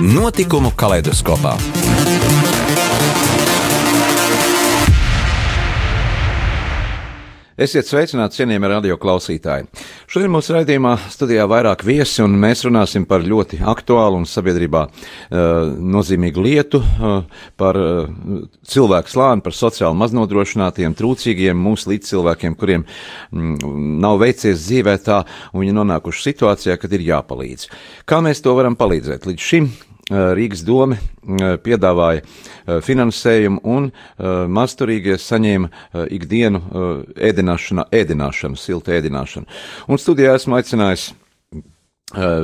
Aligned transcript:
Notikumu 0.00 0.72
kaleidoskopā. 0.74 1.54
Esiet 7.54 7.86
sveicināti, 7.86 8.40
cienījamie 8.40 8.66
radio 8.66 8.96
klausītāji. 8.98 9.68
Šodien 10.10 10.32
mūsu 10.34 10.56
raidījumā 10.56 10.96
studijā 11.12 11.44
vairāk 11.46 11.84
viesi, 11.86 12.18
un 12.24 12.34
mēs 12.42 12.64
runāsim 12.66 13.06
par 13.06 13.22
ļoti 13.22 13.60
aktuālu 13.62 14.18
un 14.18 14.26
sabiedrībā 14.26 14.82
uh, 14.88 15.70
nozīmīgu 15.78 16.42
lietu, 16.42 16.82
uh, 16.82 17.46
par 17.54 17.78
uh, 17.78 18.10
cilvēku 18.66 19.14
slāni, 19.14 19.46
par 19.46 19.54
sociāli 19.54 19.94
maznodrošinātiem, 20.02 20.98
trūcīgiem 20.98 21.62
mūsu 21.68 21.94
līdzcilvēkiem, 21.94 22.58
kuriem 22.58 22.82
mm, 22.82 23.56
nav 24.02 24.18
veicies 24.26 24.66
dzīvē 24.66 24.98
tā, 25.06 25.22
un 25.54 25.62
viņi 25.62 25.78
nonākuši 25.78 26.30
situācijā, 26.32 26.80
kad 26.82 26.98
ir 26.98 27.06
jāpalīdz. 27.06 27.70
Kā 28.02 28.18
mēs 28.18 28.42
to 28.42 28.58
varam 28.58 28.74
palīdzēt? 28.74 29.30
Līdz 29.30 29.50
šim 29.54 29.70
Rīgas 30.10 30.60
doma 30.66 30.98
piedāvāja 31.64 32.24
finansējumu 32.84 33.62
un 33.64 33.90
masturīgie 34.52 35.16
saņēma 35.20 35.70
ikdienu 36.12 36.60
ēdināšanu, 37.16 37.86
ēdināšanu, 37.88 38.60
siltu 38.60 38.92
ēdināšanu. 38.98 39.48
Un 39.88 40.00
studijā 40.00 40.36
esmu 40.36 40.58
aicinājis 40.58 41.12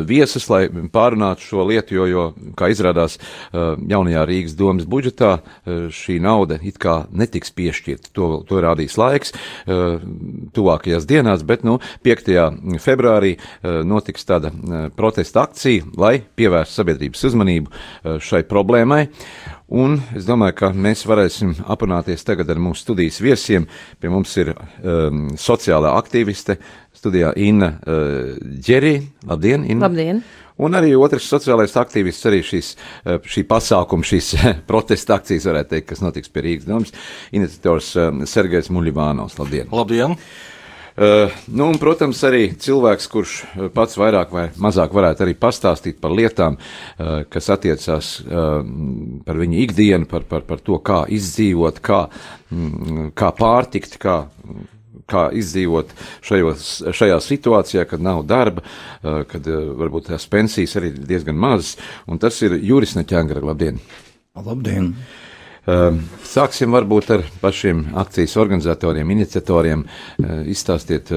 viesus, 0.09 0.47
lai 0.49 0.69
pārunātu 0.69 1.45
šo 1.45 1.65
lietu, 1.69 1.95
jo, 1.99 2.07
jo 2.09 2.23
kā 2.57 2.71
izrādās, 2.73 3.19
uh, 3.53 3.77
jaunajā 3.77 4.23
Rīgas 4.27 4.57
domas 4.57 4.87
budžetā 4.89 5.35
uh, 5.37 5.91
šī 5.93 6.17
nauda 6.25 6.57
it 6.65 6.79
kā 6.81 7.05
netiks 7.13 7.53
piešķirta. 7.53 8.11
To, 8.17 8.31
to 8.49 8.61
rādīs 8.65 8.97
laiks 8.99 9.35
tuvākajās 10.57 11.05
dienās, 11.09 11.43
bet 11.47 11.63
nu, 11.67 11.77
5. 12.05 12.31
februārī 12.83 13.35
notiks 13.63 14.27
tāda 14.27 14.51
protesta 14.97 15.45
akcija, 15.45 15.87
lai 16.01 16.15
pievērstu 16.37 16.81
sabiedrības 16.81 17.25
uzmanību 17.31 18.19
šai 18.25 18.43
problēmai. 18.51 19.05
Un 19.71 20.01
es 20.19 20.27
domāju, 20.27 20.57
ka 20.59 20.69
mēs 20.75 21.05
varēsim 21.07 21.53
aprunāties 21.71 22.25
tagad 22.27 22.49
ar 22.51 22.59
mūsu 22.59 22.83
studijas 22.83 23.21
viesiem. 23.23 23.69
Pie 24.03 24.11
mums 24.11 24.33
ir 24.43 24.51
um, 24.51 25.29
sociālā 25.39 25.93
aktīviste 25.95 26.57
studijā 26.99 27.31
Inna 27.39 27.77
uh, 27.79 28.33
Džerī. 28.59 28.97
Labdien, 29.31 29.69
Inna! 29.71 29.87
Labdien! 29.87 30.25
Un 30.61 30.75
arī 30.77 30.91
otrs 30.99 31.29
sociālais 31.31 31.73
aktīvists, 31.79 32.27
arī 32.27 32.43
šīs, 32.45 32.73
uh, 33.07 33.21
šī 33.23 33.47
pasākuma, 33.49 34.05
šīs 34.11 34.33
protesta 34.71 35.21
akcijas, 35.21 35.47
varētu 35.53 35.77
teikt, 35.77 35.93
kas 35.93 36.03
notiks 36.03 36.35
pie 36.35 36.49
Rīgas 36.49 36.67
domas, 36.67 36.91
iniciators 37.31 37.95
um, 38.03 38.25
Sergejs 38.27 38.73
Muļivānovs. 38.75 39.39
Labdien! 39.39 39.71
Labdien! 39.71 40.19
Uh, 40.97 41.31
nu, 41.47 41.69
un, 41.71 41.79
protams, 41.79 42.19
arī 42.27 42.51
cilvēks, 42.59 43.07
kurš 43.13 43.35
uh, 43.45 43.69
pats 43.75 43.95
vairāk 44.01 44.33
vai 44.35 44.49
mazāk 44.61 44.93
varētu 44.97 45.25
arī 45.25 45.37
pastāstīt 45.39 46.01
par 46.03 46.15
lietām, 46.17 46.59
uh, 46.59 47.23
kas 47.31 47.51
attiecās 47.55 48.11
uh, 48.25 48.59
par 49.27 49.39
viņu 49.41 49.63
ikdienu, 49.63 50.09
par, 50.11 50.27
par, 50.29 50.43
par 50.49 50.63
to, 50.67 50.81
kā 50.83 51.05
izdzīvot, 51.15 51.79
kā, 51.85 52.03
mm, 52.51 53.13
kā 53.15 53.31
pārtikt, 53.39 53.97
kā, 54.03 54.19
kā 55.11 55.25
izdzīvot 55.39 55.95
šajos, 56.27 56.69
šajā 56.99 57.23
situācijā, 57.23 57.87
kad 57.89 58.03
nav 58.03 58.23
darba, 58.29 58.63
kad 59.03 59.47
varbūt 59.81 60.13
tās 60.13 60.29
pensijas 60.31 60.77
arī 60.79 60.93
diezgan 60.95 61.39
mazas, 61.39 61.75
un 62.07 62.21
tas 62.23 62.37
ir 62.47 62.55
Juris 62.59 62.95
Neķangara. 62.99 63.43
Labdien! 63.51 63.81
Labdien! 64.39 64.93
Ehm, 64.93 65.30
sāksim 66.31 66.73
varbūt 66.75 67.11
ar 67.17 67.27
pašiem 67.43 67.91
akcijas 68.01 68.37
organizatoriem, 68.41 69.11
iniciatoriem. 69.17 69.85
Ehm, 69.85 70.45
izstāstiet 70.51 71.13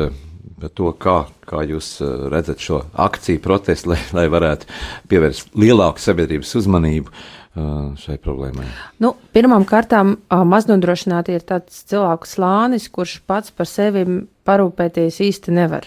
par 0.59 0.72
to, 0.72 0.91
kā, 0.96 1.18
kā 1.44 1.64
jūs 1.68 1.97
redzat 2.31 2.62
šo 2.64 2.84
akciju 2.94 3.41
protestu, 3.44 3.94
lai, 3.94 4.00
lai 4.16 4.28
varētu 4.31 4.69
pievērst 5.12 5.56
lielāku 5.59 6.00
sabiedrības 6.03 6.53
uzmanību 6.62 7.12
šai 7.53 8.16
problēmai. 8.22 8.66
Nu, 9.03 9.14
pirmām 9.36 9.66
kārtām 9.69 10.16
maznodrošināti 10.31 11.35
ir 11.35 11.44
tāds 11.46 11.84
cilvēku 11.90 12.30
slānis, 12.30 12.88
kurš 12.90 13.20
pats 13.30 13.53
par 13.53 13.70
sevi 13.70 14.06
parūpēties 14.47 15.20
īsti 15.28 15.53
nevar. 15.53 15.85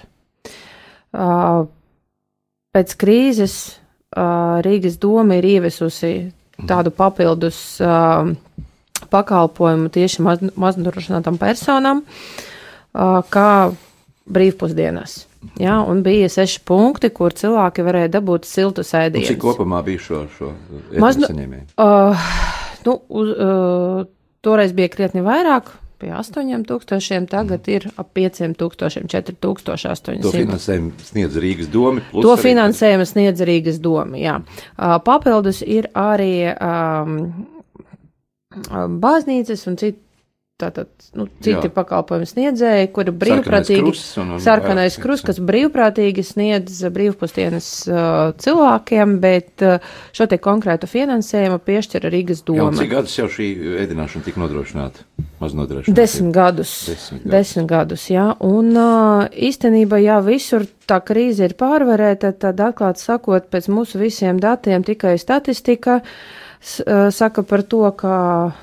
Pēc 2.76 2.94
krīzes 3.00 3.56
Rīgas 4.66 5.00
doma 5.02 5.40
ir 5.40 5.48
ievesusi 5.56 6.12
tādu 6.64 6.92
papildus 6.94 7.58
uh, 7.84 8.32
pakalpojumu 9.12 9.90
tieši 9.92 10.24
maz, 10.24 10.42
maznodrošinātām 10.56 11.38
personām, 11.40 12.02
uh, 12.02 13.20
kā 13.30 13.50
brīvpusdienas. 14.26 15.24
Jā, 15.60 15.76
un 15.86 16.00
bija 16.02 16.28
seši 16.32 16.62
punkti, 16.66 17.12
kur 17.14 17.34
cilvēki 17.36 17.84
varēja 17.86 18.10
dabūt 18.16 18.48
siltu 18.48 18.82
sēdienu. 18.86 19.28
Cik 19.28 19.38
kopumā 19.44 19.82
bija 19.86 20.02
šo, 20.02 20.22
šo 20.34 20.50
Maznu, 21.02 21.28
saņēmēju? 21.30 21.68
Uh, 21.78 22.30
nu, 22.88 22.96
uz, 23.20 23.30
uh, 23.36 24.00
toreiz 24.42 24.74
bija 24.76 24.90
krietni 24.90 25.22
vairāk, 25.26 25.70
pie 26.00 26.12
8000, 26.14 27.26
tagad 27.30 27.68
ir 27.72 27.88
ap 27.96 28.12
5000, 28.14 28.56
4800. 29.08 30.22
To 30.22 30.32
finansējumu 30.34 31.08
sniedz 31.08 31.38
Rīgas 31.42 31.70
doma. 31.72 32.04
To 32.12 32.36
finansējumu 32.40 33.08
sniedz 33.08 33.44
Rīgas 33.46 33.82
doma, 33.82 34.20
jā. 34.20 34.38
Papildus 35.06 35.62
ir 35.66 35.90
arī 35.96 36.48
um, 36.54 37.16
baznīcas 39.02 39.66
un 39.70 39.78
citu 39.80 40.05
tātad, 40.56 40.88
nu, 41.12 41.26
citi 41.44 41.68
Jā. 41.68 41.72
pakalpojumu 41.72 42.26
sniedzēji, 42.30 42.88
kuri 42.96 43.12
brīvprātīgi, 43.20 43.90
sarkanais 44.40 44.94
krus, 45.00 45.20
kas 45.26 45.36
brīvprātīgi 45.44 46.22
sniedz 46.24 46.78
brīvpustienas 46.94 47.66
uh, 47.90 47.98
cilvēkiem, 48.40 49.18
bet 49.20 49.64
uh, 49.66 49.84
šo 50.16 50.28
te 50.30 50.38
konkrētu 50.40 50.88
finansējumu 50.88 51.60
piešķira 51.66 52.12
Rīgas 52.14 52.40
doma. 52.48 52.70
Jā, 52.70 52.78
cik 52.80 52.92
gadus 52.94 53.18
jau 53.18 53.26
šī 53.34 53.50
ēdināšana 53.82 54.28
tika 54.30 54.40
nodrošināta? 54.40 55.04
Maz 55.42 55.58
nodrošināta. 55.58 55.98
Desmit 56.00 56.32
gadus. 56.38 56.72
Desmit 56.88 57.20
gadus. 57.20 57.34
Desmit 57.36 57.68
gadus, 57.74 58.08
jā. 58.14 58.26
Un 58.48 58.72
uh, 58.72 59.28
īstenībā, 59.28 60.00
jā, 60.00 60.22
visur 60.24 60.64
tā 60.88 61.02
krīze 61.04 61.50
ir 61.50 61.58
pārvarēta, 61.60 62.32
tad 62.32 62.64
atklāt 62.64 63.02
sakot, 63.02 63.52
pēc 63.52 63.68
mūsu 63.68 64.00
visiem 64.00 64.40
datiem 64.40 64.88
tikai 64.88 65.18
statistika. 65.20 66.00
Uh, 66.00 66.42
saka 66.66 67.44
par 67.46 67.62
to, 67.62 67.84
ka 67.94 68.16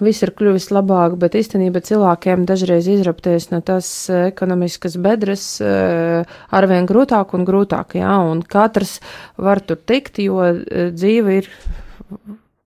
viss 0.03 0.25
ir 0.25 0.33
kļuvis 0.35 0.69
labāk, 0.75 1.15
bet 1.21 1.37
īstenībā 1.39 1.79
cilvēkiem 1.87 2.43
dažreiz 2.49 2.89
izrapties 2.91 3.49
no 3.53 3.61
tas 3.63 3.87
ekonomiskas 4.11 4.97
bedres 4.99 5.45
arvien 5.63 6.89
grūtāk 6.89 7.31
un 7.37 7.47
grūtāk, 7.47 7.95
jā, 8.01 8.17
un 8.27 8.43
katrs 8.43 8.97
var 9.39 9.63
tur 9.63 9.79
tikt, 9.79 10.19
jo 10.19 10.43
dzīve 10.91 11.39
ir 11.39 11.51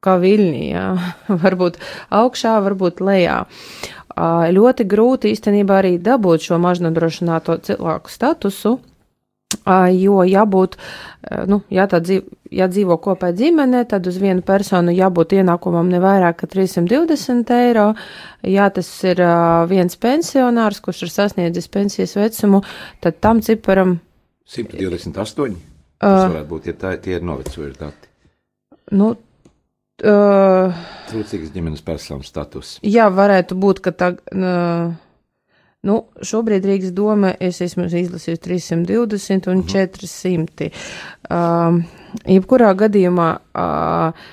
kā 0.03 0.18
viļņi, 0.22 0.66
jā, 0.72 0.88
varbūt 1.44 1.80
augšā, 2.14 2.58
varbūt 2.66 3.04
lejā. 3.04 3.44
Ļoti 4.58 4.86
grūti 4.90 5.31
īstenībā 5.36 5.81
arī 5.84 5.98
dabūt 6.02 6.48
šo 6.48 6.58
mažnodrošināto 6.62 7.59
cilvēku 7.68 8.09
statusu, 8.09 8.80
Jo 9.68 10.24
jābūt, 10.24 10.78
nu, 11.52 11.62
ja 11.74 11.88
tā 11.92 12.00
dzīvo, 12.00 12.38
ja 12.56 12.70
dzīvo 12.72 12.98
kopā 13.04 13.34
ģimene, 13.36 13.84
tad 13.90 14.08
uz 14.08 14.18
vienu 14.22 14.44
personu 14.48 14.94
jābūt 14.96 15.36
ienākumam 15.42 15.90
ne 15.92 16.00
vairāk 16.04 16.42
kā 16.42 16.52
320 16.56 17.52
eiro. 17.58 17.88
Ja 18.48 18.69
tas 18.72 18.90
ir 19.04 19.22
viens 19.68 20.00
pensionārs, 20.00 20.80
kurš 20.84 21.08
ir 21.08 21.14
sasniedzis 21.14 21.68
pensijas 21.74 22.16
vecumu, 22.16 22.64
tad 23.04 23.19
tam 23.19 23.44
ciparam 23.44 23.98
128. 24.48 25.58
Tas 25.98 26.30
varētu 26.30 26.50
būt, 26.52 26.70
ja 26.70 26.75
tā, 26.78 26.94
tie 27.02 27.18
ir 27.18 27.25
novecojuši 27.25 27.80
dati. 27.80 28.12
Nu, 28.96 29.10
uh, 30.08 30.86
Trūcīgas 31.10 31.52
ģimenes 31.56 31.84
personas 31.84 32.30
status. 32.31 32.78
Jā, 32.86 33.10
varētu 33.12 33.58
būt, 33.60 33.81
ka 33.84 33.94
tā. 33.98 34.13
Uh, 34.31 34.94
Nu, 35.85 36.00
šobrīd 36.25 36.65
Rīgas 36.65 36.91
doma 36.95 37.35
es 37.44 37.62
esmu 37.62 37.85
izlasījusi 37.85 38.41
320 38.47 39.51
un 39.51 39.62
400. 39.69 40.71
Uh, 41.29 41.77
jebkurā 42.25 42.71
gadījumā 42.79 43.27
uh, 43.38 44.25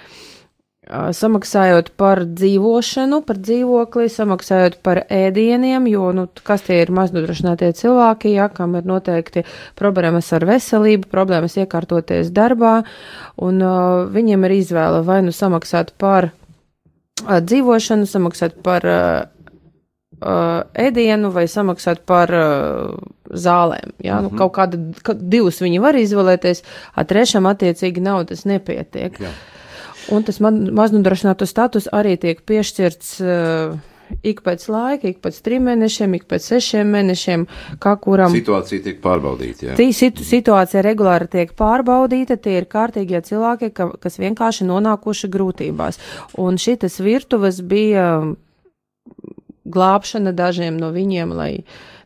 samaksājot 1.17 1.91
par 2.00 2.23
dzīvošanu, 2.29 3.20
par 3.29 3.38
dzīvokli, 3.41 4.08
samaksājot 4.12 4.79
par 4.85 5.02
ēdieniem, 5.12 5.87
jo, 5.88 6.11
nu, 6.17 6.26
kas 6.44 6.64
tie 6.67 6.81
ir 6.82 6.93
maznodrošinātie 6.94 7.73
cilvēki, 7.76 8.35
ja, 8.37 8.49
kam 8.52 8.76
ir 8.81 8.88
noteikti 8.88 9.44
problēmas 9.79 10.32
ar 10.37 10.44
veselību, 10.49 11.08
problēmas 11.12 11.56
iekārtoties 11.61 12.32
darbā, 12.35 12.82
un 13.37 13.61
uh, 13.64 14.08
viņiem 14.12 14.49
ir 14.49 14.56
izvēle 14.61 15.05
vai 15.06 15.20
nu 15.25 15.32
samaksāt 15.32 15.94
par 16.00 16.31
uh, 16.32 17.38
dzīvošanu, 17.41 18.08
samaksāt 18.11 18.61
par 18.64 18.88
uh, 18.88 19.05
ēdienu 20.75 21.31
vai 21.35 21.47
samaksāt 21.50 22.05
par 22.09 22.32
uh, 22.32 22.93
zālēm. 23.31 23.94
Nu, 23.99 24.11
mm 24.11 24.29
-hmm. 24.29 24.38
kaut 24.38 24.53
kāda, 24.56 24.79
ka 25.03 25.15
divus 25.15 25.61
viņi 25.62 25.81
var 25.81 25.94
izvēlēties, 25.94 26.62
a 26.94 27.05
trešam 27.05 27.47
attiecīgi 27.47 28.00
naudas 28.00 28.44
nepietiek. 28.44 29.21
Jā. 29.21 29.32
Un 30.12 30.23
tas 30.23 30.41
maznodrošināto 30.41 31.47
status 31.47 31.88
arī 31.93 32.17
tiek 32.21 32.41
piešķirts 32.44 33.21
uh, 33.21 33.79
ik 34.23 34.43
pēc 34.44 34.67
laika, 34.69 35.09
ik 35.09 35.21
pēc 35.25 35.41
trim 35.44 35.67
mēnešiem, 35.69 36.17
ik 36.19 36.27
pēc 36.31 36.47
sešiem 36.53 36.91
mēnešiem, 36.94 37.47
kā 37.82 37.94
kuram. 38.00 38.32
Situācija 38.35 38.85
tiek 38.85 39.00
pārbaudīta, 39.05 39.70
jā. 39.70 39.77
Tī 39.79 39.88
situ, 39.97 40.25
situācija 40.27 40.85
regulāri 40.85 41.29
tiek 41.32 41.55
pārbaudīta, 41.59 42.37
tie 42.37 42.59
ir 42.61 42.69
kārtīgie 42.70 43.20
cilvēki, 43.25 43.73
ka, 43.77 43.91
kas 44.03 44.20
vienkārši 44.23 44.69
nonākuši 44.69 45.31
grūtībās. 45.35 46.00
Un 46.41 46.61
šitas 46.61 47.00
virtuves 47.05 47.61
bija 47.65 48.09
glābšana 49.65 50.35
dažiem 50.37 50.79
no 50.81 50.91
viņiem, 50.95 51.35
lai 51.35 51.51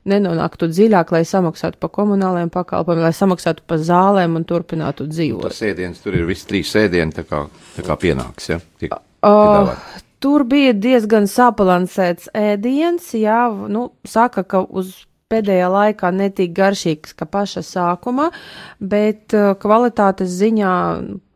nenonāktu 0.09 0.69
dziļāk, 0.71 1.13
lai 1.13 1.25
samaksātu 1.29 1.81
par 1.83 1.93
komunālajiem 1.95 2.51
pakalpojumiem, 2.55 3.09
lai 3.09 3.17
samaksātu 3.17 3.65
par 3.69 3.83
zālēm 3.85 4.39
un 4.39 4.47
turpinātu 4.49 5.09
dzīvot. 5.11 5.49
Tas 5.51 5.65
ēdiens 5.67 6.01
tur 6.05 6.17
ir 6.17 6.25
visi 6.29 6.47
trīs 6.49 6.73
ēdieni, 6.79 7.15
tā 7.17 7.27
kā, 7.29 7.45
tā 7.77 7.85
kā 7.87 7.99
pienāks, 8.01 8.49
ja? 8.53 8.61
Tiek, 8.81 8.95
uh, 9.27 9.75
tur 10.23 10.47
bija 10.49 10.73
diezgan 10.77 11.29
sabalansēts 11.31 12.31
ēdiens, 12.37 13.13
jā, 13.19 13.43
nu, 13.69 13.89
saka, 14.09 14.47
ka 14.49 14.63
uz 14.65 14.95
pēdējā 15.29 15.69
laikā 15.69 16.13
netik 16.15 16.55
garšīgs 16.57 17.13
kā 17.19 17.29
paša 17.29 17.65
sākuma, 17.67 18.31
bet 18.81 19.37
uh, 19.37 19.53
kvalitātes 19.61 20.33
ziņā 20.41 20.73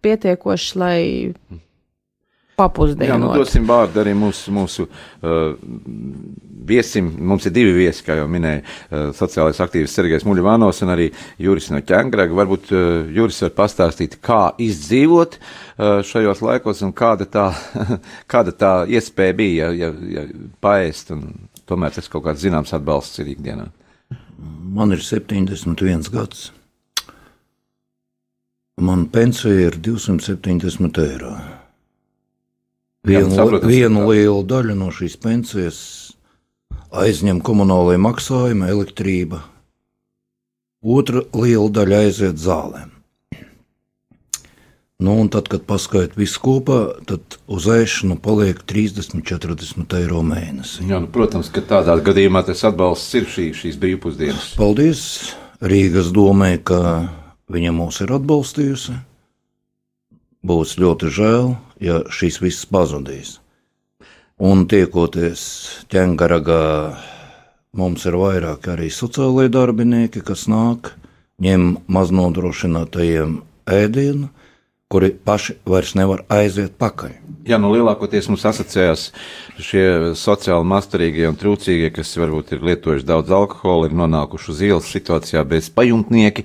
pietiekoši, 0.03 0.79
lai 0.81 0.99
papusdienot. 2.63 3.11
Jā, 3.11 3.19
nu 3.21 3.35
dosim 3.37 3.67
vārdu 3.69 4.03
arī 4.03 4.15
mūsu, 4.17 4.55
mūsu 4.55 4.87
uh, 4.87 5.53
viesim. 6.69 7.11
Mums 7.19 7.47
ir 7.49 7.55
divi 7.57 7.75
viesi, 7.77 8.05
kā 8.07 8.17
jau 8.21 8.29
minēja 8.31 8.63
uh, 8.63 9.11
sociālais 9.17 9.61
aktīvis 9.63 9.95
Sergejs 9.97 10.27
Muļivānos 10.29 10.83
un 10.87 10.95
arī 10.95 11.11
Juris 11.43 11.71
no 11.75 11.83
Ķengraga. 11.85 12.37
Varbūt 12.39 12.73
uh, 12.73 12.87
Juris 13.13 13.43
var 13.47 13.55
pastāstīt, 13.63 14.19
kā 14.25 14.41
izdzīvot 14.63 15.39
uh, 15.39 16.01
šajos 16.07 16.43
laikos 16.47 16.83
un 16.87 16.95
kāda 16.97 17.29
tā, 17.29 17.51
kāda 18.33 18.57
tā 18.57 18.73
iespēja 18.91 19.39
bija, 19.39 19.71
ja, 19.77 19.93
ja, 19.93 20.23
ja 20.23 20.27
paēst 20.63 21.15
un 21.17 21.29
tomēr 21.69 21.95
tas 21.95 22.11
kaut 22.13 22.27
kāds 22.27 22.43
zināms 22.45 22.75
atbalsts 22.77 23.23
ir 23.23 23.33
ikdienā. 23.35 23.69
Man 24.73 24.95
ir 24.95 25.03
71 25.05 26.11
gads. 26.13 26.51
Man 28.83 29.05
pensija 29.13 29.69
ir 29.69 29.77
270 29.85 30.99
eiro. 31.05 31.35
Vienu, 33.03 33.33
Jā, 33.33 33.41
saprotu, 33.41 33.67
vienu 33.67 34.05
lielu 34.13 34.45
daļu 34.47 34.77
no 34.79 34.93
šīs 34.95 35.17
pensijas 35.19 35.79
aizņem 36.95 37.41
komunālajie 37.43 37.99
maksājumi, 37.99 38.69
elektrība. 38.71 39.41
Otra 40.83 41.25
liela 41.35 41.67
daļa 41.73 42.03
aiziet 42.07 42.39
zālēm. 42.39 42.93
Nu, 45.03 45.17
un 45.19 45.27
tad, 45.35 45.49
kad 45.51 45.65
paskaidro 45.67 46.21
visu 46.21 46.39
kopā, 46.45 46.79
tad 47.09 47.41
uz 47.51 47.67
ēšanu 47.67 48.21
paliek 48.23 48.61
30, 48.71 49.19
40 49.27 49.97
eiro 49.99 50.23
mēnesī. 50.23 50.87
Jā, 50.87 51.01
nu, 51.03 51.11
protams, 51.11 51.51
ka 51.51 51.65
tādā 51.67 51.97
gadījumā 52.07 52.45
tas 52.47 52.63
atbalsts 52.69 53.19
ir 53.19 53.27
šī, 53.27 53.49
šīs 53.59 53.81
brīvpusdienas. 53.83 54.53
Paldies 54.61 55.03
Rīgas 55.59 56.15
domē, 56.15 56.55
ka 56.63 56.79
viņa 57.51 57.75
mūs 57.75 57.99
ir 58.07 58.15
atbalstījusi. 58.15 58.95
Būs 60.43 60.75
ļoti 60.83 61.11
žēl, 61.15 61.53
ja 61.79 62.01
šis 62.11 62.41
viss 62.43 62.67
pazudīs. 62.67 63.37
Un 64.43 64.65
tiekoties 64.67 65.43
ķēngaragā, 65.93 66.63
mums 67.79 68.07
ir 68.11 68.17
vairāk 68.19 68.67
arī 68.73 68.89
sociālai 68.91 69.47
darbinieki, 69.55 70.25
kas 70.27 70.49
nāk, 70.51 70.97
ņem 71.43 71.77
maznodrošinātajiem 71.87 73.37
ēdienu, 73.71 74.33
kuri 74.93 75.15
paši 75.25 75.57
vairs 75.69 75.95
nevar 75.97 76.27
aiziet 76.33 76.77
pakaļ. 76.81 77.17
Jā, 77.49 77.57
nu 77.59 77.73
lielākoties 77.73 78.29
mums 78.31 78.45
asociējās 78.47 79.09
šie 79.63 79.87
sociāli 80.19 80.67
masturīgie 80.69 81.25
un 81.27 81.39
trūcīgie, 81.39 81.89
kas 81.95 82.13
varbūt 82.21 82.53
ir 82.55 82.67
lietojuši 82.69 83.07
daudz 83.09 83.33
alkohola, 83.35 83.89
ir 83.89 83.97
nonākuši 83.99 84.53
uz 84.53 84.61
ielas 84.69 84.91
situācijā 84.93 85.43
bez 85.51 85.71
pajumtnieki. 85.75 86.45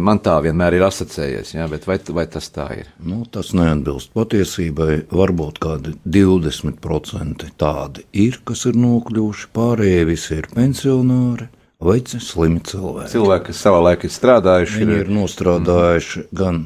Man 0.00 0.22
tā 0.24 0.38
vienmēr 0.46 0.78
ir 0.78 0.86
asociējies, 0.86 1.52
jā, 1.58 1.66
bet 1.68 1.84
vai, 1.90 1.98
vai 2.16 2.24
tas 2.30 2.48
tā 2.54 2.70
ir? 2.78 2.88
Nu, 3.04 3.20
tas 3.28 3.52
neatbilst 3.58 4.14
patiesībai. 4.16 5.02
Varbūt 5.12 5.60
kādi 5.66 5.98
20% 6.08 7.50
tādi 7.60 8.06
ir, 8.16 8.40
kas 8.48 8.64
ir 8.70 8.80
nokļuvuši, 8.80 9.52
pārējie 9.58 10.08
visi 10.08 10.38
ir 10.40 10.48
pensionāri. 10.54 11.50
Veci 11.84 12.18
slimi 12.18 12.64
cilvēki. 12.66 13.12
Cilvēki, 13.12 13.50
kas 13.52 13.60
savā 13.62 13.84
laikā 13.90 14.08
ir 14.08 14.16
strādājuši. 14.16 14.80
Viņi 14.80 14.96
ir, 14.96 15.04
ir 15.04 15.14
nostrādājuši 15.14 16.24
mm. 16.24 16.30
gan 16.40 16.64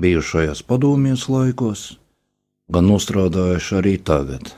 bijušajos 0.00 0.62
padomjas 0.66 1.28
laikos, 1.28 1.86
gan 2.72 2.88
nostrādājuši 2.88 3.78
arī 3.80 3.96
tagad. 4.00 4.52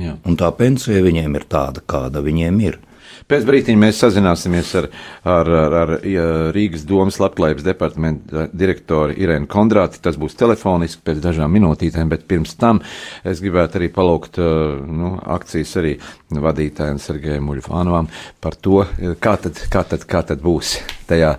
Jā. 0.00 0.16
Un 0.24 0.38
tā 0.40 0.48
pensija 0.56 1.02
viņiem 1.04 1.36
ir 1.36 1.44
tāda, 1.52 1.84
kāda 1.84 2.22
viņiem 2.24 2.60
ir. 2.64 2.80
Pēc 3.28 3.44
brīdiņa 3.46 3.78
mēs 3.78 4.00
sazināsimies 4.02 4.70
ar, 4.80 4.88
ar, 5.28 5.50
ar, 5.52 5.74
ar 5.82 5.92
Rīgas 6.54 6.86
domas 6.88 7.18
labklājības 7.22 7.66
departamenta 7.66 8.46
direktoru 8.56 9.14
Irēnu 9.20 9.48
Kondrāti. 9.52 10.00
Tas 10.02 10.18
būs 10.20 10.36
telefoniski 10.38 11.04
pēc 11.06 11.22
dažām 11.22 11.52
minūtītēm, 11.54 12.10
bet 12.12 12.26
pirms 12.30 12.56
tam 12.60 12.82
es 13.28 13.42
gribētu 13.44 13.80
arī 13.80 13.92
palūgt 13.94 14.40
nu, 14.40 15.14
akcijas 15.36 15.76
arī 15.82 15.94
vadītājiem 16.32 17.00
Sergejam 17.02 17.48
Muļfānovam 17.50 18.10
par 18.42 18.58
to, 18.58 18.82
kā 19.22 19.36
tad, 19.44 19.64
kā 19.72 19.86
tad, 19.94 20.06
kā 20.08 20.24
tad 20.32 20.42
būs 20.44 20.78
tajā 21.10 21.36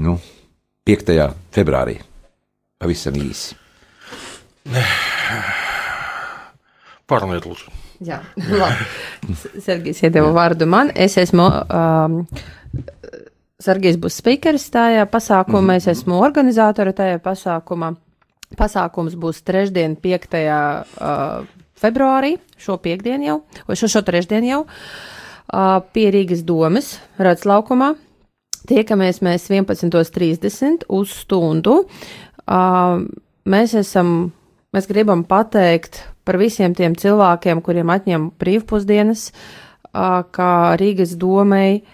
nu, 0.00 0.18
5. 0.88 1.16
februārī. 1.54 1.98
Pavisam 2.78 3.16
īsi. 3.18 3.56
Paruniet, 7.08 7.46
lūdzu. 7.48 7.72
Jā, 8.06 8.20
labi. 8.60 8.86
Sergejs 9.64 10.04
iedeva 10.06 10.30
vārdu 10.36 10.68
man. 10.70 10.92
Es 10.94 11.18
esmu. 11.18 11.48
Um, 11.74 12.20
Sergejs 13.58 13.98
būs 13.98 14.20
spīkeris 14.20 14.68
tajā 14.70 15.08
pasākumā, 15.10 15.60
mm 15.60 15.70
-hmm. 15.70 15.76
es 15.76 15.88
esmu 15.90 16.20
organizātora 16.22 16.92
tajā 16.94 17.18
pasākumā. 17.18 17.96
Pasākums 18.56 19.16
būs 19.18 19.42
trešdien, 19.42 19.96
5. 19.96 20.36
Uh, 21.00 21.46
februārī, 21.82 22.38
šo 22.56 22.78
piekdienu 22.78 23.24
jau, 23.24 23.40
vai 23.66 23.76
šo, 23.76 23.88
šo 23.88 24.02
trešdienu 24.02 24.46
jau, 24.46 24.60
uh, 24.62 25.82
pie 25.92 26.10
Rīgas 26.10 26.44
domas, 26.44 27.00
Rāds 27.18 27.44
laukumā. 27.44 27.96
Tiekamies 28.68 29.20
mēs 29.22 29.50
11.30 29.50 30.86
uz 30.88 31.10
stundu. 31.10 31.72
Uh, 31.72 32.27
mēs 32.48 33.74
esam, 33.78 34.32
mēs 34.74 34.88
gribam 34.90 35.24
pateikt 35.28 36.02
par 36.28 36.38
visiem 36.40 36.74
tiem 36.76 36.96
cilvēkiem, 36.98 37.62
kuriem 37.64 37.90
atņem 37.92 38.28
brīvpusdienas, 38.40 39.30
uh, 39.32 39.68
kā 39.92 40.76
Rīgas 40.80 41.16
domei 41.18 41.84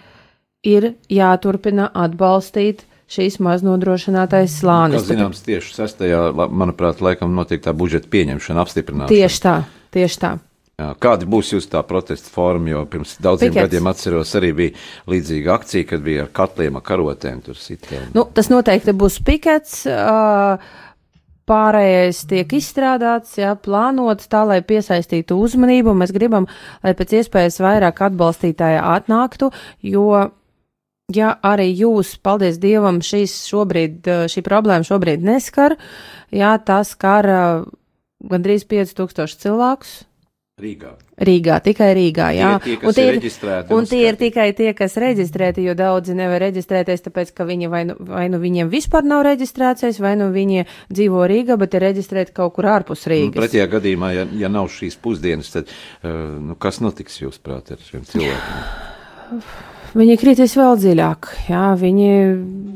ir 0.64 0.94
jāturpina 1.12 1.90
atbalstīt 1.92 2.84
šīs 3.10 3.38
maznodrošinātais 3.44 4.58
slānis. 4.62 5.02
Tas 5.02 5.10
zināms 5.10 5.44
tieši 5.44 5.74
sestajā, 5.76 6.22
manuprāt, 6.32 7.02
laikam 7.04 7.34
notiek 7.36 7.62
tā 7.62 7.74
budžeta 7.76 8.08
pieņemšana, 8.10 8.64
apstiprināšana. 8.64 9.12
Tieši 9.12 9.42
tā, 9.44 9.56
tieši 9.94 10.20
tā. 10.22 10.32
Jā, 10.74 10.88
kādi 10.98 11.26
būs 11.30 11.52
jūsu 11.52 11.68
tā 11.70 11.84
protesta 11.86 12.32
forma? 12.34 12.72
Jo 12.72 12.80
pirms 12.90 13.14
daudziem 13.22 13.52
Pikets. 13.52 13.68
gadiem 13.68 13.86
atceros, 13.86 14.32
arī 14.34 14.50
bija 14.58 14.80
līdzīga 15.10 15.52
akcija, 15.54 15.86
kad 15.86 16.02
bija 16.02 16.24
ar 16.24 16.32
katliem, 16.34 16.78
ar 16.80 16.82
karotēm 16.82 17.44
tur 17.46 17.58
sitiem. 17.58 18.08
Nu, 18.16 18.24
tas 18.34 18.50
noteikti 18.50 18.94
būs 18.98 19.20
pikets. 19.22 19.84
Pārējais 21.44 22.22
tiek 22.24 22.54
izstrādāts, 22.56 23.34
jā, 23.36 23.50
plānots 23.60 24.30
tā, 24.32 24.40
lai 24.48 24.62
piesaistītu 24.64 25.36
uzmanību. 25.44 25.92
Mēs 26.00 26.14
gribam, 26.16 26.48
lai 26.82 26.94
pēc 26.96 27.12
iespējas 27.20 27.60
vairāk 27.60 28.00
atbalstītāji 28.06 28.78
atnāktu, 28.80 29.50
jo, 29.84 30.06
ja 31.12 31.34
arī 31.44 31.68
jūs, 31.68 32.14
paldies 32.24 32.56
Dievam, 32.62 33.02
šīs 33.04 33.36
šobrīd, 33.50 34.08
šī 34.32 34.42
problēma 34.46 34.88
šobrīd 34.88 35.22
neskar, 35.28 35.76
jā, 36.32 36.56
tas 36.64 36.96
skar 36.96 37.28
gandrīz 38.24 38.64
5000 38.64 39.44
cilvēkus, 39.44 39.94
Rīgā. 40.54 40.92
Rīgā, 41.18 41.56
tikai 41.64 41.88
Rīgā, 41.98 42.28
jā. 42.30 42.50
Tie, 42.62 42.76
tie, 42.78 42.86
un 42.86 42.94
tie, 42.94 43.06
ir, 43.10 43.64
un 43.74 43.88
tie 43.90 43.98
ir 44.06 44.18
tikai 44.20 44.44
tie, 44.54 44.68
kas 44.78 44.94
reģistrēti, 45.02 45.64
jo 45.66 45.74
daudzi 45.74 46.14
nevar 46.14 46.44
reģistrēties, 46.44 47.02
tāpēc, 47.08 47.32
ka 47.34 47.46
viņi 47.48 47.70
vai 47.72 47.82
nu, 47.88 47.98
vai 47.98 48.28
nu 48.30 48.38
viņiem 48.38 48.70
vispār 48.70 49.02
nav 49.02 49.24
reģistrācijas, 49.26 49.98
vai 49.98 50.14
nu 50.20 50.30
viņi 50.30 50.68
dzīvo 50.94 51.26
Rīgā, 51.26 51.58
bet 51.58 51.74
ir 51.74 51.88
reģistrēti 51.88 52.36
kaut 52.38 52.54
kur 52.54 52.70
ārpus 52.70 53.02
Rīgas. 53.10 53.34
Nu, 53.34 53.40
pretējā 53.42 53.66
gadījumā, 53.74 54.14
ja, 54.14 54.30
ja 54.46 54.54
nav 54.60 54.70
šīs 54.70 54.94
pusdienas, 55.02 55.50
tad 55.58 55.74
uh, 55.74 56.14
nu, 56.38 56.54
kas 56.54 56.78
notiks 56.84 57.18
jūs 57.24 57.42
prāt 57.42 57.74
ar 57.74 57.82
šiem 57.90 58.06
cilvēkiem? 58.14 59.62
Viņi 59.94 60.14
kritīs 60.18 60.56
vēl 60.58 60.74
dziļāk, 60.82 61.28
jā, 61.46 61.64
viņi 61.78 62.08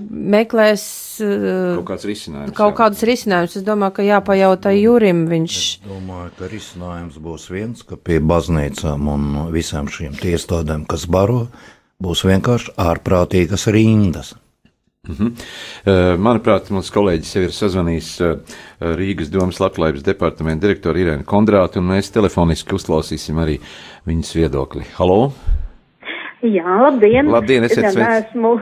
meklēs 0.09 0.85
kaut 1.19 1.87
kāds 1.89 2.07
risinājums. 2.07 2.55
Kaut 2.57 2.73
jā. 2.73 2.77
kādus 2.79 3.05
risinājumus. 3.09 3.57
Es 3.59 3.65
domāju, 3.67 3.97
ka 3.99 4.07
jāpajautā 4.07 4.75
Jurim. 4.77 5.25
Viņš... 5.31 5.57
Es 5.59 5.87
domāju, 5.87 6.31
ka 6.39 6.51
risinājums 6.53 7.19
būs 7.23 7.49
viens, 7.51 7.83
ka 7.87 7.99
pie 7.99 8.21
baznīcām 8.23 9.11
un 9.11 9.29
visām 9.55 9.91
šīm 9.91 10.15
tiestādēm, 10.21 10.87
kas 10.91 11.09
baro, 11.11 11.49
būs 12.03 12.23
vienkārši 12.29 12.77
ārprātīgas 12.87 13.67
rindas. 13.75 14.37
Mm 15.09 15.15
-hmm. 15.15 15.29
uh, 15.89 16.19
manuprāt, 16.21 16.71
mums 16.71 16.91
kolēģis 16.93 17.35
jau 17.35 17.43
ir 17.43 17.53
sazvanījis 17.57 18.09
uh, 18.21 18.57
Rīgas 18.99 19.31
domas 19.33 19.61
labklājības 19.63 20.05
departamenta 20.05 20.67
direktoru 20.67 20.99
Irēnu 20.99 21.25
Kondrātu, 21.25 21.79
un 21.79 21.89
mēs 21.95 22.13
telefoniski 22.13 22.75
uzklausīsim 22.75 23.39
arī 23.39 23.57
viņas 24.07 24.35
viedokli. 24.35 24.85
Halo! 24.99 25.33
Jā, 26.47 26.75
labdien! 26.85 27.26
Labdien, 27.33 27.64
esiet 27.66 27.88
sveicināti! 27.90 28.28
Esmu 28.28 28.52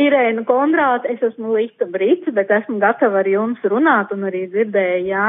Irēna 0.00 0.42
Kondrāta, 0.48 1.10
es 1.12 1.22
esmu 1.22 1.54
Līta 1.54 1.86
Brīts, 1.90 2.30
bet 2.34 2.50
esmu 2.50 2.80
gatava 2.82 3.20
ar 3.22 3.28
jums 3.30 3.62
runāt 3.70 4.10
un 4.14 4.26
arī 4.26 4.46
dzirdēju, 4.50 5.04
jā, 5.10 5.26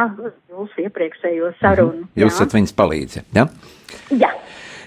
jūsu 0.50 0.88
iepriekšējo 0.88 1.51
sarunu. 1.60 2.01
Mm 2.01 2.08
-hmm. 2.08 2.24
Jūs 2.24 2.34
esat 2.34 2.58
viņas 2.58 2.74
palīdze, 2.79 3.24
jā? 3.36 3.46
Ja? 3.46 3.48
Jā. 4.25 4.31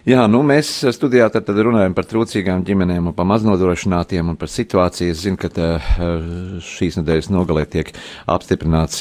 Jā, 0.04 0.26
nu 0.28 0.42
mēs 0.44 0.68
studijā 0.92 1.30
tad, 1.32 1.46
tad 1.49 1.56
runājam 1.64 1.94
par 1.96 2.04
trūcīgām 2.04 2.61
ģimenēm 2.68 3.06
un 3.08 3.14
par 3.16 3.25
maznodrošinātiem 3.30 4.34
un 4.34 4.37
par 4.37 4.50
situāciju. 4.52 5.14
Es 5.14 5.23
zinu, 5.25 5.38
ka 5.40 5.49
tā, 5.49 5.68
šīs 6.61 6.99
nedēļas 6.99 7.30
nogalē 7.32 7.62
tiek 7.73 7.88
apstiprināts 8.28 9.00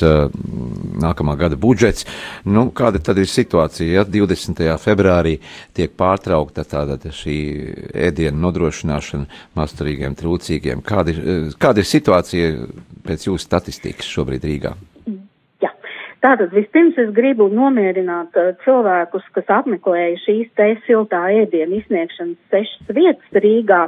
nākamā 1.04 1.36
gada 1.42 1.60
budžets. 1.60 2.08
Nu, 2.48 2.70
kāda 2.72 3.04
tad 3.04 3.20
ir 3.20 3.28
situācija? 3.28 3.90
Ja 3.98 4.06
20. 4.08 4.64
februārī 4.80 5.36
tiek 5.76 5.92
pārtraukta 6.00 6.64
tāda 6.64 6.96
šī 7.12 7.38
ēdienu 8.08 8.40
nodrošināšana 8.48 9.44
masturīgiem 9.60 10.16
trūcīgiem. 10.24 10.88
Kāda 10.88 11.12
ir, 11.12 11.22
kāda 11.60 11.84
ir 11.84 11.92
situācija 11.92 12.56
pēc 13.04 13.28
jūsu 13.28 13.44
statistikas 13.44 14.08
šobrīd 14.08 14.48
Rīgā? 14.48 14.78
Tātad 16.24 16.54
vispirms 16.56 16.96
es 17.02 17.10
gribu 17.12 17.50
nomierināt 17.52 18.38
uh, 18.40 18.54
cilvēkus, 18.64 19.26
kas 19.36 19.50
apmeklēja 19.52 20.22
šīs 20.24 20.54
te 20.56 20.70
siltā 20.86 21.26
ēdienu 21.42 21.82
izsniegšanas 21.82 22.54
sešas 22.54 22.94
vietas 22.96 23.42
Rīgā, 23.44 23.82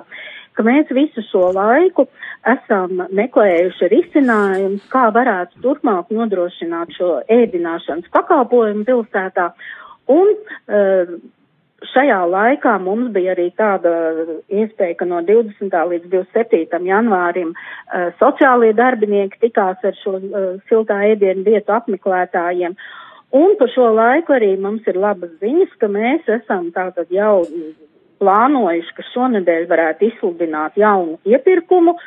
ka 0.55 0.65
mēs 0.67 0.91
visu 0.97 1.23
šo 1.29 1.53
laiku 1.55 2.09
esam 2.51 3.05
meklējuši 3.15 3.89
risinājumus, 3.93 4.83
kā 4.91 5.05
varētu 5.15 5.63
turpmāk 5.63 6.11
nodrošināt 6.11 6.91
šo 6.97 7.13
ēdināšanas 7.37 8.11
pakalpojumu 8.11 8.83
pilsētā. 8.89 9.49
Un 10.11 10.35
uh, 10.35 11.15
šajā 11.91 12.19
laikā 12.31 12.75
mums 12.83 13.11
bija 13.15 13.33
arī 13.35 13.49
tāda 13.57 13.93
iespēja, 14.49 14.97
ka 14.99 15.07
no 15.09 15.21
20. 15.25 15.73
līdz 15.91 16.11
27. 16.11 16.83
janvārim 16.89 17.53
uh, 17.53 18.11
sociālie 18.21 18.73
darbinieki 18.77 19.41
tikās 19.47 19.83
ar 19.83 19.97
šo 20.01 20.17
uh, 20.19 20.45
siltā 20.69 21.01
ēdienu 21.11 21.45
vietu 21.47 21.75
apmeklētājiem. 21.75 22.77
Un 23.35 23.55
par 23.59 23.71
šo 23.73 23.89
laiku 23.95 24.35
arī 24.37 24.53
mums 24.61 24.85
ir 24.87 24.99
labas 25.01 25.33
ziņas, 25.41 25.73
ka 25.81 25.89
mēs 25.91 26.27
esam 26.39 26.69
tātad 26.75 27.09
jau 27.11 27.43
plānojuši, 28.23 28.93
ka 28.95 29.07
šonedēļ 29.11 29.65
varētu 29.71 30.09
izsludināt 30.09 30.77
jaunu 30.79 31.17
iepirkumu 31.27 31.97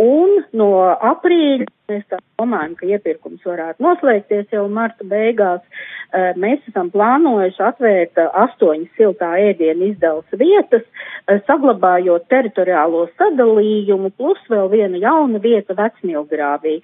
Un 0.00 0.38
no 0.56 0.70
aprīļa 0.96 1.66
mēs 1.90 2.04
domājam, 2.38 2.74
ka 2.78 2.86
iepirkums 2.88 3.44
varētu 3.44 3.84
noslēgties 3.84 4.52
jau 4.54 4.64
marta 4.72 5.04
beigās. 5.04 5.60
Eh, 6.10 6.32
mēs 6.40 6.62
esam 6.70 6.88
plānojuši 6.94 7.62
atvērt 7.66 8.18
eh, 8.18 8.30
astoņas 8.44 8.96
siltā 8.98 9.28
ēdienu 9.50 9.90
izdevas 9.90 10.38
vietas, 10.40 10.86
eh, 11.28 11.42
saglabājot 11.46 12.26
teritoriālo 12.32 13.04
sadalījumu, 13.20 14.12
plus 14.16 14.40
vēl 14.50 14.70
viena 14.72 15.02
jauna 15.02 15.42
vieta 15.42 15.76
vecmilgrāvī. 15.78 16.80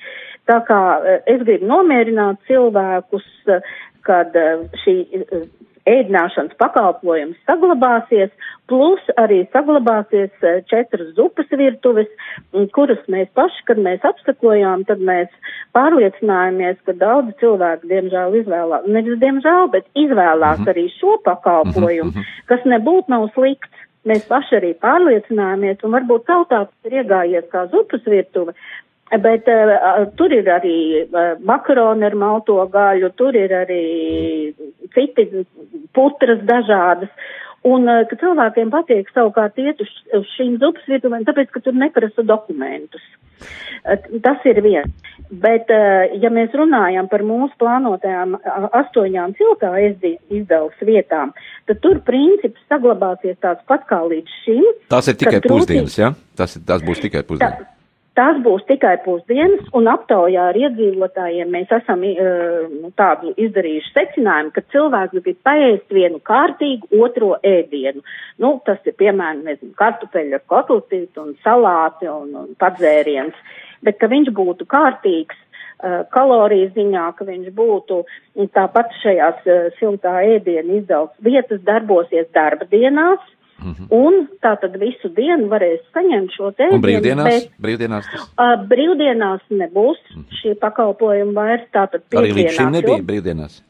Tā 0.47 0.61
kā 0.69 0.81
es 1.27 1.43
gribu 1.43 1.67
nomierināt 1.67 2.39
cilvēkus, 2.47 3.27
kad 4.07 4.37
šī 4.85 4.97
ēdināšanas 5.87 6.57
pakalpojums 6.61 7.39
saglabāsies, 7.49 8.33
plus 8.71 9.03
arī 9.21 9.45
saglabāsies 9.55 10.33
eh, 10.43 10.59
četras 10.71 11.13
zupas 11.19 11.51
virtuves, 11.51 12.11
kuras 12.75 13.03
mēs 13.13 13.31
paši, 13.39 13.65
kad 13.71 13.81
mēs 13.83 14.05
apsakojām, 14.07 14.85
tad 14.91 15.03
mēs 15.07 15.31
pārliecinājāmies, 15.77 16.79
ka 16.87 16.97
daudzi 16.99 17.37
cilvēki, 17.43 17.91
diemžēl, 17.93 18.39
izvēlās, 18.43 18.89
nevis 18.91 19.21
diemžēl, 19.23 19.71
bet 19.75 19.87
izvēlās 19.95 20.59
mm 20.59 20.65
-hmm. 20.65 20.73
arī 20.75 20.87
šo 20.99 21.19
pakalpojumu, 21.25 22.11
mm 22.11 22.17
-hmm. 22.17 22.47
kas 22.47 22.65
nebūtu 22.65 23.13
nav 23.15 23.29
slikts. 23.35 23.85
Mēs 24.07 24.23
paši 24.29 24.55
arī 24.57 24.69
pārliecinājāmies, 24.79 25.83
un 25.83 25.91
varbūt 25.91 26.29
tautāts 26.31 26.71
ir 26.87 26.93
iegājies 27.03 27.49
kā 27.51 27.67
zupas 27.73 28.05
virtuve, 28.07 28.53
Bet 29.07 29.47
uh, 29.47 30.07
tur 30.19 30.33
ir 30.35 30.49
arī 30.51 30.77
uh, 31.05 31.37
makaroni 31.47 32.03
ar 32.09 32.15
malto 32.19 32.59
gaļu, 32.73 33.13
tur 33.15 33.37
ir 33.39 33.53
arī 33.55 33.83
citi 34.97 35.45
putras 35.95 36.43
dažādas. 36.43 37.13
Un 37.67 37.87
uh, 37.87 38.03
ka 38.11 38.19
cilvēkiem 38.19 38.73
patīk 38.75 39.13
savukārt 39.15 39.59
iet 39.63 39.79
uz, 39.83 39.93
uz 40.19 40.27
šīm 40.35 40.57
zupas 40.63 40.89
virtuvēm, 40.91 41.23
tāpēc, 41.27 41.53
ka 41.55 41.63
tur 41.63 41.79
neprasa 41.79 42.25
dokumentus. 42.27 43.05
Uh, 43.87 43.95
tas 44.27 44.43
ir 44.51 44.59
viens. 44.67 45.15
Bet, 45.31 45.71
uh, 45.71 46.11
ja 46.19 46.33
mēs 46.35 46.51
runājam 46.59 47.07
par 47.11 47.23
mūsu 47.27 47.55
plānotajām 47.63 48.35
astoņām 48.83 49.37
ciltā 49.39 49.71
izdevus 49.87 50.83
vietām, 50.83 51.31
tad 51.71 51.83
tur 51.87 52.03
princips 52.07 52.59
saglabāsies 52.67 53.39
tāds 53.39 53.63
pat 53.71 53.87
kā 53.87 54.03
līdz 54.03 54.37
šim. 54.43 54.69
Tas 54.91 55.15
ir 55.15 55.19
tikai 55.23 55.45
pusdienas, 55.47 55.95
jā? 55.95 56.11
Ja? 56.11 56.37
Tas, 56.43 56.59
tas 56.59 56.83
būs 56.87 57.07
tikai 57.07 57.23
pusdienas. 57.27 57.63
Tā, 57.63 57.76
Tās 58.17 58.39
būs 58.41 58.63
tikai 58.65 58.95
pusdienas, 59.05 59.67
un 59.77 59.91
aptaujā 59.93 60.47
ar 60.49 60.57
iedzīvotājiem 60.57 61.51
mēs 61.53 61.73
esam 61.77 62.01
uh, 62.09 62.87
tādu 62.97 63.35
izdarījuši 63.45 63.93
secinājumu, 63.93 64.55
ka 64.55 64.63
cilvēks 64.73 65.21
grib 65.27 65.43
paēst 65.45 65.93
vienu 65.93 66.23
kārtīgu 66.25 67.03
otro 67.05 67.35
ēdienu. 67.45 68.01
Nu, 68.41 68.55
tas 68.65 68.81
ir 68.89 68.97
piemēram, 68.97 69.45
nezinu, 69.45 69.75
kartupeļu 69.77 70.39
ar 70.39 70.45
kotletīti 70.49 71.21
un 71.21 71.35
salāti 71.45 72.09
un, 72.09 72.33
un 72.41 72.55
padzēriens, 72.57 73.37
bet 73.85 74.01
ka 74.01 74.09
viņš 74.09 74.33
būtu 74.41 74.65
kārtīgs 74.73 75.37
uh, 75.37 76.09
kaloriju 76.17 76.73
ziņā, 76.73 77.07
ka 77.21 77.29
viņš 77.29 77.53
būtu 77.61 78.01
tāpat 78.57 78.97
šajās 79.03 79.45
uh, 79.45 79.69
siltā 79.77 80.23
ēdienu 80.25 80.81
izdevs 80.81 81.13
vietas 81.21 81.61
darbosies 81.69 82.33
darba 82.33 82.65
dienās 82.73 83.21
Mm 83.59 83.73
-hmm. 83.73 83.87
Un 83.91 84.29
tā 84.45 84.53
tad 84.61 84.77
visu 84.81 85.09
dienu 85.09 85.49
varēs 85.49 85.81
saņemt 85.95 86.35
šo 86.37 86.51
te. 86.51 86.69
Un 86.73 86.83
brīvdienās? 86.83 87.25
Bet, 87.25 87.51
brīvdienās, 87.65 88.11
tas... 88.13 88.27
uh, 88.37 88.67
brīvdienās 88.69 89.43
nebūs 89.51 90.01
mm 90.15 90.23
-hmm. 90.23 90.41
šie 90.41 90.55
pakalpojumi 90.55 91.35
vairs, 91.35 91.65
tātad 91.73 92.03
Arī 92.13 92.33
līdz 92.33 92.53
šim 92.59 92.71
nebija 92.73 93.03
brīvdienās? 93.11 93.63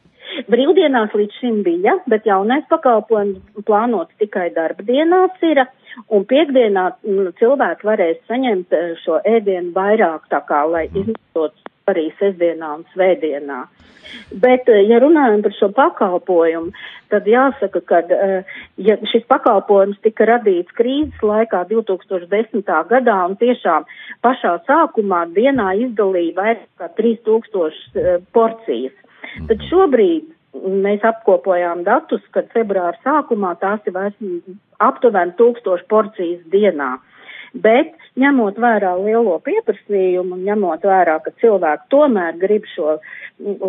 Brīvdienās 0.47 1.13
līdz 1.13 1.39
šim 1.39 1.63
bija, 1.63 1.93
bet 2.07 2.25
jaunais 2.25 2.63
pakalpojums 2.69 3.39
plānots 3.65 4.13
tikai 4.19 4.49
darba 4.53 4.83
dienās 4.83 5.31
ir, 5.41 5.65
un 6.09 6.25
piekdienā 6.25 6.91
cilvēki 7.39 7.87
varēs 7.89 8.17
saņemt 8.27 8.75
šo 9.05 9.21
ēdienu 9.25 9.71
vairāk, 9.73 10.27
tā 10.29 10.41
kā, 10.49 10.61
lai 10.71 10.87
mm. 10.87 10.97
izmantot 10.99 11.53
arī 11.87 12.09
sestdienā 12.19 12.73
un 12.77 12.85
svētdienā. 12.93 13.63
Bet, 14.31 14.67
eh, 14.71 14.83
ja 14.87 14.99
runājam 15.03 15.41
par 15.43 15.53
šo 15.55 15.67
pakalpojumu, 15.75 16.71
tad 17.11 17.27
jāsaka, 17.27 17.81
ka 17.87 17.99
eh, 18.11 18.43
ja 18.77 18.95
šis 19.11 19.25
pakalpojums 19.27 19.99
tika 20.03 20.27
radīts 20.27 20.75
krīzes 20.75 21.23
laikā 21.23 21.65
2010. 21.71 22.63
gadā 22.91 23.17
un 23.27 23.35
tiešām 23.39 23.87
pašā 24.23 24.53
sākumā 24.67 25.25
dienā 25.35 25.73
izdalīja 25.87 26.37
vairāk 26.39 26.65
kā 26.79 26.89
3000 26.99 27.71
eh, 27.95 28.17
porcijas. 28.35 28.95
Tad 29.47 29.63
šobrīd 29.69 30.33
mēs 30.87 31.03
apkopojām 31.05 31.83
datus, 31.87 32.23
kad 32.31 32.47
februāra 32.55 32.95
sākumā 33.03 33.55
tās 33.59 33.83
ir 33.85 33.93
vairs 33.93 34.15
aptuveni 34.79 35.35
1000 35.39 35.87
porcijas 35.91 36.41
dienā. 36.51 36.97
Bet 37.53 37.93
ņemot 38.19 38.57
vērā 38.59 38.93
lielo 38.99 39.37
pieprasījumu 39.45 40.35
un 40.35 40.43
ņemot 40.47 40.83
vērā, 40.87 41.17
ka 41.23 41.31
cilvēki 41.41 41.89
tomēr 41.93 42.37
grib 42.41 42.65
šo, 42.73 42.97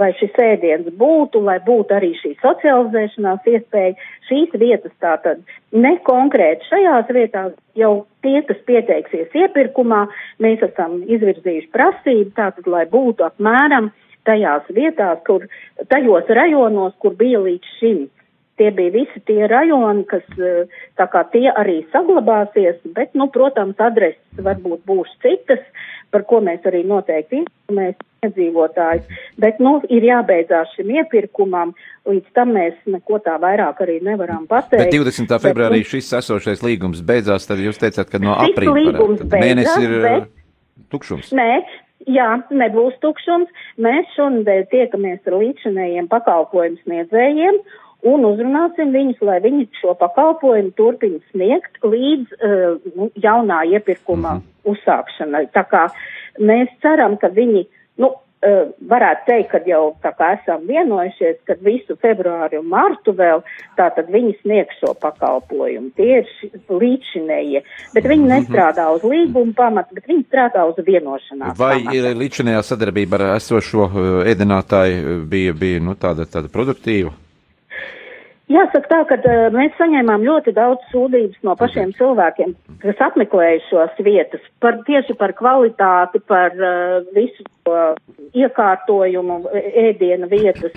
lai 0.00 0.10
šis 0.18 0.34
ēdiens 0.42 0.88
būtu, 0.98 1.42
lai 1.44 1.58
būtu 1.64 1.96
arī 1.98 2.14
šī 2.18 2.34
socializēšanās 2.42 3.48
iespēja, 3.52 3.94
šīs 4.28 4.56
vietas 4.60 4.94
tātad 5.04 5.44
ne 5.72 5.94
konkrēti 6.08 6.68
šajās 6.70 7.14
vietās, 7.14 7.54
jau 7.78 7.92
tie, 8.24 8.40
kas 8.48 8.60
pieteiksies 8.68 9.34
iepirkumā, 9.44 10.06
mēs 10.42 10.64
esam 10.66 11.00
izvirzījuši 11.06 11.72
prasību, 11.74 12.34
tātad, 12.36 12.66
lai 12.66 12.84
būtu 12.90 13.28
apmēram 13.28 13.92
tajās 14.28 14.66
vietās, 14.74 15.20
kur, 15.26 15.46
tajos 15.88 16.28
rajonos, 16.28 16.96
kur 17.00 17.14
bija 17.16 17.40
līdz 17.44 17.76
šim 17.78 18.06
Tie 18.58 18.70
bija 18.74 18.94
visi 18.94 19.22
tie 19.28 19.46
rajoni, 19.50 20.04
kas 20.10 20.24
tā 20.98 21.06
kā 21.12 21.24
tie 21.32 21.46
arī 21.52 21.80
saglabāsies, 21.94 22.80
bet, 22.96 23.14
nu, 23.18 23.28
protams, 23.34 23.78
adreses 23.78 24.42
varbūt 24.42 24.84
būs 24.88 25.14
citas, 25.22 25.62
par 26.10 26.24
ko 26.28 26.40
mēs 26.44 26.64
arī 26.68 26.82
noteikti 26.88 27.42
informēsim 27.42 28.06
iedzīvotājs. 28.26 29.18
Bet, 29.38 29.60
nu, 29.62 29.76
ir 29.92 30.06
jābeidzās 30.08 30.72
šim 30.74 30.90
iepirkumam, 30.96 31.74
līdz 32.08 32.34
tam 32.34 32.54
mēs 32.56 32.78
neko 32.90 33.20
tā 33.22 33.36
vairāk 33.42 33.82
arī 33.84 33.98
nevaram 34.04 34.46
pateikt. 34.50 34.88
Bet 34.88 34.94
20. 34.96 35.34
februārī 35.44 35.82
bet, 35.82 35.86
nu, 35.86 35.92
šis 35.94 36.14
esošais 36.20 36.64
līgums 36.66 37.04
beidzās, 37.06 37.46
tad 37.46 37.62
jūs 37.62 37.78
teicāt, 37.78 38.10
ka 38.10 38.22
no 38.22 38.34
aprīļa 38.42 39.10
mēnesis 39.34 39.84
ir 39.84 40.00
bet, 40.06 40.32
tukšums. 40.94 41.34
Nē, 41.36 41.52
Jā, 42.08 42.28
nebūs 42.54 42.94
tukšums. 43.02 43.50
Mēs 43.82 44.06
šonadēļ 44.14 44.62
tiekamies 44.70 45.26
ar 45.28 45.34
līdzinējiem 45.42 46.06
pakalpojumu 46.08 46.78
sniedzējiem 46.84 47.58
un 48.06 48.28
uzrunāsim 48.28 48.92
viņus, 48.94 49.24
lai 49.26 49.40
viņi 49.42 49.66
šo 49.80 49.96
pakalpojumu 49.98 50.70
turpina 50.78 51.18
sniegt 51.32 51.82
līdz 51.82 52.38
uh, 52.38 53.10
jaunā 53.18 53.64
iepirkuma 53.74 54.38
mm 54.38 54.38
-hmm. 54.38 54.72
uzsākšanai. 54.72 55.48
Tā 55.54 55.66
kā 55.66 55.88
mēs 56.38 56.70
ceram, 56.82 57.16
ka 57.16 57.28
viņi, 57.34 57.66
nu, 57.98 58.12
uh, 58.14 58.70
varētu 58.90 59.26
teikt, 59.26 59.50
ka 59.50 59.60
jau 59.66 59.96
tā 60.02 60.12
kā 60.14 60.30
esam 60.38 60.62
vienojušies, 60.68 61.42
ka 61.44 61.58
visu 61.60 61.96
februāru 61.96 62.60
un 62.60 62.68
martu 62.70 63.12
vēl, 63.12 63.42
tā 63.76 63.90
tad 63.94 64.06
viņi 64.14 64.38
sniegs 64.42 64.78
šo 64.78 64.94
pakalpojumu. 64.94 65.90
Tie 65.96 66.18
ir 66.18 66.26
līdzinējie, 66.68 67.62
bet 67.94 68.04
viņi 68.04 68.24
mm 68.24 68.30
-hmm. 68.30 68.38
nestrādā 68.38 68.90
uz 68.94 69.02
līguma 69.02 69.52
pamata, 69.56 69.94
bet 69.94 70.06
viņi 70.06 70.24
strādā 70.30 70.70
uz 70.70 70.84
vienošanās. 70.86 71.58
Vai 71.58 71.82
pamata. 71.82 72.18
līdzinējā 72.18 72.62
sadarbība 72.62 73.14
ar 73.14 73.36
esošo 73.36 73.84
uh, 73.84 74.22
ēdinātāju 74.22 75.24
bija, 75.26 75.52
bija 75.52 75.80
nu, 75.80 75.94
tāda, 75.94 76.22
tāda 76.22 76.48
produktīva? 76.48 77.10
Jāsaka 78.48 78.88
tā, 78.88 78.98
ka 79.10 79.18
uh, 79.20 79.48
mēs 79.52 79.74
saņēmām 79.76 80.24
ļoti 80.24 80.54
daudz 80.56 80.86
sūdzības 80.92 81.42
no 81.44 81.52
pašiem 81.60 81.92
cilvēkiem, 81.98 82.54
kas 82.80 83.02
apmeklēja 83.10 83.60
šos 83.66 84.00
vietas, 84.06 84.44
par, 84.64 84.80
tieši 84.88 85.16
par 85.20 85.34
kvalitāti, 85.36 86.22
par 86.24 86.56
uh, 86.56 87.02
visu 87.16 87.44
to 87.68 87.76
iekārtojumu, 88.32 89.42
ēdienu 89.88 90.30
vietas. 90.32 90.72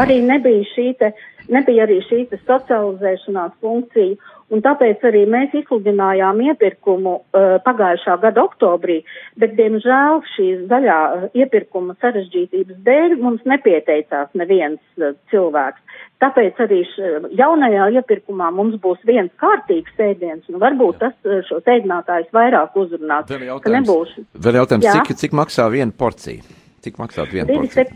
Arī 0.00 0.16
nebija 0.24 0.64
šī 0.72 0.86
te, 0.98 1.12
nebija 1.52 1.84
arī 1.86 2.00
šī 2.06 2.24
socializēšanās 2.46 3.58
funkcija, 3.64 4.16
un 4.52 4.62
tāpēc 4.64 5.02
arī 5.08 5.24
mēs 5.30 5.54
izsludinājām 5.56 6.40
iepirkumu 6.50 7.14
uh, 7.16 7.56
pagājušā 7.64 8.18
gada 8.22 8.44
oktobrī, 8.44 9.00
bet, 9.40 9.56
diemžēl, 9.58 10.20
šī 10.34 10.48
zaļā 10.70 10.98
iepirkuma 11.34 11.96
sarežģītības 12.04 12.82
dēļ 12.86 13.16
mums 13.22 13.46
nepieteicās 13.48 14.34
neviens 14.38 14.80
uh, 15.00 15.16
cilvēks. 15.32 15.80
Tāpēc 16.22 16.60
arī 16.64 16.80
jaunajā 17.36 17.88
iepirkumā 17.98 18.48
mums 18.54 18.78
būs 18.80 19.02
viens 19.08 19.32
kārtīgs 19.42 19.98
ēdiens, 20.00 20.46
un 20.48 20.60
varbūt 20.62 21.00
tas 21.02 21.16
eh, 21.26 21.42
šos 21.48 21.66
ēdinātājus 21.68 22.30
vairāk 22.32 22.78
uzrunās. 22.80 23.28
Vēl 23.28 23.48
jautājums, 23.50 23.76
nebūs... 23.82 24.14
vēl 24.46 24.60
jautājums 24.62 24.88
cik, 24.88 25.12
cik 25.24 25.36
maksā 25.36 25.68
viena 25.74 25.92
porcija? 26.04 26.46
Cik 26.86 27.00
maksā 27.02 27.26
viena 27.28 27.50
porcija? 27.50 27.90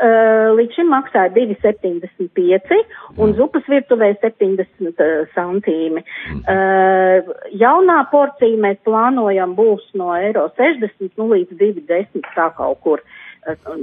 Uh, 0.00 0.54
līdz 0.56 0.78
šim 0.78 0.88
maksāja 0.88 1.28
2,75 1.34 3.18
un 3.20 3.34
zupas 3.36 3.66
virtuvē 3.68 4.14
70 4.22 5.02
uh, 5.04 5.10
santīmi. 5.34 6.00
Mm. 6.00 6.38
Uh, 6.48 7.32
jaunā 7.60 7.98
porcija 8.08 8.62
mēs 8.64 8.80
plānojam 8.88 9.52
būs 9.58 9.84
no 10.00 10.14
eiro 10.16 10.46
60 10.56 11.20
nu, 11.20 11.28
līdz 11.34 11.52
2,10 11.60 12.30
tā 12.32 12.48
kaut 12.56 12.80
kur 12.86 13.04
uh, 13.04 13.74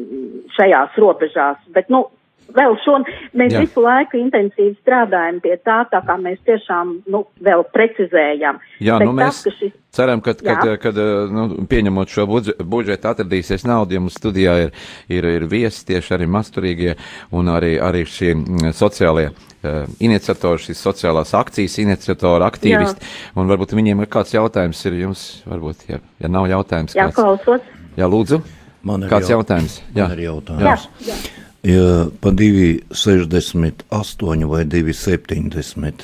šajās 0.58 0.98
robežās. 1.06 1.62
Bet, 1.78 1.94
nu, 1.94 2.08
vēl 2.56 2.76
šon, 2.84 3.06
mēs 3.38 3.54
Jā. 3.56 3.62
visu 3.64 3.84
laiku 3.84 4.20
intensīvi 4.20 4.76
strādājam 4.82 5.40
pie 5.44 5.56
tā, 5.66 5.80
tā 5.92 6.02
kā 6.06 6.18
mēs 6.22 6.40
tiešām, 6.48 6.94
nu, 7.12 7.24
vēl 7.44 7.66
precizējam. 7.74 8.62
Jā, 8.84 9.00
Bet 9.02 9.10
nu 9.10 9.16
mēs 9.18 9.42
tas, 9.42 9.44
ka 9.48 9.54
šis... 9.58 9.74
ceram, 9.98 10.22
ka, 10.26 10.36
kad, 10.40 10.64
kad, 10.64 10.74
kad 10.84 11.02
nu, 11.34 11.48
pieņemot 11.70 12.14
šo 12.14 12.28
budžetu 12.30 13.12
atradīsies 13.12 13.68
nauda, 13.68 13.98
ja 13.98 14.04
mums 14.04 14.18
studijā 14.20 14.58
ir, 14.68 14.74
ir, 15.12 15.30
ir 15.40 15.48
viesi 15.52 15.86
tieši 15.92 16.16
arī 16.18 16.30
masturīgie 16.38 16.98
un 17.36 17.52
arī, 17.54 17.76
arī 17.84 18.06
šie 18.08 18.34
mm, 18.36 18.76
sociālie 18.78 19.30
uh, 19.32 19.88
iniciatori, 20.04 20.68
šīs 20.68 20.84
sociālās 20.90 21.34
akcijas 21.38 21.80
iniciatori, 21.84 22.48
aktīvisti, 22.48 23.04
Jā. 23.04 23.34
un 23.40 23.52
varbūt 23.52 23.76
viņiem 23.78 24.06
ir 24.06 24.14
kāds 24.14 24.36
jautājums, 24.38 24.86
ir 24.90 25.02
jums, 25.06 25.26
varbūt, 25.48 25.90
ja, 25.92 26.04
ja 26.24 26.32
nav 26.32 26.50
jautājums. 26.52 26.96
Jā, 26.98 27.10
kāds... 27.10 27.20
klausos. 27.20 27.74
Jā, 27.98 28.08
lūdzu. 28.12 28.44
Man 28.88 29.04
ir 29.04 29.12
kāds 29.12 29.28
jaut... 29.28 29.42
jautājums? 29.42 29.82
Jā, 29.92 30.06
man 30.06 30.16
ir 30.16 30.26
jautājums. 30.28 30.88
Jā. 31.02 31.12
Jā. 31.12 31.46
Ja 31.68 32.08
pa 32.22 32.30
2,68 32.32 34.46
vai 34.48 34.64
2,70 34.64 36.04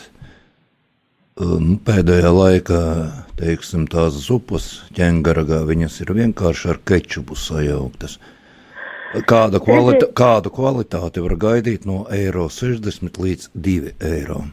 nu, 1.39 1.77
pēdējā 1.87 2.31
laikā, 2.35 2.79
teiksim, 3.39 3.87
tās 3.87 4.17
zupas 4.25 4.83
ķēngaragā, 4.97 5.61
viņas 5.69 6.01
ir 6.03 6.11
vienkārši 6.17 6.67
ar 6.73 6.79
kečupu 6.83 7.37
sajauktas. 7.39 8.17
Kāda 9.29 9.61
kvalita, 9.63 10.09
kādu 10.17 10.51
kvalitāti 10.51 11.23
var 11.23 11.35
gaidīt 11.39 11.87
no 11.87 12.03
eiro 12.11 12.49
60 12.51 13.21
līdz 13.23 13.47
2 13.55 13.95
eiro? 14.09 14.43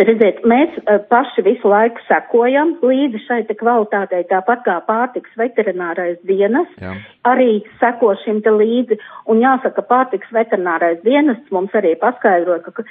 Redziet, 0.00 0.38
mēs 0.48 0.76
uh, 0.80 0.96
paši 1.10 1.42
visu 1.44 1.68
laiku 1.68 2.00
sekojam 2.06 2.72
līdzi 2.80 3.20
šai 3.26 3.40
te 3.48 3.56
kvalitātei, 3.58 4.22
tāpat 4.30 4.62
kā 4.64 4.78
pārtiks 4.86 5.34
veterinārais 5.36 6.16
dienas, 6.28 6.70
Jā. 6.80 6.94
arī 7.28 7.58
seko 7.82 8.14
šim 8.22 8.38
te 8.44 8.54
līdzi. 8.54 8.96
Un 9.28 9.42
jāsaka, 9.44 9.84
pārtiks 9.90 10.30
veterinārais 10.32 11.02
dienas 11.04 11.40
mums 11.52 11.74
arī 11.76 11.92
paskaidroja, 12.00 12.62
ka 12.64 12.86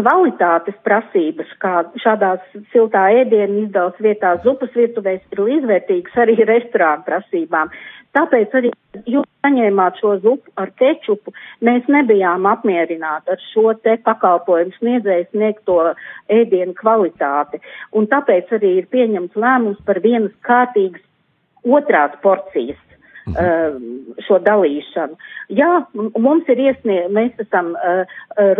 kvalitātes 0.00 0.78
prasības, 0.86 1.52
kā 1.60 1.82
šādās 2.00 2.40
siltā 2.72 3.10
ēdienu 3.20 3.66
izdevas 3.66 4.00
vietās 4.00 4.40
zupas 4.46 4.72
virtuvēs, 4.78 5.20
ir 5.34 5.44
līdzvērtīgas 5.50 6.16
arī 6.24 6.38
restorānu 6.54 7.04
prasībām. 7.10 7.74
Tāpēc 8.14 8.52
arī 8.54 8.70
jūs 9.10 9.26
saņēmāt 9.44 9.98
šo 10.00 10.14
zupu 10.22 10.52
ar 10.60 10.70
kečupu. 10.78 11.34
Mēs 11.66 11.88
nebijām 11.90 12.46
apmierināti 12.46 13.34
ar 13.34 13.42
šo 13.50 13.74
te 13.82 13.96
pakalpojumu 14.06 14.76
sniedzēju 14.78 15.26
sniegto 15.32 15.80
ēdienu 16.32 16.76
kvalitāti. 16.78 17.60
Un 17.92 18.08
tāpēc 18.12 18.54
arī 18.58 18.76
ir 18.80 18.88
pieņemts 18.94 19.38
lēmums 19.38 19.82
par 19.86 20.00
vienas 20.04 20.34
kārtīgas 20.46 21.02
otrās 21.64 22.14
porcijas 22.22 22.80
mhm. 23.26 23.34
uh, 23.34 24.18
šo 24.26 24.38
dalīšanu. 24.46 25.18
Jā, 25.58 25.72
mums 25.94 26.48
ir 26.52 26.62
iesniegt, 26.68 27.10
mēs 27.14 27.46
esam 27.48 27.74
uh, 27.74 28.04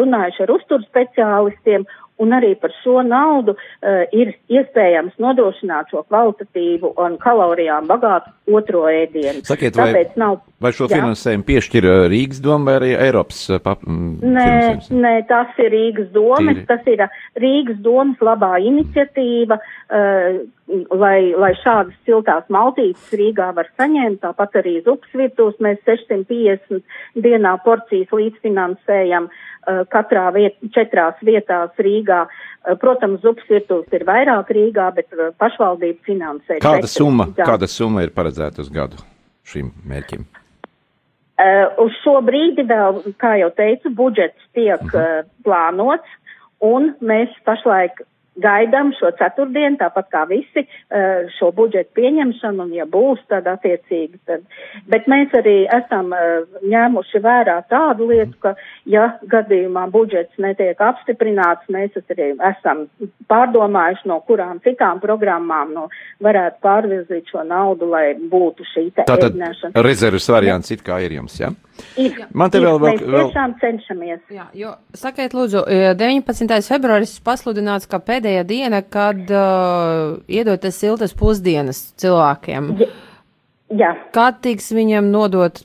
runājuši 0.00 0.46
ar 0.46 0.54
uzturu 0.58 0.88
speciālistiem 0.88 1.86
un 2.22 2.34
arī 2.36 2.54
par 2.60 2.72
šo 2.82 3.02
naudu 3.06 3.56
uh, 3.56 4.04
ir 4.14 4.34
iespējams 4.52 5.16
nodrošināt 5.22 5.90
šo 5.90 6.04
kvalitatīvu 6.06 6.94
un 7.02 7.16
kalorijām 7.22 7.88
bagātu 7.90 8.30
otro 8.54 8.84
ēdienu. 8.90 9.42
Sakiet, 9.46 9.74
Tāpēc 9.74 10.14
vai, 10.14 10.20
nav, 10.20 10.38
vai 10.62 10.72
šo 10.76 10.88
jā. 10.88 10.98
finansējumu 11.00 11.46
piešķir 11.48 11.88
eh, 11.90 12.00
Rīgas 12.12 12.42
doma 12.44 12.70
vai 12.70 12.76
arī 12.80 12.92
Eiropas 13.06 13.40
eh, 13.50 13.62
pap, 13.64 13.82
nē, 13.88 14.48
nē, 14.94 15.14
tas 15.30 15.58
ir 15.62 15.72
Rīgas 15.74 16.10
domas, 16.14 16.60
Tīri. 16.60 16.66
tas 16.70 16.90
ir 16.92 17.06
Rīgas 17.42 17.80
domas 17.84 18.22
labā 18.24 18.52
iniciatīva, 18.62 19.58
uh, 19.58 20.44
lai, 20.90 21.34
lai 21.36 21.52
šādas 21.60 21.96
siltās 22.06 22.46
maltītes 22.52 23.12
Rīgā 23.12 23.50
var 23.56 23.68
saņemt, 23.76 24.22
tāpat 24.22 24.60
arī 24.62 24.78
zupas 24.84 25.12
virtūs 25.12 25.58
mēs 25.64 25.82
650 25.84 26.80
dienā 27.24 27.56
porcijas 27.64 28.14
līdzfinansējam. 28.14 29.28
Uh, 29.64 29.84
katrā 29.88 30.26
viet, 30.34 30.58
četrās 30.76 31.20
vietās 31.24 31.72
Rīgā. 31.80 32.26
Eh, 32.64 32.76
protams, 32.80 33.20
zupas 33.20 33.44
virtuves 33.48 33.92
ir 33.92 34.06
vairāk 34.08 34.48
Rīgā, 34.56 34.88
bet 34.96 35.12
eh, 35.12 35.32
pašvaldība 35.40 36.00
finansē. 36.06 36.58
Kāda 36.64 36.88
summa, 36.88 37.28
kāda 37.36 37.68
summa 37.68 38.04
ir 38.06 38.12
paredzēta 38.16 38.62
uz 38.64 38.70
gadu 38.72 39.00
šim 39.48 39.70
mērķim? 39.88 40.24
Uh, 41.34 41.66
uz 41.82 41.96
šo 42.04 42.20
brīdi 42.22 42.62
vēl, 42.68 43.00
kā 43.18 43.34
jau 43.40 43.50
teicu, 43.58 43.90
budžets 43.90 44.38
tiek 44.54 44.80
uh 44.80 44.92
-huh. 44.92 45.24
uh, 45.24 45.30
plānots, 45.44 46.12
un 46.62 46.94
mēs 47.02 47.32
pašlaik 47.44 48.04
gaidām 48.40 48.92
šo 48.98 49.10
ceturtdienu, 49.18 49.78
tāpat 49.80 50.08
kā 50.12 50.24
visi, 50.28 50.64
eh, 50.64 51.26
šo 51.38 51.50
budžetu 51.54 51.94
pieņemšanu, 51.98 52.62
un 52.66 52.72
ja 52.74 52.86
būs, 52.86 53.22
tad 53.28 53.46
attiecīgi. 53.50 54.18
Tad. 54.26 54.42
Bet 54.90 55.06
mēs 55.06 55.34
arī 55.38 55.66
esam 55.68 56.12
eh, 56.12 56.44
ņēmuši 56.62 57.22
vērā 57.22 57.56
tādu 57.70 58.08
lietu, 58.10 58.34
ka, 58.40 58.54
ja 58.86 59.18
gadījumā 59.22 59.86
budžets 59.90 60.38
netiek 60.38 60.80
apstiprināts, 60.80 61.68
mēs 61.68 61.94
arī 62.10 62.32
esam 62.50 62.86
pārdomājuši, 63.30 64.08
no 64.10 64.20
kurām 64.26 64.60
citām 64.64 65.00
programmām 65.00 65.74
no, 65.74 65.88
varētu 66.22 66.62
pārvirzīt 66.62 67.30
šo 67.30 67.44
naudu, 67.46 67.90
lai 67.90 68.14
būtu 68.14 68.66
šī 68.74 68.90
te 68.94 69.06
ēdināšana. 69.06 69.74
Rezerves 69.84 70.28
variants 70.28 70.70
it 70.70 70.82
kā 70.82 71.00
ir 71.04 71.18
jums, 71.20 71.38
jā? 71.40 71.50
Ja? 71.50 71.73
Ir, 71.98 72.24
Man 72.34 72.50
te 72.50 72.60
ir, 72.60 72.66
vēl, 72.68 72.78
vēl, 72.82 72.98
vēl. 73.02 73.28
tiešām 73.28 73.54
cenšamies. 73.60 74.20
Jā, 74.34 74.46
jo, 74.58 74.72
sakiet, 74.98 75.34
lūdzu, 75.34 75.64
19. 75.98 76.56
februāris 76.68 77.16
pasludināts 77.24 77.88
kā 77.90 77.98
pēdējā 78.02 78.44
diena, 78.46 78.82
kad 78.82 79.22
uh, 79.30 80.16
iedotas 80.30 80.78
siltas 80.78 81.14
pusdienas 81.18 81.86
cilvēkiem. 82.02 82.74
Jā. 82.82 82.90
jā. 83.82 83.92
Kā 84.14 84.28
tiks 84.46 84.70
viņam 84.74 85.10
nodot 85.14 85.64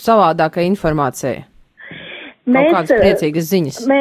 savādāka 0.00 0.64
informācija? 0.64 1.44
Mēs, 2.44 2.68
Kaut 2.68 2.74
kādas 2.76 3.00
priecīgas 3.00 3.46
ziņas. 3.48 3.76
Mē, 3.88 4.00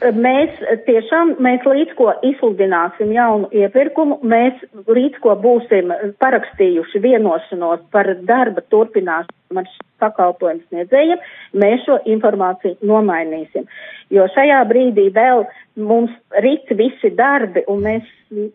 mēs 0.00 0.56
tiešām, 0.86 1.34
mēs 1.44 1.64
līdz 1.66 1.94
ko 1.98 2.12
izsludināsim 2.24 3.12
jaunu 3.12 3.50
iepirkumu, 3.52 4.20
mēs 4.22 4.56
līdz 4.88 5.20
ko 5.20 5.34
būsim 5.40 5.92
parakstījuši 6.22 7.02
vienošanos 7.04 7.82
par 7.92 8.08
darba 8.28 8.64
turpināšanu 8.72 9.60
ar 9.60 9.68
pakalpojumu 10.00 10.64
sniedzējiem, 10.68 11.20
mēs 11.60 11.84
šo 11.84 11.98
informāciju 12.08 12.78
nomainīsim. 12.86 13.66
Jo 14.10 14.26
šajā 14.34 14.62
brīdī 14.70 15.10
vēl 15.14 15.44
mums 15.76 16.14
rit 16.42 16.70
visi 16.76 17.12
darbi, 17.14 17.64
un 17.68 17.84
mēs 17.84 18.08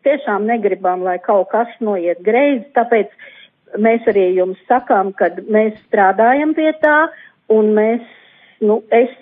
tiešām 0.07 0.47
negribam, 0.49 1.05
lai 1.05 1.19
kaut 1.23 1.51
kas 1.53 1.69
noiet 1.79 2.23
greizi, 2.25 2.65
tāpēc 2.75 3.13
mēs 3.81 4.07
arī 4.09 4.31
jums 4.39 4.59
sakām, 4.69 5.13
ka 5.13 5.29
mēs 5.51 5.77
strādājam 5.85 6.55
pie 6.57 6.71
tā, 6.81 7.05
un 7.53 7.73
mēs, 7.77 8.01
nu, 8.65 8.81
es 8.89 9.13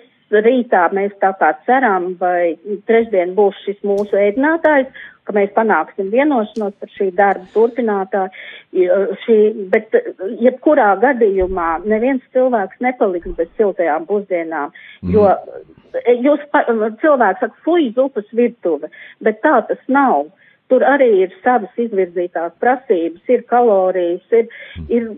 rītā 0.44 0.86
mēs 0.96 1.14
tā 1.22 1.32
kā 1.38 1.52
ceram, 1.66 2.14
vai 2.20 2.56
trešdien 2.88 3.34
būs 3.36 3.58
šis 3.66 3.82
mūsu 3.86 4.18
ēdinātājs, 4.18 4.90
ka 5.24 5.32
mēs 5.36 5.52
panāksim 5.56 6.10
vienošanos 6.12 6.74
par 6.80 6.92
šī 6.96 7.08
darba 7.16 7.46
turpinātāju. 7.54 8.30
Šī, 9.24 9.38
bet 9.72 9.94
jebkurā 10.42 10.90
gadījumā 11.02 11.68
neviens 11.88 12.24
cilvēks 12.36 12.82
nepaliks 12.84 13.36
bez 13.38 13.52
siltajām 13.58 14.08
pusdienām, 14.10 14.74
mm. 15.02 15.14
jo 15.14 15.28
jūs 16.26 16.42
cilvēks 17.02 17.44
saka, 17.44 17.54
fuj, 17.66 17.92
zupas 17.96 18.26
virtuve, 18.32 18.90
bet 19.24 19.40
tā 19.44 19.60
tas 19.68 19.84
nav. 19.88 20.32
Tur 20.72 20.80
arī 20.88 21.10
ir 21.26 21.32
savas 21.44 21.72
izvirzītās 21.76 22.54
prasības, 22.56 23.20
ir 23.28 23.42
kalorijas, 23.50 24.24
ir, 24.32 24.46
ir 24.88 25.10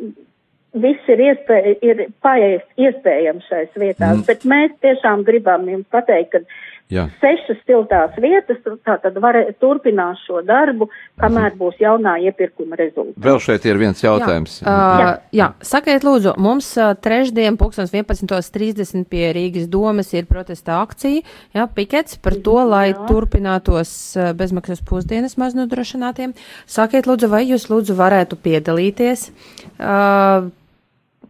viss 0.83 1.11
ir, 1.13 1.23
iespēj, 1.31 1.73
ir 1.85 2.07
paēst 2.25 2.87
iespējams 2.89 3.51
šais 3.51 3.77
vietās, 3.77 4.19
mm. 4.19 4.25
bet 4.29 4.47
mēs 4.49 4.75
tiešām 4.85 5.25
gribam 5.27 5.69
jums 5.71 5.89
pateikt, 5.93 6.37
ka 6.37 6.45
Jā. 6.87 7.09
sešas 7.19 7.59
siltās 7.67 8.15
vietas, 8.23 8.61
tātad 8.87 9.17
var 9.19 9.35
turpināt 9.59 10.21
šo 10.23 10.39
darbu, 10.47 10.87
kamēr 11.19 11.57
būs 11.59 11.81
jaunā 11.83 12.13
iepirkuma 12.29 12.79
rezultāts. 12.79 13.19
Vēl 13.25 13.41
šeit 13.43 13.65
ir 13.67 13.81
viens 13.81 14.03
jautājums. 14.05 14.61
Jā, 14.63 14.71
uh, 14.71 15.09
jā. 15.35 15.49
sakiet 15.67 16.07
lūdzu, 16.07 16.37
mums 16.39 16.69
uh, 16.79 16.93
trešdien, 16.95 17.59
11.30 17.59 19.03
pie 19.11 19.25
Rīgas 19.35 19.67
domas 19.73 20.15
ir 20.15 20.29
protesta 20.31 20.79
akcija, 20.85 21.25
jā, 21.59 21.65
pikets 21.75 22.21
par 22.23 22.39
to, 22.47 22.61
lai 22.71 22.93
jā. 22.93 23.01
turpinātos 23.11 23.91
uh, 24.15 24.31
bezmaksas 24.39 24.85
pusdienas 24.87 25.35
maznodrošinātiem. 25.43 26.37
Sakiet 26.71 27.11
lūdzu, 27.11 27.33
vai 27.35 27.43
jūs 27.49 27.67
lūdzu 27.73 27.99
varētu 27.99 28.39
piedalīties? 28.47 29.33
Uh, 29.75 30.53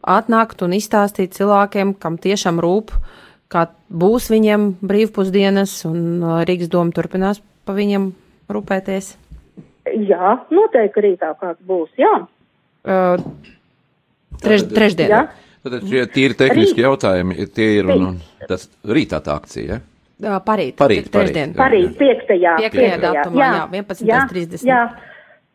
atnākt 0.07 0.63
un 0.63 0.75
izstāstīt 0.77 1.35
cilvēkiem, 1.37 1.97
kam 2.01 2.17
tiešām 2.23 2.61
rūp, 2.63 2.95
kā 3.53 3.67
būs 3.91 4.31
viņiem 4.33 4.71
brīvpusdienas, 4.87 5.81
un 5.89 6.01
uh, 6.23 6.41
Rīgas 6.47 6.71
doma 6.73 6.95
turpinās 6.95 7.43
pa 7.67 7.75
viņiem 7.77 8.11
rūpēties. 8.53 9.17
Jā, 10.07 10.37
noteikti 10.55 11.05
rītā 11.05 11.33
kāds 11.41 11.61
būs, 11.67 11.91
jā. 11.99 12.13
Uh, 12.87 13.19
treš, 14.43 14.67
trešdien. 14.71 15.13
Jā. 15.13 15.27
Tad 15.67 15.83
šie 15.91 16.05
tīri 16.15 16.39
tehniski 16.39 16.79
Rīt. 16.79 16.85
jautājumi, 16.85 17.47
tie 17.55 17.69
ir 17.81 17.91
un, 17.91 18.05
un 18.13 18.47
tas 18.47 18.69
rītā 18.87 19.19
tā 19.27 19.35
akcija, 19.41 19.77
ja? 19.77 19.83
Uh, 20.17 20.39
parīt. 20.47 20.77
Parīt, 20.79 21.11
trešdien. 21.13 21.55
Parīt, 21.59 21.91
piektajā. 21.99 22.55
Piektajā 22.63 23.01
datumā, 23.03 23.43
jā, 23.43 23.49
jā 23.53 23.83
11.30. 23.83 24.67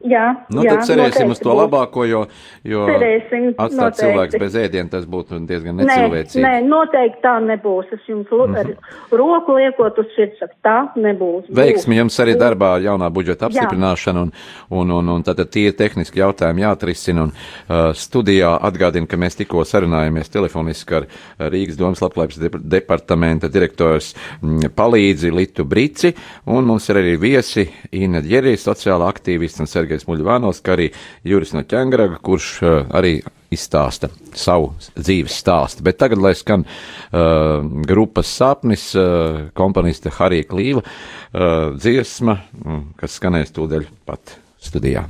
Jā, 0.08 0.26
nu, 0.50 0.64
jā, 0.66 0.76
tad 0.76 0.88
cerēsim 0.90 1.30
uz 1.34 1.40
to 1.42 1.54
labāko, 1.54 2.06
jo, 2.10 2.24
jo 2.66 2.86
cerēsim, 2.90 3.52
atstāt 3.54 3.78
noteikti. 3.78 4.02
cilvēks 4.02 4.40
bez 4.42 4.58
ēdiena, 4.58 4.90
tas 4.90 5.06
būtu 5.06 5.38
diezgan 5.46 5.78
necilvēcīgi. 5.78 6.42
Nē, 6.42 6.54
nē, 6.58 6.70
noteikti 6.72 7.22
tā 7.22 7.36
nebūs. 7.46 7.92
Es 7.94 8.08
jums 8.10 8.32
mm 8.32 8.56
-hmm. 8.56 8.76
roku 9.12 9.56
liekot 9.60 10.00
uz 10.00 10.10
sirds, 10.16 10.42
tā 10.66 10.78
nebūs. 10.96 11.46
Veiksmi 11.54 11.98
jums 11.98 12.20
arī 12.20 12.36
darbā 12.40 12.80
jaunā 12.82 13.10
budžeta 13.10 13.46
apstiprināšana 13.46 14.22
un, 14.22 14.32
un, 14.70 14.92
un, 14.92 15.10
un 15.10 15.24
tātad 15.24 15.50
tie 15.50 15.72
tehniski 15.72 16.20
jautājumi 16.20 16.66
jāatrisina. 16.66 17.22
Un 17.22 17.32
uh, 17.32 17.94
studijā 17.94 18.58
atgādina, 18.62 19.08
ka 19.08 19.18
mēs 19.18 19.38
tikko 19.38 19.64
sarunājamies 19.64 20.30
telefoniski 20.30 20.96
ar 20.96 21.08
Rīgas 21.52 21.78
domas 21.78 22.02
labklājības 22.02 22.60
departamenta 22.64 23.48
direktors 23.48 24.16
m, 24.42 24.60
palīdzi 24.76 25.32
Litu 25.32 25.66
Brici, 25.66 26.16
un 26.46 26.66
mums 26.66 26.90
ir 26.90 26.96
arī 26.96 27.18
viesi 27.20 27.68
Ina 27.92 28.22
Ģerī, 28.22 28.58
sociāla 28.58 29.10
aktīvists 29.12 29.60
un 29.60 29.68
Sergejs. 29.68 29.91
Sergejs 29.92 30.08
Muļvānos, 30.08 30.62
kā 30.64 30.76
arī 30.78 30.90
Juris 31.28 31.52
no 31.56 31.66
Ķengraga, 31.68 32.20
kurš 32.24 32.50
uh, 32.64 32.76
arī 32.96 33.20
izstāsta 33.52 34.08
savu 34.38 34.72
dzīves 34.96 35.36
stāstu. 35.42 35.84
Bet 35.84 36.00
tagad, 36.00 36.22
lai 36.24 36.32
skan 36.40 36.64
uh, 36.64 37.60
grupas 37.88 38.32
sapnis, 38.32 38.92
uh, 38.96 39.52
komponista 39.58 40.14
Harija 40.16 40.48
Klīva 40.48 40.86
uh, 40.86 41.76
dziesma, 41.76 42.38
um, 42.64 42.86
kas 43.00 43.20
skanēs 43.20 43.52
tūdaļ 43.58 43.90
pat 44.08 44.38
studijā. 44.64 45.04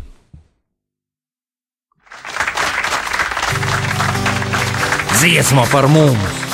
Dziesma 5.21 5.69
par 5.69 5.85
mums, 5.91 6.45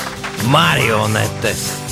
marionetes! 0.52 1.87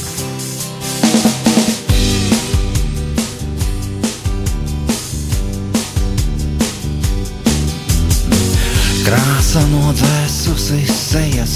Krāsa 9.06 9.62
nodzēsusi 9.70 10.80
sejas, 10.90 11.52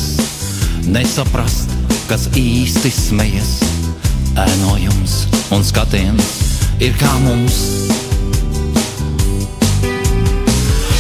nesaprast, 0.86 1.72
kas 2.06 2.28
īsti 2.38 2.92
smejas. 2.94 3.56
Ēnojums 4.38 5.16
un 5.58 5.66
skatiens 5.66 6.28
ir 6.78 6.94
kā 7.02 7.10
mums. 7.24 7.58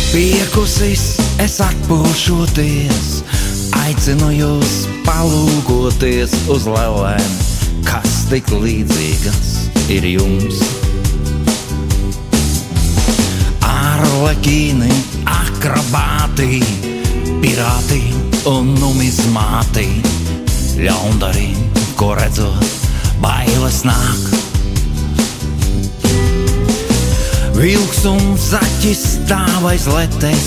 Piekusis 0.09 1.03
es 1.45 1.59
atpūšoties, 1.67 3.11
aicinu 3.83 4.31
jūs 4.33 4.73
palūkoties 5.05 6.33
uz 6.49 6.65
lēlēm, 6.65 7.29
kas 7.85 8.23
tik 8.33 8.49
līdzīgas 8.57 9.53
ir 9.93 10.09
jums. 10.15 10.65
Arlekīni, 13.69 15.18
akrobāti, 15.39 16.59
pirāti 17.43 18.01
un 18.49 18.73
numizmāti. 18.79 19.87
Ļaundarī, 20.79 21.49
ko 21.99 22.13
redzot, 22.19 22.63
bailes 23.23 23.83
nāk. 23.87 24.29
Vilks 27.59 28.05
un 28.07 28.21
zaķis 28.39 29.01
stāv 29.17 29.65
aiz 29.67 29.89
letes, 29.91 30.45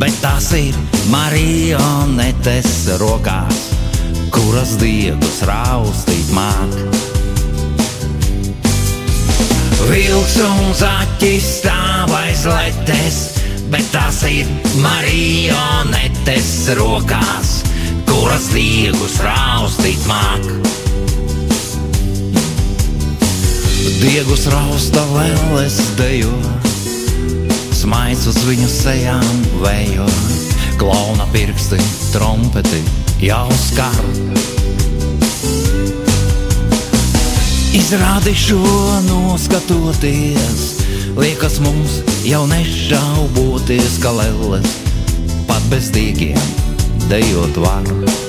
bet 0.00 0.14
tās 0.22 0.46
ir 0.56 0.76
marionetes 1.12 2.86
rokās, 3.02 3.66
kuras 4.32 4.78
diegus 4.80 5.42
raustīt 5.44 6.32
māk. 6.32 6.78
Vilks 9.88 10.38
un 10.44 10.72
zaķis 10.80 11.52
stāv 11.60 12.16
aiz 12.16 12.48
letes, 12.48 13.20
bet 13.72 13.84
tās 13.92 14.22
ir 14.28 14.48
marionetes 14.82 16.50
rokās, 16.78 17.58
kuras 18.08 18.48
diegus 18.54 19.18
raustīt 19.24 20.04
māk. 20.08 20.48
Diegus 23.98 24.46
rausta 24.52 25.02
lēles 25.10 25.78
dejo, 25.98 26.32
smaids 27.74 28.28
uz 28.30 28.38
viņu 28.46 28.68
sejām 28.70 29.42
vējo, 29.64 30.06
klauna 30.80 31.26
pirksti, 31.34 31.80
trompeti 32.14 32.82
jau 33.24 33.46
skar. 33.68 33.98
Izrādi 37.78 38.32
šo 38.38 38.62
noskatoties, 39.08 40.62
liekas 41.18 41.58
mums 41.64 41.98
jau 42.28 42.44
nešauboties, 42.44 43.96
ka 44.04 44.12
lelles 44.12 44.68
pat 45.48 45.64
bez 45.72 45.88
dīgiem 45.94 46.50
dejot 47.08 47.56
varu. 47.64 48.27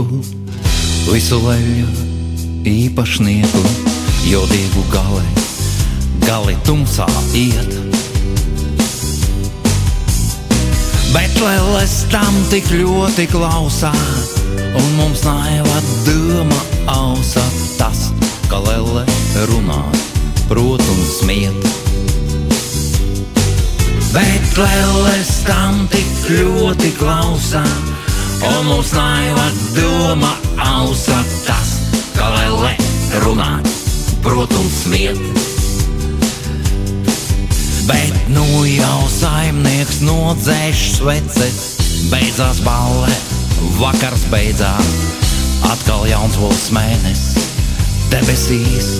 prieku, 0.00 0.22
visu 1.10 1.38
leļu 1.42 1.88
īpašnieku, 2.68 3.62
jo 4.28 4.42
diegu 4.50 4.84
gale, 4.92 5.22
gali 6.24 6.56
tumsā 6.64 7.08
iet. 7.34 7.76
Bet 11.10 11.34
lēlēs 11.42 12.04
tam 12.12 12.34
tik 12.50 12.70
ļoti 12.70 13.26
klausā, 13.32 13.92
un 14.70 14.88
mums 14.96 15.24
naiva 15.26 15.80
doma 16.06 16.62
ausa 16.86 17.42
tas, 17.78 18.10
ka 18.48 18.60
lēlē 18.62 19.04
runā, 19.50 19.82
protams, 20.48 21.16
smiet. 21.20 21.68
Bet 24.10 24.58
lēlēs 24.58 25.40
tam 25.46 25.86
tik 25.90 26.30
ļoti 26.30 26.94
klausā 26.98 27.64
un 28.46 28.66
mums 28.66 28.92
naiva 28.96 29.46
doma 29.76 30.30
ausā 30.64 31.18
tas, 31.44 31.74
ka 32.16 32.30
lēlē 32.34 32.72
runā, 33.24 33.52
protams, 34.24 34.82
smiet. 34.84 35.20
Bet 37.88 38.14
nu 38.30 38.46
jau 38.68 39.00
saimnieks 39.12 40.00
nodzēš 40.06 40.84
sveces, 40.96 41.60
beidzās 42.12 42.62
balle, 42.64 43.10
vakars 43.80 44.26
beidzās, 44.32 44.92
atkal 45.72 46.06
jauns 46.08 46.38
būs 46.40 46.68
mēnesis, 46.76 47.50
debesīs. 48.12 48.92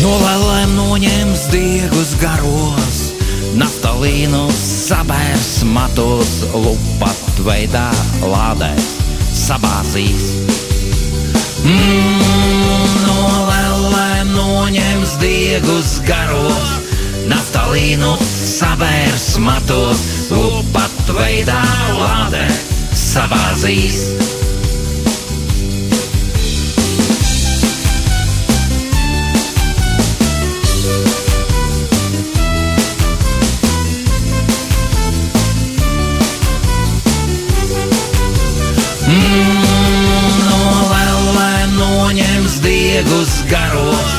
No 0.00 0.14
lēlēm 0.16 0.78
noņems 0.78 1.42
diegus 1.52 2.14
garos, 2.22 3.00
naftalīnu 4.00 4.46
sabērs 4.56 5.60
matos, 5.76 6.30
lupat 6.56 7.40
veidā 7.44 7.90
lādēs, 8.24 8.86
sabāzīs. 9.36 10.24
Mm, 11.68 12.94
no 13.04 13.26
lēlēm 13.50 14.32
noņems 14.32 15.18
diegus 15.20 16.00
garos, 16.08 16.72
naftalīnu 17.28 18.16
sabērs 18.24 19.36
matos, 19.36 20.00
lupat 20.32 21.12
veidā 21.20 21.60
lādē, 22.00 22.48
sabāzīs. 22.96 24.00
Garos, 43.50 44.14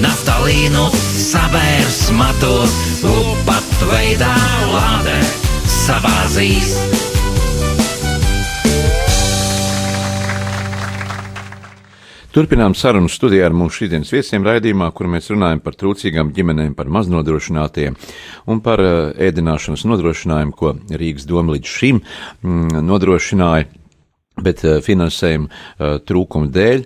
naftalīnu 0.00 0.86
sabērs 0.96 2.00
matos, 2.16 2.74
lupat 3.04 3.84
veidā 3.90 4.32
lādē, 4.72 5.20
sabāzīs. 5.68 6.74
Turpinām 12.30 12.76
sarunu 12.78 13.10
studijā 13.10 13.48
ar 13.48 13.54
mūsu 13.58 13.80
šīdienas 13.80 14.12
viesiem 14.14 14.44
raidījumā, 14.46 14.86
kur 14.94 15.08
mēs 15.10 15.32
runājam 15.32 15.58
par 15.64 15.74
trūcīgām 15.74 16.30
ģimenēm, 16.36 16.76
par 16.78 16.86
maznodrošinātiem 16.94 17.96
un 18.46 18.60
par 18.62 18.82
uh, 18.84 18.92
ēdināšanas 19.18 19.82
nodrošinājumu, 19.90 20.54
ko 20.54 20.76
Rīgas 20.94 21.26
doma 21.26 21.56
līdz 21.56 21.74
šim 21.74 21.98
mm, 21.98 22.84
nodrošināja. 22.86 23.66
Bet 24.40 24.62
uh, 24.64 24.78
finansējuma 24.84 25.48
uh, 25.50 25.96
trūkuma 26.06 26.48
dēļ 26.54 26.84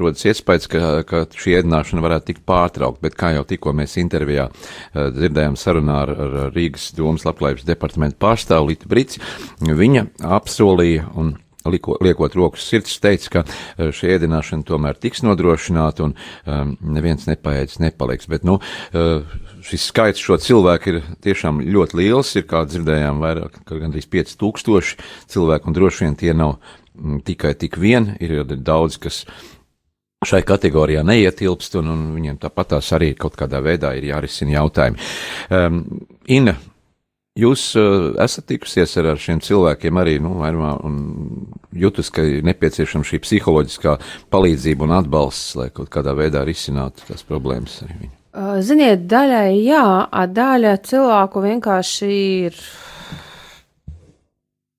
rodas 0.00 0.24
iespējas, 0.26 0.66
ka, 0.72 0.80
ka 1.06 1.22
šī 1.36 1.58
ēdināšana 1.60 2.02
varētu 2.02 2.32
tikt 2.32 2.44
pārtraukta. 2.48 3.04
Bet, 3.04 3.18
kā 3.20 3.34
jau 3.36 3.44
tikko 3.46 3.74
mēs 3.76 3.98
intervijā 4.00 4.48
dzirdējām 4.96 5.58
sarunā 5.60 6.00
ar, 6.02 6.14
ar 6.16 6.36
Rīgas 6.56 6.88
domas 6.96 7.26
labklājības 7.28 7.68
departamentu 7.68 8.18
pārstāvu 8.24 8.72
Litu 8.72 8.90
Brits, 8.90 9.20
viņa 9.62 10.08
apsolīja 10.40 11.06
un 11.14 11.36
liko, 11.70 11.96
liekot 12.02 12.34
rokas 12.36 12.66
sirds, 12.68 12.96
teica, 13.02 13.30
ka 13.36 13.90
šī 13.94 14.14
ēdināšana 14.16 14.66
tomēr 14.66 14.98
tiks 15.00 15.22
nodrošināta 15.26 16.06
un 16.06 16.14
um, 16.16 16.74
neviens 16.96 17.26
nepaiets 17.28 17.80
nepaliks. 17.82 18.28
Bet, 18.30 18.46
nu, 18.46 18.58
uh, 18.60 19.36
šis 19.66 19.88
skaits 19.90 20.22
šo 20.22 20.38
cilvēku 20.42 20.92
ir 20.92 21.02
tiešām 21.26 21.62
ļoti 21.64 22.00
liels, 22.00 22.34
ir, 22.38 22.46
kā 22.50 22.64
dzirdējām, 22.68 23.22
vairāk, 23.24 23.60
gandrīz 23.70 24.08
5000 24.12 25.06
cilvēku, 25.32 25.70
un 25.70 25.78
droši 25.78 26.06
vien 26.06 26.18
tie 26.18 26.34
nav 26.36 26.58
tikai 27.26 27.54
tik 27.58 27.78
vien, 27.80 28.14
ir 28.20 28.42
daudz, 28.44 28.98
kas 29.02 29.24
šai 30.26 30.42
kategorijā 30.46 31.02
neietilpst, 31.06 31.76
un, 31.80 31.90
un 31.92 32.06
viņiem 32.16 32.38
tāpatās 32.42 32.88
arī 32.96 33.12
kaut 33.18 33.36
kādā 33.38 33.60
veidā 33.64 33.92
ir 33.96 34.08
jārisina 34.10 34.56
jautājumi. 34.56 34.98
Um, 35.52 35.82
Ina, 36.32 36.56
jūs 37.38 37.68
uh, 37.78 38.08
esat 38.24 38.48
tikusies 38.50 38.96
ar, 38.98 39.12
ar 39.12 39.20
šiem 39.20 39.42
cilvēkiem 39.44 40.00
arī, 40.00 40.16
nu, 40.24 40.36
vairumā, 40.40 40.72
un 40.88 40.96
jūtas, 41.76 42.10
ka 42.14 42.24
ir 42.24 42.46
nepieciešama 42.48 43.06
šī 43.06 43.20
psiholoģiskā 43.26 43.98
palīdzība 44.32 44.88
un 44.88 44.96
atbalsts, 45.02 45.54
lai 45.60 45.68
kaut 45.74 45.92
kādā 45.92 46.16
veidā 46.16 46.42
risinātu 46.48 47.06
tās 47.10 47.26
problēmas 47.26 47.82
arī 47.86 48.00
viņu. 48.06 48.14
Uh, 48.36 48.58
Ziniet, 48.64 49.06
daļai 49.08 49.52
jā, 49.64 49.86
daļa 50.32 50.76
cilvēku 50.84 51.44
vienkārši 51.44 52.10
ir. 52.48 52.66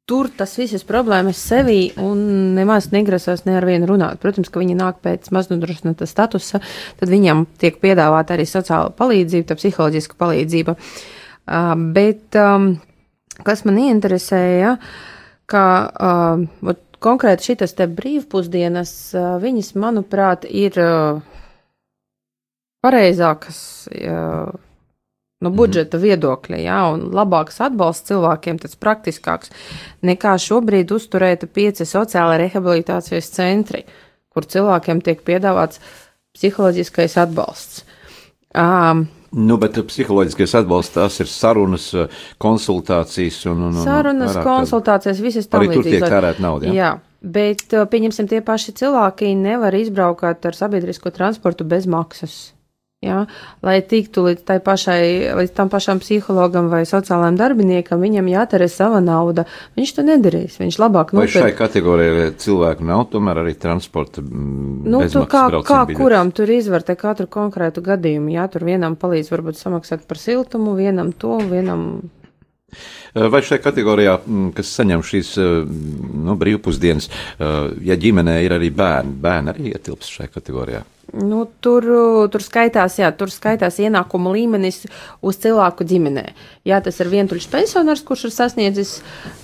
Tur 0.07 0.29
tas 0.31 0.53
visas 0.55 0.85
problēmas 0.87 1.39
sevī 1.49 1.91
un 1.99 2.19
nemaz 2.55 2.89
negrasās 2.93 3.43
ne 3.43 3.57
ar 3.59 3.65
vienu 3.67 3.89
runāt. 3.89 4.21
Protams, 4.23 4.47
ka 4.47 4.61
viņi 4.61 4.77
nāk 4.79 5.01
pēc 5.03 5.27
maznodrošināta 5.35 6.07
statusa, 6.07 6.61
tad 6.99 7.11
viņam 7.11 7.43
tiek 7.59 7.81
piedāvāta 7.83 8.37
arī 8.37 8.45
sociāla 8.47 8.93
palīdzība, 8.95 9.49
tā 9.49 9.57
psiholoģiska 9.59 10.15
palīdzība. 10.19 10.77
Uh, 10.77 11.73
bet 11.95 12.39
um, 12.39 12.69
kas 13.43 13.65
man 13.67 13.81
ieinteresēja, 13.83 14.77
ka 15.51 15.63
uh, 15.91 16.75
konkrēti 17.03 17.51
šitas 17.51 17.75
te 17.75 17.89
brīvpusdienas, 17.91 18.93
uh, 19.15 19.33
viņas, 19.43 19.75
manuprāt, 19.75 20.47
ir. 20.47 20.79
Uh, 20.79 21.35
pareizākas 22.87 23.59
jā, 23.91 24.23
no 25.43 25.51
budžeta 25.53 25.99
viedokļa, 26.01 26.59
jā, 26.63 26.77
un 26.93 27.07
labāks 27.15 27.61
atbalsts 27.63 28.09
cilvēkiem, 28.09 28.61
tas 28.63 28.77
praktiskāks 28.79 29.53
nekā 30.05 30.33
šobrīd 30.41 30.93
uzturēta 30.95 31.49
pieci 31.49 31.85
sociāla 31.85 32.39
rehabilitācijas 32.41 33.29
centri, 33.35 33.83
kur 34.33 34.47
cilvēkiem 34.49 35.03
tiek 35.05 35.21
piedāvāts 35.27 35.81
psiholoģiskais 36.37 37.19
atbalsts. 37.25 37.85
Um, 38.57 39.07
Nu, 39.37 39.57
bet 39.59 39.75
psiholoģiskais 39.89 40.53
atbalsts 40.61 40.95
tās 40.95 41.17
ir 41.19 41.27
sarunas, 41.27 41.89
konsultācijas 42.39 43.41
un. 43.51 43.65
un, 43.67 43.75
un 43.75 43.83
sarunas, 43.83 44.37
konsultācijas, 44.39 45.19
visas 45.21 45.49
tam 45.51 45.65
līdzīgas. 45.65 45.83
Tur 45.83 45.91
tiek 45.91 46.05
tērēt 46.15 46.39
naudu. 46.41 46.69
Jā. 46.71 46.77
jā. 46.77 46.91
Bet, 47.27 47.65
pieņemsim, 47.91 48.29
tie 48.31 48.39
paši 48.45 48.71
cilvēki 48.79 49.33
nevar 49.35 49.75
izbraukāt 49.75 50.47
ar 50.47 50.55
sabiedrisko 50.55 51.11
transportu 51.11 51.67
bez 51.67 51.89
maksas. 51.91 52.37
Ja, 53.05 53.27
lai 53.61 53.75
tiktu 53.85 54.23
līdz, 54.25 54.47
pašai, 54.65 55.01
līdz 55.37 55.51
tam 55.53 55.69
pašam 55.69 55.99
psihologam 56.01 56.65
vai 56.71 56.79
sociālajam 56.89 57.35
darbiniekam, 57.37 58.01
viņam 58.01 58.31
jāterē 58.31 58.65
sava 58.73 58.97
nauda. 59.05 59.43
Viņš 59.77 59.93
to 59.93 60.05
nedarīs. 60.07 60.55
Viņš 60.57 60.79
labāk 60.81 61.13
nopirkt. 61.13 61.35
Vai 61.37 61.51
šai 61.51 61.51
kategorijai 61.59 62.31
cilvēku 62.41 62.87
nav 62.89 63.03
tomēr 63.11 63.43
arī 63.43 63.53
transporta? 63.53 64.25
Mm, 64.25 64.89
nu, 64.89 65.03
tu 65.13 65.23
kā, 65.29 65.45
kā 65.61 65.83
biļets. 65.85 65.99
kuram 66.01 66.33
tur 66.33 66.49
izvērtē 66.57 66.97
katru 66.97 67.29
konkrētu 67.37 67.85
gadījumu. 67.85 68.33
Jā, 68.33 68.49
tur 68.49 68.65
vienam 68.65 68.97
palīdz 68.97 69.29
varbūt 69.29 69.61
samaksāt 69.61 70.09
par 70.09 70.17
siltumu, 70.17 70.73
vienam 70.81 71.13
to, 71.13 71.37
vienam 71.53 71.89
Vai 73.13 73.39
šajā 73.45 73.61
kategorijā, 73.63 74.17
mm, 74.25 74.49
kas 74.57 74.73
saņem 74.75 75.05
šīs 75.05 75.29
nu, 75.37 76.33
brīvpusdienas, 76.37 77.07
ja 77.87 77.95
ģimenē 77.95 78.41
ir 78.43 78.57
arī 78.57 78.73
bērni, 78.75 79.15
bērni 79.21 79.53
arī 79.53 79.71
ietilps 79.71 80.09
šajā 80.17 80.33
kategorijā? 80.33 80.83
Nu, 81.15 81.45
tur, 81.63 81.85
tur 82.27 82.43
skaitās, 82.43 82.97
jā, 82.99 83.07
tur 83.15 83.31
skaitās 83.31 83.77
ienākuma 83.79 84.33
līmenis 84.35 84.81
uz 85.23 85.37
cilvēku 85.39 85.85
ģimenē. 85.87 86.23
Jā, 86.67 86.81
tas 86.83 86.99
ir 86.99 87.07
vientuļš 87.13 87.45
pensionārs, 87.53 88.01
kurš 88.03 88.25
ir 88.27 88.33
sasniedzis 88.35 88.91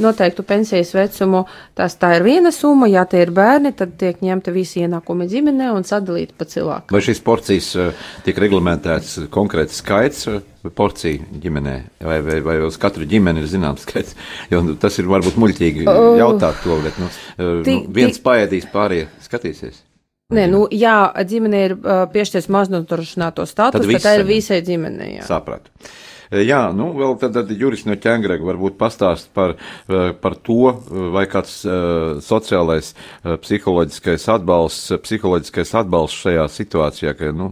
noteiktu 0.03 0.43
pensijas 0.43 0.91
vecumu. 0.91 1.45
Tas 1.79 1.95
tā 2.01 2.17
ir 2.17 2.25
viena 2.27 2.51
summa, 2.51 2.89
ja 2.91 3.05
tie 3.07 3.21
ir 3.23 3.31
bērni, 3.35 3.71
tad 3.79 3.93
tiek 4.01 4.19
ņemta 4.19 4.51
visi 4.51 4.83
ienākumi 4.83 5.29
ģimenē 5.31 5.69
un 5.77 5.87
sadalīti 5.87 6.35
pa 6.35 6.49
cilvēku. 6.51 6.91
Vai 6.91 7.03
šīs 7.07 7.23
porcijas 7.23 7.71
eh, 7.79 8.03
tiek 8.27 8.43
reglamentēts 8.43 9.29
konkrēts 9.31 9.79
skaits 9.79 10.27
eh, 10.33 10.43
porciju 10.67 11.39
ģimenē, 11.47 11.77
vai, 12.03 12.19
vai, 12.27 12.41
vai 12.43 12.57
uz 12.67 12.75
katru 12.81 13.07
ģimeni 13.07 13.39
ir 13.39 13.47
zināms 13.55 13.87
skaits? 13.87 14.19
Jo 14.51 14.59
nu, 14.67 14.75
tas 14.75 14.99
ir 14.99 15.07
varbūt 15.07 15.39
muļķīgi 15.39 15.87
jautāt 16.19 16.59
to, 16.67 16.75
bet 16.83 16.99
nu, 16.99 17.07
nu, 17.39 17.79
viens 17.95 18.19
paēdīs, 18.19 18.67
pārējie 18.75 19.07
skatīsies. 19.23 19.81
Nē, 20.33 20.47
nu, 20.51 20.63
jā, 20.73 20.97
ģimene 21.29 21.65
ir 21.67 21.75
uh, 21.77 22.05
piešķirts 22.13 22.49
maznodrošināto 22.53 23.45
statusu, 23.49 23.85
tad, 23.85 23.99
tad 23.99 24.07
tā 24.07 24.15
ir 24.19 24.25
visai 24.27 24.63
ģimenei. 24.65 25.19
Sapratu. 25.27 25.71
Jā, 26.33 26.71
nu, 26.73 26.87
vēl 26.97 27.13
tad, 27.21 27.35
tad 27.35 27.51
Juris 27.53 27.83
no 27.85 27.93
ķēngrega 27.99 28.45
varbūt 28.47 28.77
pastāst 28.79 29.29
par, 29.37 29.53
par 30.23 30.35
to, 30.41 30.71
vai 31.13 31.27
kāds 31.29 31.59
uh, 31.67 32.17
sociālais, 32.25 32.93
uh, 32.95 33.35
psiholoģiskais 33.43 34.25
atbalsts, 34.33 34.95
psiholoģiskais 35.03 35.75
atbalsts 35.83 36.25
šajā 36.25 36.47
situācijā, 36.55 37.13
ka, 37.19 37.29
nu, 37.37 37.51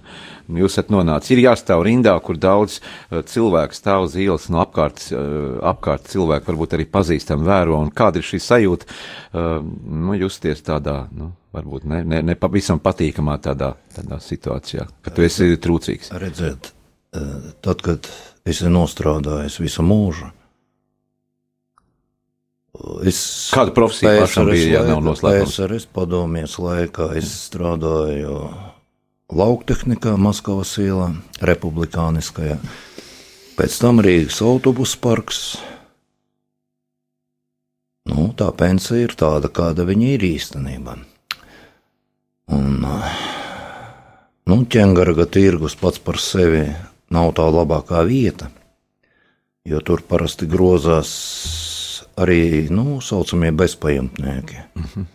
jūs 0.59 0.75
esat 0.75 0.91
nonācis. 0.93 1.33
Ir 1.35 1.43
jāstāv 1.45 1.83
rindā, 1.87 2.13
kur 2.23 2.39
daudz 2.41 2.79
uh, 2.81 3.21
cilvēku 3.27 3.77
stāv 3.77 4.07
uz 4.07 4.17
ielas, 4.19 4.49
no 4.51 4.61
apkārt, 4.63 5.03
uh, 5.13 5.61
apkārt 5.71 6.09
cilvēku 6.11 6.51
varbūt 6.51 6.75
arī 6.77 6.87
pazīstam 6.91 7.45
vēro, 7.47 7.79
un 7.81 7.93
kāda 7.95 8.21
ir 8.21 8.27
šī 8.27 8.41
sajūta, 8.47 8.89
uh, 8.89 9.53
nu, 9.61 10.17
justies 10.19 10.63
tādā, 10.65 11.05
nu, 11.15 11.31
varbūt 11.55 11.87
ne, 11.89 12.03
ne, 12.07 12.21
ne 12.25 12.35
pavisam 12.39 12.81
patīkamā 12.83 13.37
tādā, 13.43 13.73
tādā 13.95 14.19
situācijā, 14.23 14.87
ka 15.03 15.15
tu 15.15 15.25
esi 15.25 15.53
trūcīgs. 15.61 16.13
Redzēt, 16.21 16.71
tad, 17.11 17.81
kad 17.83 18.07
esi 18.47 18.71
nostrādājis 18.71 19.59
visu 19.59 19.83
mūžu, 19.83 20.31
es 23.05 23.19
Kāda 23.53 23.73
profesija 23.75 24.21
pašam 24.23 24.49
bija, 24.49 24.79
ja 24.79 24.83
nav 24.87 25.01
noslēpums? 25.05 25.57
PSRS 25.57 25.87
padomies 25.93 26.57
laikā 26.61 27.11
es 27.19 27.31
strādāju 27.49 28.37
lauktehnikā 29.31 30.17
Maskavas 30.19 30.73
ielā, 30.81 31.11
republikāniskajā, 31.43 32.57
pēc 33.57 33.77
tam 33.81 34.01
Rīgas 34.03 34.41
autobus 34.43 34.95
parks. 34.99 35.41
Nu, 38.11 38.31
tā 38.35 38.49
pensija 38.57 39.05
ir 39.05 39.15
tāda, 39.15 39.51
kāda 39.53 39.85
viņa 39.87 40.13
ir 40.15 40.25
īstenībā. 40.31 40.97
Un, 42.51 42.81
nu, 44.49 44.57
ķengaraga 44.75 45.27
tirgus 45.31 45.77
pats 45.79 46.01
par 46.03 46.19
sevi 46.19 46.65
nav 47.13 47.31
tā 47.37 47.45
labākā 47.47 48.01
vieta, 48.09 48.49
jo 49.63 49.79
tur 49.85 50.03
parasti 50.07 50.49
grozās 50.49 51.11
arī 52.19 52.67
nu, 52.73 52.99
tā 52.99 53.05
saucamie 53.05 53.51
bezpajumtnieki. 53.55 54.57
Uh 54.75 54.85
-huh. 54.95 55.05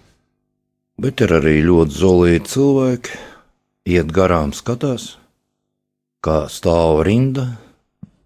Bet 0.97 1.21
ir 1.21 1.29
arī 1.29 1.61
ļoti 1.61 1.93
zolīti 1.93 2.49
cilvēki, 2.49 3.19
iet 3.87 4.11
garām, 4.15 4.53
skatās, 4.57 5.15
kā 6.25 6.47
stāv 6.53 7.05
rinda, 7.07 7.47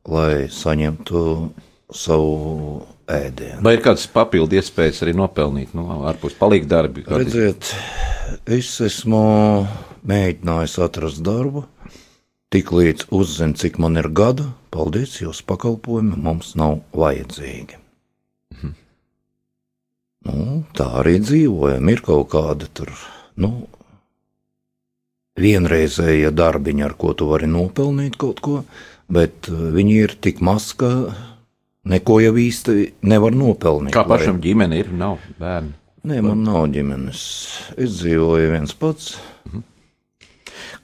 lai 0.08 0.48
saņemtu 0.52 1.24
savu 1.92 2.80
ēdienu. 3.10 3.60
Vai 3.66 3.76
ir 3.76 3.84
kādas 3.84 4.06
papildu 4.10 4.58
iespējas 4.60 5.02
arī 5.04 5.14
nopelnīt, 5.18 5.74
nu, 5.76 5.86
ārpus 6.08 6.38
palīgdarbi? 6.40 7.04
Redziet, 7.10 7.74
es 8.48 8.72
esmu 8.86 9.20
mēģinājis 10.08 10.78
atrast 10.86 11.20
darbu, 11.26 11.66
Tiklīdz 12.50 13.04
uzzinu, 13.14 13.54
cik 13.54 13.76
man 13.78 13.94
ir 14.00 14.08
gadu, 14.10 14.48
paldies, 14.74 15.12
jūsu 15.20 15.44
pakalpojumi 15.46 16.16
mums 16.18 16.56
nav 16.58 16.80
vajadzīgi. 16.98 17.76
Mhm. 18.56 18.72
Nu, 20.26 20.46
tā 20.74 20.88
arī 20.98 21.20
dzīvojam. 21.22 21.92
Ir 21.94 22.02
kaut 22.02 22.26
kāda 22.32 22.66
tur, 22.74 22.90
nu, 23.38 23.68
vienreizēja 25.38 26.32
darbiņa, 26.34 26.86
ar 26.88 26.96
ko 26.98 27.14
tu 27.14 27.28
vari 27.30 27.48
nopelnīt 27.50 28.18
kaut 28.20 28.40
ko, 28.44 28.60
bet 29.12 29.50
uh, 29.50 29.68
viņi 29.74 29.98
ir 30.04 30.16
tik 30.22 30.42
maz, 30.44 30.72
ka 30.78 30.90
neko 31.90 32.20
jau 32.24 32.34
īsti 32.40 32.78
nevar 33.06 33.36
nopelnīt. 33.36 33.94
Kā 33.94 34.04
pašam 34.08 34.38
lai... 34.38 34.46
ģimene 34.48 34.80
ir, 34.82 34.92
nav 34.94 35.20
bērni? 35.40 35.76
Nē, 36.00 36.22
man 36.24 36.46
nav 36.46 36.64
ģimenes. 36.72 37.22
Es 37.76 37.98
dzīvoju 38.00 38.54
viens 38.54 38.72
pats. 38.72 39.18
Mhm. 39.50 39.66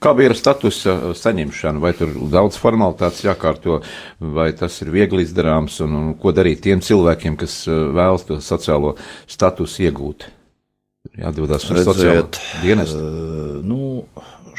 Kā 0.03 0.13
bija 0.13 0.29
ar 0.29 0.37
statusa 0.37 1.15
saņemšanu? 1.17 1.81
Vai 1.81 1.95
tur 1.97 2.13
daudz 2.33 2.59
formalitātes 2.61 3.25
jākārto, 3.25 3.79
vai 4.21 4.51
tas 4.57 4.77
ir 4.85 4.93
viegli 4.93 5.25
izdarāms, 5.25 5.81
un, 5.85 5.97
un 5.97 6.11
ko 6.21 6.35
darīt 6.37 6.61
tiem 6.67 6.85
cilvēkiem, 6.85 7.39
kas 7.41 7.63
uh, 7.71 7.87
vēlas 7.97 8.29
to 8.29 8.39
sociālo 8.45 8.95
statusu 9.25 9.89
iegūt? 9.89 10.29
Jādodas 11.14 11.66
uz 11.71 11.83
sociālo 11.87 12.27
dienestu. 12.62 13.03
Uh, 13.03 13.59
nu, 13.66 13.81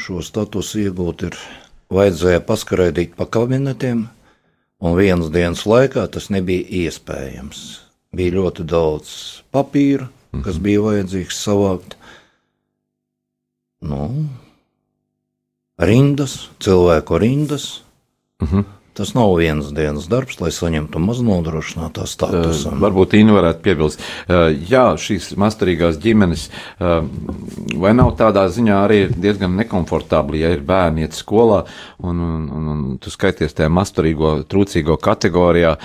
šo 0.00 0.22
statusu 0.24 0.84
iegūt 0.86 1.26
ir 1.28 1.36
vajadzēja 1.92 2.40
paskraidīt 2.46 3.16
pa 3.18 3.26
kabinetiem, 3.28 4.06
un 4.80 4.96
vienas 4.98 5.32
dienas 5.34 5.64
laikā 5.68 6.06
tas 6.12 6.30
nebija 6.32 6.66
iespējams. 6.84 7.64
Bija 8.16 8.38
ļoti 8.38 8.64
daudz 8.68 9.10
papīra, 9.52 10.08
kas 10.32 10.56
mhm. 10.56 10.64
bija 10.64 10.84
vajadzīgs 10.86 11.42
savākt. 11.44 11.98
Nu, 13.84 14.08
rindas, 15.78 16.48
cilvēku 16.64 17.20
rindas. 17.22 17.70
Uh 18.38 18.48
mhm. 18.48 18.77
Tas 18.98 19.14
nav 19.14 19.30
vienas 19.38 19.68
dienas 19.70 20.08
darbs, 20.10 20.40
lai 20.42 20.48
saņemtu 20.50 20.98
maznodrošinātā 20.98 22.02
statusu. 22.10 22.72
Uh, 22.72 22.80
varbūt 22.82 23.12
Inna 23.14 23.36
varētu 23.36 23.62
piebilst, 23.62 24.00
uh, 24.26 24.48
jā, 24.50 24.88
šīs 24.98 25.28
mastarīgās 25.38 26.00
ģimenes, 26.02 26.48
uh, 26.82 27.04
vai 27.78 27.92
nav 27.94 28.16
tādā 28.18 28.48
ziņā 28.50 28.80
arī 28.88 28.96
diezgan 29.14 29.54
nekomfortabli, 29.60 30.40
ja 30.42 30.50
ir 30.50 30.64
bērni 30.66 31.06
iet 31.06 31.14
skolā 31.14 31.60
un, 32.02 32.18
un, 32.18 32.48
un, 32.56 32.66
un 32.72 32.80
tu 32.98 33.12
skaities 33.14 33.54
tajā 33.54 33.70
mastarīgo, 33.70 34.32
trūcīgo 34.50 34.98
kategorijā, 35.02 35.76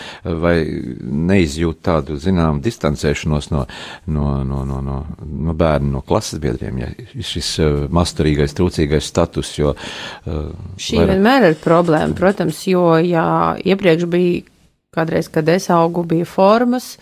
vai 0.42 0.56
neizjūt 1.04 1.84
tādu, 1.86 2.18
zinām, 2.18 2.64
distancēšanos 2.66 3.52
no, 3.54 3.68
no, 4.10 4.28
no, 4.42 4.64
no, 4.66 4.82
no, 4.82 4.98
no 5.22 5.58
bērnu, 5.58 5.92
no 6.00 6.02
klases 6.02 6.42
biedriem, 6.42 6.82
ja 6.82 6.90
šis 7.22 7.54
mastarīgais, 7.94 8.58
trūcīgais 8.58 9.14
status, 9.14 9.54
jo. 9.60 9.78
Šī 10.26 10.98
vairāk... 10.98 11.14
vienmēr 11.14 11.50
ir 11.52 11.62
problēma, 11.62 12.18
protams, 12.18 12.66
jo 12.70 12.88
ja 13.06 13.56
iepriekš 13.64 14.08
bija 14.10 14.42
kādreiz, 14.94 15.30
kad 15.32 15.50
es 15.50 15.70
augu, 15.74 16.04
bija 16.08 16.26
formas 16.30 16.98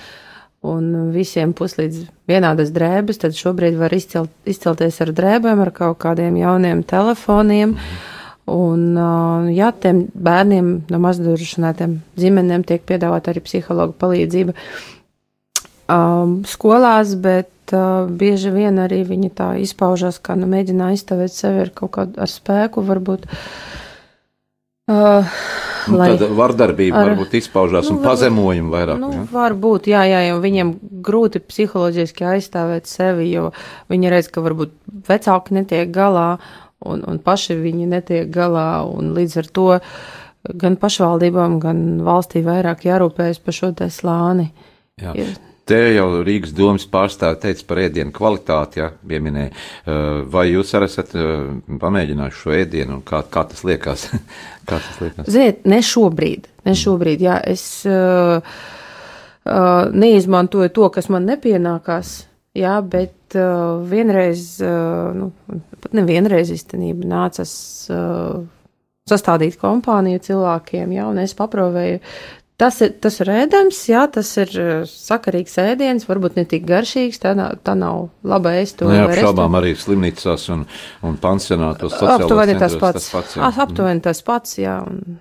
un 0.61 1.11
visiem 1.13 1.55
puslīdz 1.57 2.05
vienādas 2.29 2.69
drēbes, 2.73 3.19
tad 3.23 3.35
šobrīd 3.37 3.79
var 3.79 3.93
izcelt, 3.97 4.31
izcelties 4.45 5.01
ar 5.01 5.13
drēbēm, 5.17 5.61
ar 5.63 5.71
kaut 5.73 5.97
kādiem 6.03 6.37
jauniem 6.37 6.83
telefoniem. 6.87 7.75
Un, 8.51 8.85
ja 9.55 9.69
tiem 9.71 10.05
bērniem 10.13 10.71
no 10.91 10.99
mazdrošinātiem 11.01 11.99
ģimenēm 12.19 12.65
tiek 12.67 12.83
piedāvāta 12.89 13.31
arī 13.31 13.43
psihologa 13.45 13.95
palīdzība 14.01 14.55
um, 15.87 16.41
skolās, 16.49 17.13
bet 17.21 17.73
uh, 17.73 18.09
bieži 18.09 18.51
vien 18.53 18.81
arī 18.81 19.03
viņi 19.07 19.31
tā 19.37 19.53
izpaužas, 19.61 20.19
kā 20.19 20.35
nu 20.37 20.49
mēģina 20.51 20.91
aizstāvēt 20.91 21.37
sevi 21.37 21.63
ar 21.63 21.71
kaut 21.77 21.95
kādu 21.95 22.21
ar 22.21 22.33
spēku, 22.33 22.83
varbūt. 22.89 23.29
Uh, 23.29 23.80
Nu, 25.89 25.97
lai, 25.97 26.11
Tāda 26.13 26.27
vardarbība 26.37 26.99
ar, 26.99 27.11
varbūt 27.11 27.35
izpaužās 27.39 27.87
nu, 27.89 27.97
un 27.97 28.05
pazemojumu 28.05 28.73
vairāk. 28.73 28.99
Nu, 29.01 29.11
ja? 29.15 29.23
Varbūt, 29.31 29.89
jā, 29.89 30.03
jā, 30.05 30.19
jo 30.27 30.37
viņiem 30.43 30.73
grūti 31.05 31.41
psiholoģiski 31.41 32.27
aizstāvēt 32.35 32.89
sevi, 32.89 33.31
jo 33.31 33.49
viņi 33.91 34.11
redz, 34.13 34.29
ka 34.33 34.43
varbūt 34.45 34.75
vecāki 35.09 35.57
netiek 35.57 35.89
galā 35.93 36.35
un, 36.85 37.03
un 37.07 37.21
paši 37.21 37.57
viņi 37.61 37.89
netiek 37.91 38.29
galā, 38.33 38.83
un 38.85 39.13
līdz 39.17 39.37
ar 39.41 39.49
to 39.57 39.69
gan 40.61 40.77
pašvaldībām, 40.81 41.59
gan 41.61 41.85
valstī 42.05 42.41
vairāk 42.45 42.85
jārūpējas 42.87 43.41
par 43.45 43.57
šo 43.57 43.71
te 43.77 43.89
slāni. 43.93 44.51
Jā. 45.01 45.15
Ir. 45.17 45.33
Te 45.71 45.79
jau 45.95 46.07
Rīgas 46.27 46.51
domas 46.51 46.83
pārstāve 46.91 47.37
teica 47.39 47.63
par 47.69 47.79
ēdienu 47.85 48.11
kvalitāti, 48.11 48.81
ja, 48.81 48.89
pieminēja. 49.07 49.53
Vai 50.33 50.49
jūs 50.49 50.73
arī 50.75 50.89
esat 50.89 51.13
pamēģinājuši 51.79 52.41
šo 52.41 52.55
ēdienu 52.57 52.97
un 52.97 53.05
kā, 53.07 53.21
kā 53.31 53.45
tas 53.47 53.63
liekas? 53.67 54.09
kā 54.67 54.81
tas 54.81 54.99
liekas? 54.99 55.29
Ziniet, 55.31 55.63
ne 55.71 55.79
šobrīd, 55.85 56.49
ne 56.67 56.75
šobrīd, 56.75 57.23
jā, 57.23 57.37
es 57.47 57.63
uh, 57.87 58.43
uh, 58.43 59.87
neizmantoju 59.95 60.73
to, 60.75 60.91
kas 60.91 61.07
man 61.13 61.29
nepienākās, 61.31 62.17
jā, 62.59 62.75
bet 62.83 63.39
uh, 63.39 63.79
vienreiz, 63.87 64.57
uh, 64.65 65.13
nu, 65.15 65.31
pat 65.79 65.95
nevienreiz 65.95 66.51
īstenībā 66.51 67.07
nācas. 67.15 67.53
Uh, 67.87 68.41
sastādīt 69.09 69.57
kompāniju 69.59 70.21
cilvēkiem, 70.23 70.91
jā, 70.95 71.07
un 71.09 71.17
es 71.23 71.33
paprovēju 71.35 71.99
Tas 72.61 72.77
ir, 72.85 72.91
tas 73.01 73.15
ir 73.23 73.29
ēdams, 73.33 73.77
jā, 73.89 74.03
tas 74.13 74.27
ir 74.37 74.51
uh, 74.61 74.83
sakarīgs 74.85 75.55
ēdiens, 75.63 76.05
varbūt 76.05 76.35
ne 76.37 76.43
tik 76.45 76.67
garšīgs, 76.69 77.17
tā, 77.23 77.31
nav, 77.37 77.55
tā 77.65 77.73
nav 77.73 78.11
laba 78.21 78.53
ēst 78.59 78.77
to. 78.77 78.91
Neapšaubām 78.91 79.57
arī 79.57 79.71
slimnīcās 79.81 80.45
un, 80.53 80.67
un 81.07 81.17
pansionātos. 81.23 81.97
Aptuveni 81.97 82.59
tas 82.61 82.77
pats. 82.77 83.07
Tas 83.07 83.09
pats 83.15 83.39
jā. 83.39 83.49
Aptuveni 83.65 84.05
tas 84.05 84.21
pats, 84.27 84.59
jā. 84.61 84.77
Un... 84.85 85.17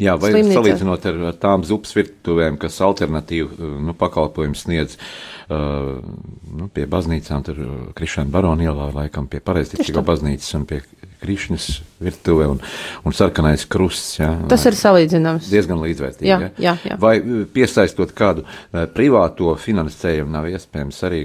Jā, 0.00 0.16
vai 0.16 0.32
Slimnīca. 0.32 0.56
salīdzinot 0.56 1.04
ar, 1.10 1.20
ar 1.28 1.36
tām 1.42 1.66
zupas 1.68 1.92
virtuvēm, 1.98 2.56
kas 2.62 2.80
alternatīvu 2.88 3.52
uh, 3.52 3.76
nu, 3.90 3.92
pakalpojumu 3.98 4.56
sniedz 4.56 4.96
uh, 4.96 6.00
nu, 6.00 6.70
pie 6.72 6.88
baznīcām, 6.88 7.44
tur 7.44 7.60
Krišana 7.98 8.32
Barona 8.32 8.70
ielā, 8.70 8.88
laikam 8.96 9.28
pie 9.28 9.44
pareizticīgo 9.44 10.00
baznīcas 10.08 10.56
un 10.56 10.64
pie 10.72 10.80
Krišņas 11.22 11.68
virtuve 12.02 12.48
un, 12.50 12.60
un 13.06 13.16
sarkanais 13.16 13.64
krusts. 13.70 14.18
Jā, 14.18 14.32
Tas 14.50 14.66
ir 14.68 14.76
salīdzināms. 14.78 15.48
Diezgan 15.52 15.80
līdzvērtīgi. 15.84 16.28
Jā, 16.30 16.52
jā, 16.60 16.76
jā. 16.90 16.98
Vai 17.02 17.16
uh, 17.20 17.42
piesaistot 17.52 18.14
kādu 18.18 18.44
uh, 18.44 18.84
privāto 18.92 19.54
finansējumu, 19.60 20.34
nav 20.34 20.50
iespējams 20.52 21.02
arī 21.08 21.24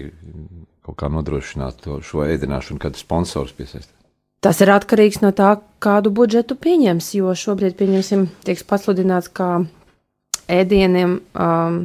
kaut 0.87 0.99
kā 1.01 1.11
nodrošināt 1.11 1.81
to, 1.83 1.99
šo 2.05 2.23
ēdināšanu, 2.27 2.79
kad 2.81 2.99
sponsors 2.99 3.55
piesaistīt? 3.57 3.93
Tas 4.45 4.61
ir 4.61 4.69
atkarīgs 4.69 5.23
no 5.23 5.33
tā, 5.35 5.55
kādu 5.83 6.11
budžetu 6.13 6.55
pieņems, 6.61 7.09
jo 7.17 7.33
šobrīd, 7.33 7.73
pieņemsim, 7.79 8.27
tiek 8.45 8.61
pasludināts, 8.69 9.31
ka 9.33 9.65
ēdieniem 10.47 11.17
um, 11.33 11.79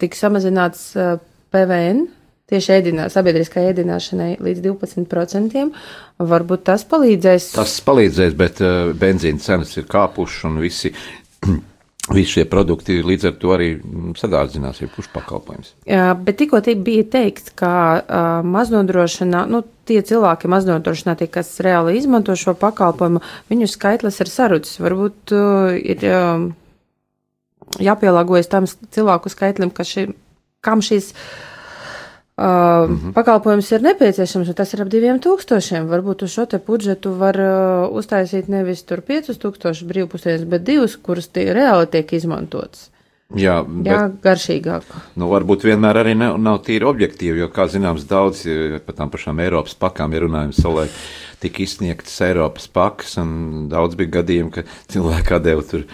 tiks 0.00 0.24
samazināts 0.24 0.88
uh, 0.96 1.20
PVN 1.52 2.08
tieši 2.50 2.76
ēdinā, 2.78 3.08
sabiedriskā 3.12 3.64
ēdināšanai 3.70 4.34
līdz 4.42 4.62
12%. 4.66 5.64
Varbūt 6.30 6.66
tas 6.68 6.84
palīdzēs. 6.90 7.52
Tas 7.56 7.80
palīdzēs, 7.86 8.36
bet 8.38 8.62
uh, 8.64 8.92
benzīna 8.96 9.42
cenas 9.42 9.76
ir 9.80 9.88
kāpušas 9.90 10.46
un 10.50 10.62
visi. 10.64 10.94
Visi 12.10 12.40
šie 12.40 12.42
produkti 12.48 12.96
līdz 13.06 13.26
ar 13.28 13.34
to 13.38 13.50
arī 13.54 13.66
sadārdzinās, 14.18 14.80
jebkurš 14.80 15.10
pakalpojums. 15.12 15.68
Jā, 15.86 16.08
bet 16.18 16.40
tikko 16.40 16.58
bija 16.82 17.04
teikts, 17.06 17.52
ka 17.54 17.72
uh, 18.00 18.30
maznodrošinā, 18.42 19.44
nu, 19.46 19.60
tie 19.86 20.00
cilvēki 20.08 20.50
maznodrošinātie, 20.50 21.28
kas 21.30 21.52
reāli 21.62 22.00
izmanto 22.00 22.34
šo 22.40 22.56
pakalpojumu, 22.58 23.20
viņu 23.52 23.68
skaitlis 23.70 24.18
ir 24.24 24.32
sarucis. 24.32 24.80
Varbūt 24.82 25.36
uh, 25.36 25.76
ir 25.76 26.02
uh, 26.08 26.48
jāpielāgojas 27.84 28.50
tam 28.50 28.66
cilvēku 28.66 29.30
skaitlim, 29.30 29.70
ka 29.70 29.86
ši, 29.86 30.08
kam 30.66 30.82
šīs 30.82 31.12
Uh, 31.12 31.49
mm 32.40 32.96
-hmm. 32.96 33.12
Pakalpojums 33.12 33.72
ir 33.72 33.82
nepieciešams, 33.82 34.48
un 34.48 34.54
tas 34.54 34.74
ir 34.74 34.82
ap 34.82 34.88
diviem 34.88 35.18
tūkstošiem. 35.20 35.88
Varbūt 35.88 36.22
uz 36.24 36.30
šo 36.30 36.46
te 36.46 36.58
budžetu 36.58 37.12
var 37.18 37.36
uh, 37.36 37.96
uztaisīt 37.96 38.48
nevis 38.48 38.82
tur 38.82 39.00
piecus 39.00 39.38
tūkstošus 39.38 39.88
brīvpusējus, 39.88 40.44
bet 40.44 40.64
divus, 40.64 40.96
kurus 40.96 41.28
tie 41.28 41.52
reāli 41.52 41.86
tiek 41.86 42.12
izmantots. 42.12 42.90
Jā, 43.30 43.60
Jā 43.62 44.08
bet, 44.08 44.16
garšīgāk. 44.24 44.82
Nu, 45.14 45.28
varbūt 45.30 45.62
vienmēr 45.62 46.00
arī 46.00 46.16
ne, 46.18 46.32
nav 46.38 46.64
tīri 46.66 46.86
objektīvi, 46.88 47.44
jo, 47.44 47.48
kā 47.54 47.68
zināms, 47.70 48.02
daudz 48.10 48.42
par 48.86 48.96
tām 48.98 49.10
pašām 49.12 49.38
Eiropas 49.38 49.76
pakām, 49.78 50.16
ja 50.16 50.24
runājam, 50.24 50.50
solē, 50.56 50.88
tika 51.38 51.62
izsniegtas 51.62 52.20
Eiropas 52.26 52.66
pakas, 52.66 53.14
un 53.22 53.68
daudz 53.70 53.94
bija 53.94 54.16
gadījumi, 54.18 54.50
ka 54.50 54.64
cilvēki 54.90 55.36
atdeva 55.36 55.62
tur 55.62 55.86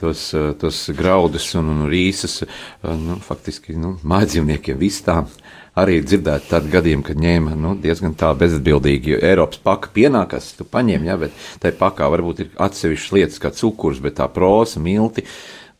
tos, 0.00 0.34
tos 0.58 0.90
graudus 0.98 1.54
un, 1.54 1.70
un 1.70 1.86
rīsas, 1.92 2.42
nu, 2.82 3.20
faktiski, 3.22 3.78
nu, 3.78 3.94
mājdzīvniekiem 4.02 4.82
vistām 4.82 5.30
arī 5.78 6.00
dzirdēt 6.04 6.50
tādu 6.50 6.70
gadījumu, 6.72 7.04
kad 7.06 7.20
ņēma 7.20 7.56
nu, 7.56 7.72
diezgan 7.80 8.14
tā 8.18 8.32
bezatbildīgi. 8.38 9.16
Eiropas 9.24 9.62
paka 9.62 9.92
pienākas, 9.94 10.52
tu 10.58 10.66
paņem, 10.68 11.08
ja, 11.08 11.16
bet 11.20 11.36
tai 11.62 11.72
pakā 11.76 12.10
varbūt 12.12 12.44
ir 12.44 12.52
atsevišķas 12.60 13.16
lietas 13.16 13.42
kā 13.42 13.52
cukurs, 13.56 14.02
bet 14.04 14.18
tā 14.20 14.28
prosa, 14.32 14.82
milti. 14.82 15.24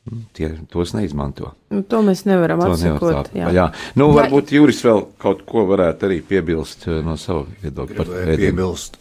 Nu, 0.03 0.25
tie 0.35 0.49
tos 0.73 0.97
neizmanto. 0.97 1.53
Nu, 1.71 1.85
to 1.87 2.01
mēs 2.03 2.25
nevaram 2.27 2.65
to 2.65 2.75
tā, 2.75 3.21
jā. 3.39 3.53
jā. 3.55 3.69
Nu, 3.95 4.09
jā. 4.09 4.17
varbūt 4.17 4.51
Juris 4.57 4.81
vēl 4.83 5.05
kaut 5.23 5.45
ko 5.47 5.63
varētu 5.69 6.09
arī 6.09 6.19
piebilst 6.27 6.89
eh, 6.89 6.99
no 7.07 7.15
sava 7.21 7.45
viedokļa 7.63 7.99
par 8.01 8.11
piebilst. 8.41 8.99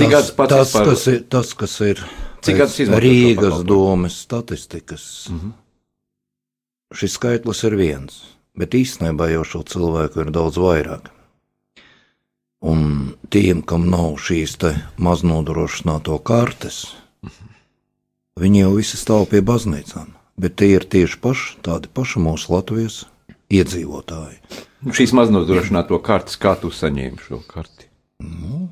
Cik 0.00 0.14
tas, 0.14 0.32
tas, 0.32 0.72
par... 0.72 0.88
kas 0.88 1.04
ir, 1.12 1.20
tas, 1.28 1.52
kas 1.52 1.76
ir 1.84 2.00
Rīgas 3.04 3.60
domes 3.68 4.16
statistikas, 4.24 5.04
mm 5.28 5.36
-hmm. 5.36 5.52
Šis 6.90 7.14
skaitlis 7.14 7.60
ir 7.68 7.76
viens, 7.78 8.14
bet 8.58 8.74
īstenībā 8.74 9.28
jau 9.30 9.44
šo 9.46 9.60
cilvēku 9.62 10.24
ir 10.24 10.32
daudz 10.34 10.56
vairāk. 10.58 11.10
Un 12.66 13.12
tiem, 13.30 13.62
kam 13.62 13.86
nav 13.92 14.16
šīs 14.18 14.56
maznodrošināto 14.98 16.18
kartes, 16.26 16.96
viņi 18.42 18.64
jau 18.64 18.72
visi 18.74 18.98
stāv 18.98 19.28
pie 19.30 19.38
baznīcām, 19.40 20.10
bet 20.34 20.58
tie 20.58 20.74
ir 20.80 20.84
tieši 20.84 21.20
paši, 21.22 21.54
tādi 21.62 21.88
paši 21.94 22.24
mūsu 22.26 22.50
Latvijas 22.56 22.98
iedzīvotāji. 23.54 24.42
Šīs 24.90 25.14
maznodrošināto 25.14 26.00
kartes, 26.02 26.40
kā 26.42 26.56
tu 26.58 26.72
saņēmi 26.74 27.22
šo 27.22 27.38
karti? 27.46 27.86
Nu, 28.18 28.66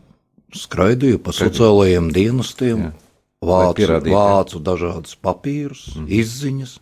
skraidīju 0.58 1.22
pa 1.22 1.32
sociālajiem 1.38 2.10
dienestiem, 2.12 2.90
vācu, 3.38 3.88
vācu 4.10 4.60
dažādus 4.64 5.14
papīrus, 5.22 5.86
mm. 5.94 6.10
izziņas 6.18 6.76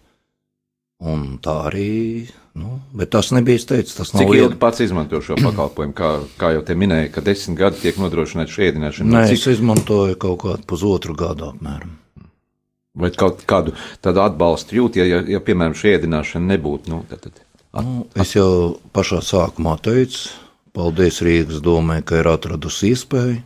Un 1.05 1.35
tā 1.45 1.53
arī, 1.69 2.25
nu, 2.57 2.79
bet 2.97 3.11
tas 3.13 3.29
nebija 3.37 3.61
teicis. 3.69 3.99
Tas 3.99 4.15
cik 4.15 4.31
ilgi 4.33 4.57
pats 4.61 4.81
izmanto 4.81 5.21
šo 5.21 5.37
pakalpojumu? 5.37 5.93
Kā, 5.97 6.13
kā 6.41 6.55
jau 6.55 6.63
te 6.65 6.77
minēja, 6.79 7.11
ka 7.13 7.25
desmit 7.25 7.59
gadi 7.59 7.83
tiek 7.83 7.99
nodrošināta 8.01 8.55
šī 8.55 8.71
ēdināšana. 8.71 9.13
Nē, 9.13 9.25
cik... 9.29 9.37
es 9.37 9.59
izmantoju 9.59 10.17
kaut 10.23 10.41
kādu 10.47 10.65
pusotru 10.71 11.17
gadu 11.19 11.51
apmēram. 11.51 11.93
Vai 12.97 13.11
kaut 13.13 13.45
kādu 13.45 13.75
tādu 14.01 14.25
atbalstu 14.25 14.79
jūt, 14.79 14.97
ja, 14.97 15.05
ja, 15.05 15.21
ja 15.37 15.43
piemēram, 15.45 15.77
šī 15.77 15.99
ēdināšana 15.99 16.55
nebūtu? 16.55 16.89
Nu, 16.95 17.03
tad, 17.11 17.27
tad, 17.27 17.45
at, 17.77 17.85
nu, 17.85 18.07
es 18.17 18.33
jau 18.33 18.49
pašā 18.97 19.21
sākumā 19.21 19.77
teicu, 19.85 20.31
paldies 20.73 21.21
Rīgas 21.21 21.61
domē, 21.65 22.01
ka 22.09 22.23
ir 22.23 22.33
atradusi 22.33 22.95
iespēju, 22.95 23.43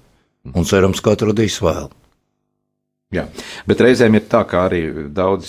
un 0.54 0.70
cerams, 0.70 1.02
ka 1.02 1.18
atradīs 1.18 1.58
vēl. 1.66 1.90
Jā, 3.10 3.24
bet 3.66 3.80
reizēm 3.82 4.14
ir 4.14 4.28
tā, 4.30 4.44
ka 4.46 4.68
arī 4.68 4.84
daudz 5.10 5.48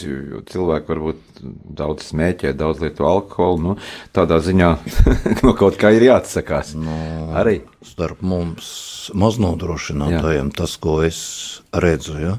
cilvēku 0.50 0.90
varbūt 0.96 1.42
daudz 1.78 2.08
smēķē, 2.10 2.56
daudz 2.58 2.82
lieto 2.82 3.06
alkoholu. 3.06 3.62
Nu, 3.62 3.76
tādā 4.18 4.40
ziņā 4.42 4.70
no 5.46 5.54
kaut 5.60 5.78
kā 5.78 5.92
ir 5.94 6.08
jāatsakās. 6.08 6.74
No, 6.74 6.90
nu, 6.90 7.28
arī 7.38 7.60
starp 7.86 8.26
mums 8.26 8.72
maznodrošinātājiem 9.14 10.50
tas, 10.58 10.74
ko 10.82 11.04
es 11.06 11.22
redzu, 11.70 12.18
ja? 12.24 12.34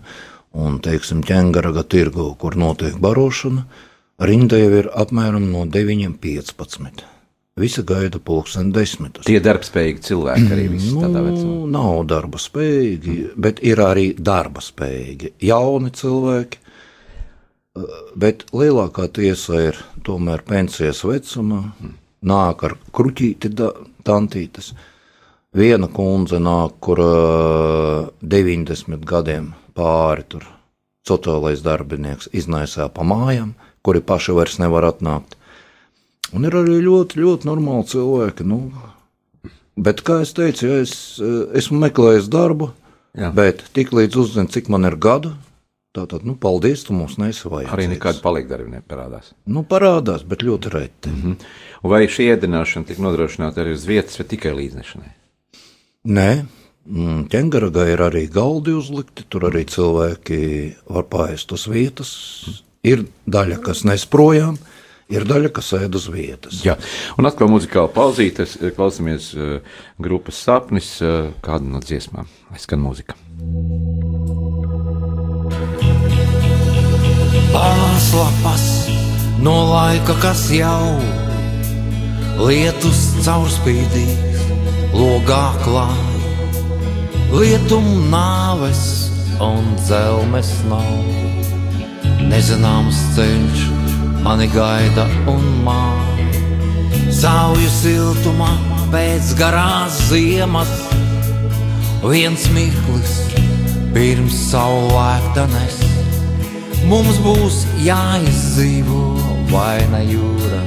un, 0.59 0.83
teiksim, 0.83 1.23
ķēngaraga 1.23 1.87
tirgu, 1.87 2.33
kur 2.43 2.59
notiek 2.59 2.99
barošana, 2.99 3.63
rinda 4.27 4.59
jau 4.59 4.75
ir 4.83 4.91
apmēram 4.91 5.47
no 5.55 5.63
9,15. 5.71 7.12
Visi 7.61 7.83
gaida 7.85 8.17
pulksten 8.17 8.71
desmitus. 8.73 9.27
Tie 9.29 9.37
darbspējīgi 9.45 10.01
cilvēki 10.07 10.47
arī 10.55 10.63
visi 10.73 10.95
nu, 10.95 11.03
tādā 11.05 11.21
vecumā. 11.27 11.57
Nav 11.75 11.99
darba 12.09 12.39
spējīgi, 12.41 13.17
bet 13.37 13.61
ir 13.61 13.83
arī 13.85 14.07
darba 14.17 14.63
spējīgi. 14.65 15.35
Jauni 15.45 15.93
cilvēki, 15.93 16.63
bet 18.25 18.47
lielākā 18.57 19.05
tiesa 19.19 19.61
ir 19.67 19.83
tomēr 20.07 20.47
pensijas 20.49 21.03
vecumā. 21.05 21.61
Nāk 22.25 22.65
ar 22.65 22.77
kruķīti 22.95 23.53
tantītes. 24.07 24.73
Viena 25.53 25.91
kundze 25.93 26.41
nāk, 26.41 26.79
kur 26.81 27.05
uh, 27.05 28.09
90 28.25 29.05
gadiem 29.05 29.51
pāri 29.77 30.25
tur 30.25 30.49
sociālais 31.05 31.61
darbinieks 31.61 32.31
iznaisā 32.33 32.89
pa 32.89 33.05
mājām, 33.05 33.53
kuri 33.85 34.01
paši 34.01 34.33
vairs 34.39 34.57
nevar 34.63 34.89
atnākt. 34.89 35.37
Un 36.33 36.49
ir 36.49 36.57
arī 36.57 36.81
ļoti, 36.85 37.21
ļoti 37.21 37.49
normāli 37.49 37.89
cilvēki. 37.93 38.47
Nu, 38.49 38.61
bet, 39.77 40.01
kā 40.07 40.23
jau 40.23 40.31
teicu, 40.43 40.67
ja 40.69 40.83
es 40.85 40.95
eh, 41.21 41.39
esmu 41.61 41.81
meklējis 41.85 42.31
darbu, 42.33 42.73
Jā. 43.19 43.33
bet 43.37 43.65
tik 43.77 43.93
līdz 43.93 44.21
uzzinu, 44.25 44.53
cik 44.53 44.73
man 44.73 44.89
ir 44.89 44.97
gadu, 44.97 45.35
Tātad, 45.93 46.23
nu, 46.25 46.33
paldies, 46.41 46.87
tu 46.87 46.95
mums 46.97 47.19
nesi 47.21 47.45
vajadzīgs. 47.45 47.73
Arī 47.75 47.85
nekāda 47.91 48.23
palīgdarbi 48.25 48.71
neparādās. 48.79 49.35
Nu, 49.45 49.61
parādās, 49.69 50.23
bet 50.25 50.41
ļoti 50.41 50.71
reti. 50.73 51.11
Mm 51.11 51.21
-hmm. 51.21 51.35
Vai 51.93 52.07
šī 52.09 52.31
ēdināšana 52.33 52.89
tika 52.89 53.03
nodrošināta 53.05 53.61
arī 53.61 53.75
uz 53.77 53.85
vietas, 53.85 54.17
vai 54.19 54.27
tikai 54.31 54.55
līdznešanai? 54.57 55.13
Nē, 56.09 56.45
mm, 56.87 57.29
ķengaragai 57.29 57.93
ir 57.93 58.01
arī 58.09 58.25
galdi 58.33 58.73
uzlikti, 58.73 59.27
tur 59.29 59.43
arī 59.51 59.67
cilvēki 59.69 60.41
var 60.89 61.05
pāriest 61.13 61.53
uz 61.53 61.67
vietas. 61.69 62.11
Ir 62.83 63.05
daļa, 63.29 63.61
kas 63.61 63.85
nes 63.85 64.07
projām, 64.07 64.57
ir 65.13 65.27
daļa, 65.29 65.53
kas 65.55 65.73
ēd 65.79 65.97
uz 65.99 66.09
vietas. 66.13 66.63
Jā, 66.67 66.77
un 67.21 67.29
atkal 67.29 67.51
muzikāla 67.53 67.91
pauzīte, 67.93 68.47
klausāmies 68.77 69.33
uh, 69.37 69.81
grupas 70.03 70.41
sapnis, 70.47 70.95
uh, 71.05 71.31
kādu 71.45 71.71
no 71.73 71.83
dziesmām, 71.85 72.31
aizskan 72.55 72.83
mūzika. 72.83 73.17
Pāris 77.53 78.09
lapas 78.17 78.67
no 79.43 79.57
laika, 79.73 80.17
kas 80.23 80.47
jau 80.55 80.97
lietus 82.43 83.05
caurspīdīs, 83.27 84.47
logā 84.97 85.45
klāja, 85.65 86.33
lietum 87.33 87.89
nāves 88.13 88.87
un 89.43 89.75
dzelmes 89.83 90.55
nav. 90.71 91.21
Nezināms 92.23 92.99
ceļš 93.17 93.72
mani 94.23 94.47
gaida 94.47 95.07
un 95.31 95.43
māja. 95.67 96.27
Sauju 97.13 97.71
siltumā 97.75 98.51
pēc 98.93 99.33
garās 99.39 99.99
ziemas, 100.11 100.71
viens 102.05 102.47
mirklis 102.55 103.17
pirms 103.93 104.37
saulēktanes. 104.51 105.81
Mums 106.91 107.19
būs 107.23 107.63
jāizdzīvo 107.85 109.03
vaina 109.53 110.03
jūra, 110.07 110.63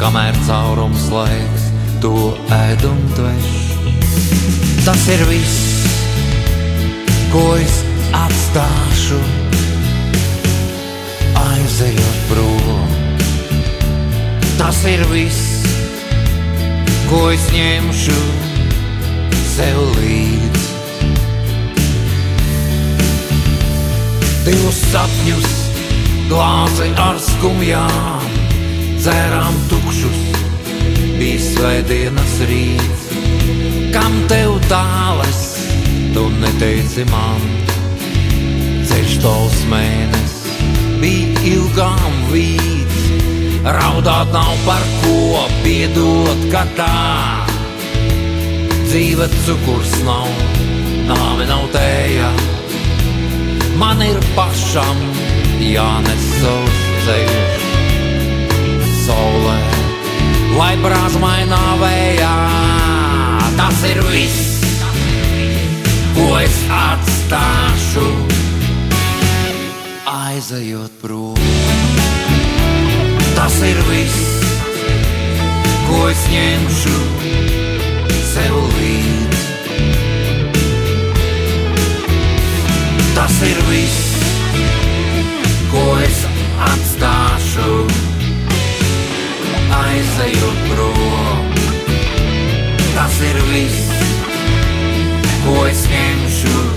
kamēr 0.00 0.36
caurums 0.48 1.08
laiks 1.12 1.68
to 2.04 2.32
ēd 2.62 2.88
un 2.88 3.06
tveš. 3.16 3.52
Tas 4.82 5.06
ir 5.14 5.22
viss, 5.28 5.86
ko 7.32 7.44
es 7.60 7.78
atstāšu 8.18 9.20
aizejot 11.72 12.16
prom. 12.28 12.88
Tas 14.58 14.84
ir 14.84 15.00
viss, 15.08 15.64
ko 17.08 17.30
es 17.32 17.44
ņemšu 17.54 18.18
sev 19.54 19.80
līdzi. 19.96 20.50
divus 24.42 24.78
sapņus, 24.90 25.52
glāzi 26.26 26.88
ar 26.98 27.20
skumjām, 27.22 28.24
dzērām 28.98 29.60
tukšus, 29.70 30.22
bija 31.16 31.38
svētdienas 31.46 32.34
rīts. 32.50 33.06
Kam 33.94 34.18
tev 34.28 34.58
tāles, 34.66 35.44
tu 36.12 36.26
neteici 36.42 37.06
man, 37.14 37.46
ceļš 38.90 39.16
tos 39.22 39.62
mēnesis 39.70 40.21
bija 41.02 41.44
ilgām 41.56 42.16
vīts. 42.30 43.02
Raudāt 43.62 44.32
nav 44.34 44.54
par 44.66 44.86
ko, 45.02 45.44
piedot, 45.66 46.48
ka 46.54 46.64
tā 46.78 46.94
dzīve 48.88 49.28
cukurs 49.44 50.00
nav, 50.06 50.32
nāve 51.10 51.46
nav 51.50 51.68
tējā 51.76 52.32
man 53.82 54.02
ir 54.04 54.18
pašam 54.36 54.98
jānes 55.58 56.26
savs 56.38 56.82
ceļš 57.04 57.64
saulē, 59.02 59.58
lai 60.58 60.74
brāzmainā 60.84 61.62
vējā. 61.80 62.34
Tas 63.58 63.82
ir 63.88 63.98
viss, 64.12 64.62
ko 66.16 66.28
es 66.40 66.60
atstāšu, 66.78 68.06
aizejot 70.42 70.90
prom. 71.00 71.38
Tas 73.34 73.54
ir 73.62 73.78
viss, 73.86 74.16
ko 75.86 75.98
es 76.10 76.22
ņemšu 76.32 76.94
sev 78.32 78.56
līdzi. 78.74 79.44
Tas 83.14 83.38
ir 83.46 83.62
viss, 83.68 84.02
ko 85.70 85.84
es 86.08 86.24
atstāšu, 86.72 87.78
aizejot 89.78 90.68
prom. 90.72 91.56
Tas 92.98 93.22
ir 93.30 93.42
viss, 93.54 93.94
ko 95.46 95.58
es 95.70 95.86
ņemšu 95.94 96.68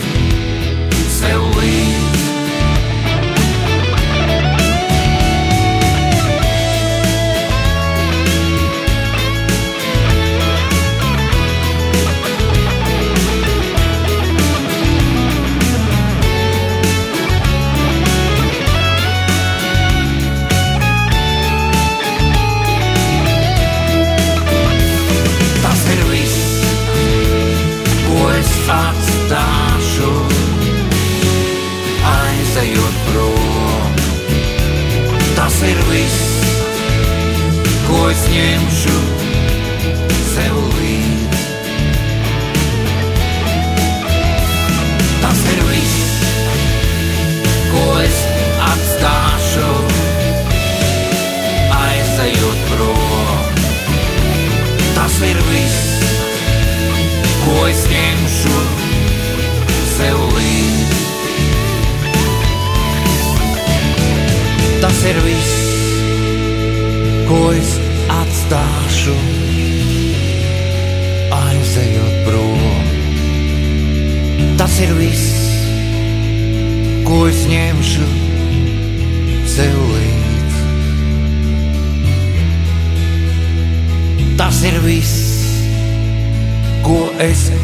sev 1.18 1.50
līdzi. 1.58 1.95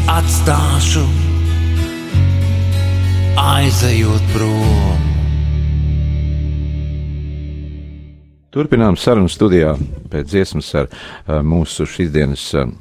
Atstāšu, 0.08 1.02
aizejot 3.36 4.30
prom. 4.32 5.02
Turpinām 8.52 8.96
sarunu 8.96 9.28
studijā 9.32 9.74
pēc 10.12 10.30
dziesmas 10.30 10.70
ar 10.76 10.88
uh, 10.88 11.42
mūsu 11.44 11.84
šīsdienas 11.88 12.46
uh, 12.56 12.72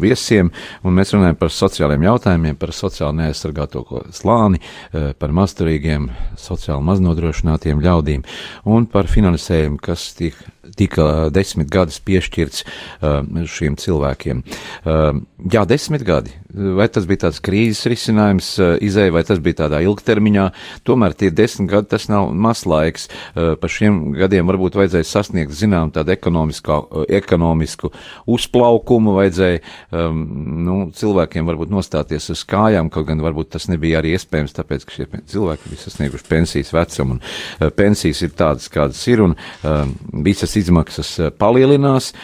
viesiem, 0.00 0.50
un 0.84 0.96
mēs 0.96 1.14
runājam 1.14 1.38
par 1.40 1.52
sociālajiem 1.54 2.06
jautājumiem, 2.08 2.58
par 2.60 2.74
sociāli 2.76 3.22
neaizsargāto 3.22 3.84
slāni, 4.16 4.60
uh, 4.60 5.10
par 5.18 5.34
masturīgiem, 5.36 6.10
sociāli 6.40 6.86
maznodrošinātiem 6.90 7.82
ļaudīm 7.84 8.24
un 8.70 8.88
par 8.90 9.10
finansējumu, 9.10 9.80
kas 9.82 10.10
tiek 10.18 10.38
tika 10.76 11.30
desmit 11.34 11.70
gadus 11.72 12.00
piešķirts 12.04 12.64
uh, 12.64 13.20
šiem 13.50 13.76
cilvēkiem. 13.80 14.42
Uh, 14.84 15.20
jā, 15.50 15.64
desmit 15.68 16.04
gadi. 16.06 16.34
Vai 16.50 16.88
tas 16.90 17.06
bija 17.06 17.28
tāds 17.28 17.38
krīzes 17.44 17.86
risinājums, 17.90 18.48
izēja, 18.82 19.12
vai 19.14 19.22
tas 19.26 19.38
bija 19.42 19.60
tādā 19.62 19.80
ilgtermiņā? 19.86 20.48
Tomēr 20.86 21.14
tie 21.18 21.30
desmit 21.30 21.70
gadi 21.70 21.92
tas 21.92 22.08
nav 22.10 22.32
maz 22.34 22.64
laiks. 22.68 23.08
Uh, 23.08 23.54
pa 23.60 23.70
šiem 23.70 24.12
gadiem 24.18 24.50
varbūt 24.50 24.78
vajadzēja 24.80 25.08
sasniegt, 25.08 25.54
zinām, 25.56 25.92
tādu 25.94 26.14
uh, 26.16 27.04
ekonomisku 27.20 27.92
uzplaukumu, 28.30 29.16
vajadzēja 29.20 29.62
um, 29.94 30.22
nu, 30.66 30.76
cilvēkiem 30.96 31.48
varbūt 31.48 31.72
nostāties 31.72 32.30
uz 32.34 32.44
kājām, 32.48 32.90
kaut 32.92 33.08
gan 33.10 33.22
varbūt 33.24 33.52
tas 33.56 33.68
nebija 33.70 34.00
arī 34.00 34.14
iespējams, 34.16 34.56
tāpēc, 34.56 34.86
ka 34.86 34.96
šie 34.96 35.08
cilvēki 35.32 35.72
bija 35.72 35.84
sasnieguši 35.84 36.28
pensijas 36.28 36.72
vecumu, 36.76 37.18
un 37.18 37.20
uh, 37.22 37.68
pensijas 37.74 38.22
ir 38.26 38.32
tādas, 38.38 38.70
kādas 38.72 39.02
ir, 39.10 39.24
un 39.26 39.36
uh, 39.36 39.84
visas 40.26 40.56
izmaksas 40.60 41.12
uh, 41.20 41.30
palielinās. 41.34 42.14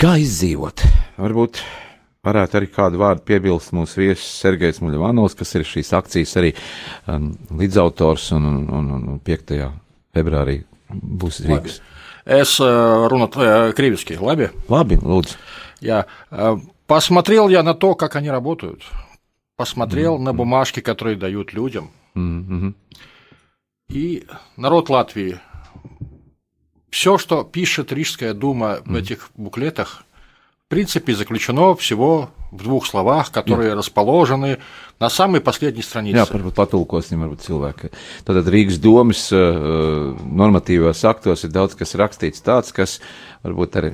Kā 0.00 0.16
izdzīvot? 0.22 0.86
Varbūt 1.20 1.60
varētu 2.26 2.58
arī 2.58 2.68
kādu 2.72 3.00
vārdu 3.00 3.24
piebilst 3.28 3.72
mūsu 3.76 4.02
viesis 4.02 4.26
Sergejs 4.42 4.80
Muļvanovs, 4.84 5.36
kas 5.38 5.54
ir 5.56 5.68
šīs 5.68 5.92
akcijas 5.96 6.34
arī 6.40 6.52
um, 7.08 7.30
līdzautors 7.60 8.30
un, 8.36 8.50
un, 8.50 8.90
un, 8.96 9.08
un 9.14 9.22
5. 9.24 9.56
februārī 10.16 10.60
būs 10.90 11.42
Rīgas. 11.46 11.80
Labi. 11.80 11.96
Es 12.30 12.58
uh, 12.60 13.08
runāju 13.10 13.42
eh, 13.42 13.72
krieviski, 13.76 14.18
labi? 14.20 14.50
Labi, 14.70 15.00
lūdzu. 15.00 15.38
Я 15.80 16.06
посмотрел 16.86 17.48
я 17.48 17.62
на 17.62 17.74
то, 17.74 17.94
как 17.94 18.16
они 18.16 18.30
работают. 18.30 18.84
Посмотрел 19.56 20.16
mm-hmm. 20.16 20.22
на 20.22 20.32
бумажки, 20.32 20.80
которые 20.80 21.16
дают 21.16 21.52
людям. 21.52 21.90
Mm-hmm. 22.14 22.74
И 23.90 24.26
народ 24.56 24.88
Латвии 24.88 25.38
все, 26.90 27.18
что 27.18 27.44
пишет 27.44 27.92
Рижская 27.92 28.34
дума 28.34 28.78
в 28.84 28.94
этих 28.94 29.30
буклетах, 29.36 30.04
в 30.66 30.68
принципе, 30.70 31.14
заключено 31.14 31.74
всего 31.74 32.30
в 32.52 32.62
двух 32.62 32.86
словах, 32.86 33.30
которые 33.30 33.70
Jā. 33.70 33.74
расположены 33.74 34.58
на 34.98 35.08
самой 35.08 35.40
последней 35.40 35.82
странице. 35.82 36.18
Jā, 36.18 36.26
varbūt 36.26 36.54
patulkosim, 36.54 37.22
varbūt 37.22 37.42
cilvēki. 37.46 37.90
Tātad 38.26 38.46
Rīgas 38.50 38.78
domas 38.78 39.30
normatīvos 39.30 41.04
aktos 41.06 41.44
ir 41.46 41.50
daudz 41.50 41.74
kas 41.74 41.94
rakstīts 41.94 42.42
tāds, 42.42 42.70
kas 42.74 43.00
varbūt 43.42 43.76
arī 43.78 43.92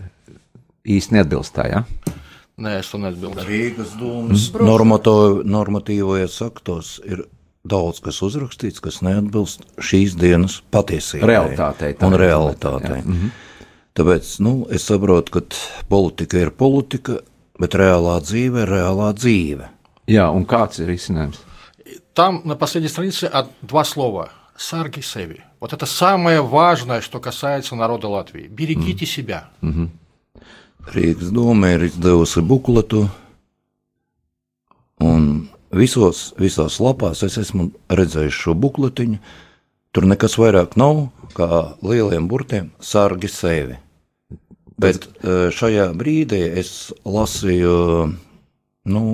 īsti 0.87 1.17
neatbilst 1.17 1.55
tā, 1.55 1.67
jā? 1.69 1.83
Ja? 1.83 2.17
Nē, 2.61 2.77
es 2.81 2.91
to 2.91 2.99
neatbildu. 3.01 3.43
Rīgas 3.47 3.93
domas 3.97 4.49
mm. 4.53 5.45
normatīvajos 5.49 6.41
aktos 6.45 6.97
ir 7.07 7.23
daudz 7.67 8.01
kas 8.03 8.21
uzrakstīts, 8.25 8.81
kas 8.83 9.01
neatbilst 9.05 9.65
šīs 9.81 10.17
dienas 10.19 10.59
patiesībai. 10.73 11.29
Realitātei. 11.31 11.95
Un 12.05 12.17
realitātei. 12.19 12.99
Jā. 12.99 13.05
Mhm. 13.05 13.31
Tāpēc 13.97 14.27
nu, 14.39 14.53
es 14.71 14.85
saprotu, 14.87 15.33
ka 15.35 15.41
politika 15.91 16.39
ir 16.39 16.53
politika, 16.55 17.17
bet 17.59 17.75
reālā 17.75 18.21
dzīve 18.23 18.63
ir 18.63 18.71
reālā 18.71 19.09
dzīve. 19.17 19.67
Jā, 20.11 20.29
un 20.31 20.45
kāds 20.47 20.79
ir 20.79 20.87
risinājums? 20.91 21.41
Там 22.13 22.41
на 22.45 22.55
последней 22.55 22.89
странице 22.89 23.29
два 23.61 23.83
слова – 23.83 24.41
«сарги 24.57 25.01
севи». 25.01 25.41
Вот 25.59 25.73
это 25.73 25.85
самое 25.85 26.41
важное, 26.41 27.01
что 27.01 27.19
касается 27.19 27.75
народа 27.75 28.07
Латвии. 28.07 28.47
Берегите 28.47 29.05
mm. 29.05 29.07
себя. 29.07 29.49
Mm 29.61 29.73
-hmm. 29.73 29.89
Rīgas 30.94 31.32
doma 31.34 31.72
ir 31.74 31.88
izdevusi 31.88 32.42
bukletu, 32.46 33.06
un 35.02 35.48
Visos, 35.76 36.30
visās 36.38 36.78
lapās 36.80 37.24
es 37.26 37.34
esmu 37.42 37.66
redzējis 37.90 38.36
šo 38.38 38.54
bukletiņu, 38.56 39.18
Tur 39.96 40.04
nekas 40.04 40.34
vairāk 40.36 40.74
nav 40.76 41.06
kā 41.32 41.46
lieliem 41.80 42.26
burtiem 42.28 42.66
sargi 42.84 43.30
sevi. 43.32 43.78
Bet 44.76 45.06
e, 45.08 45.36
šajā 45.56 45.86
brīdī 45.96 46.42
es 46.60 46.90
lasīju, 47.08 47.76
nu, 48.92 49.04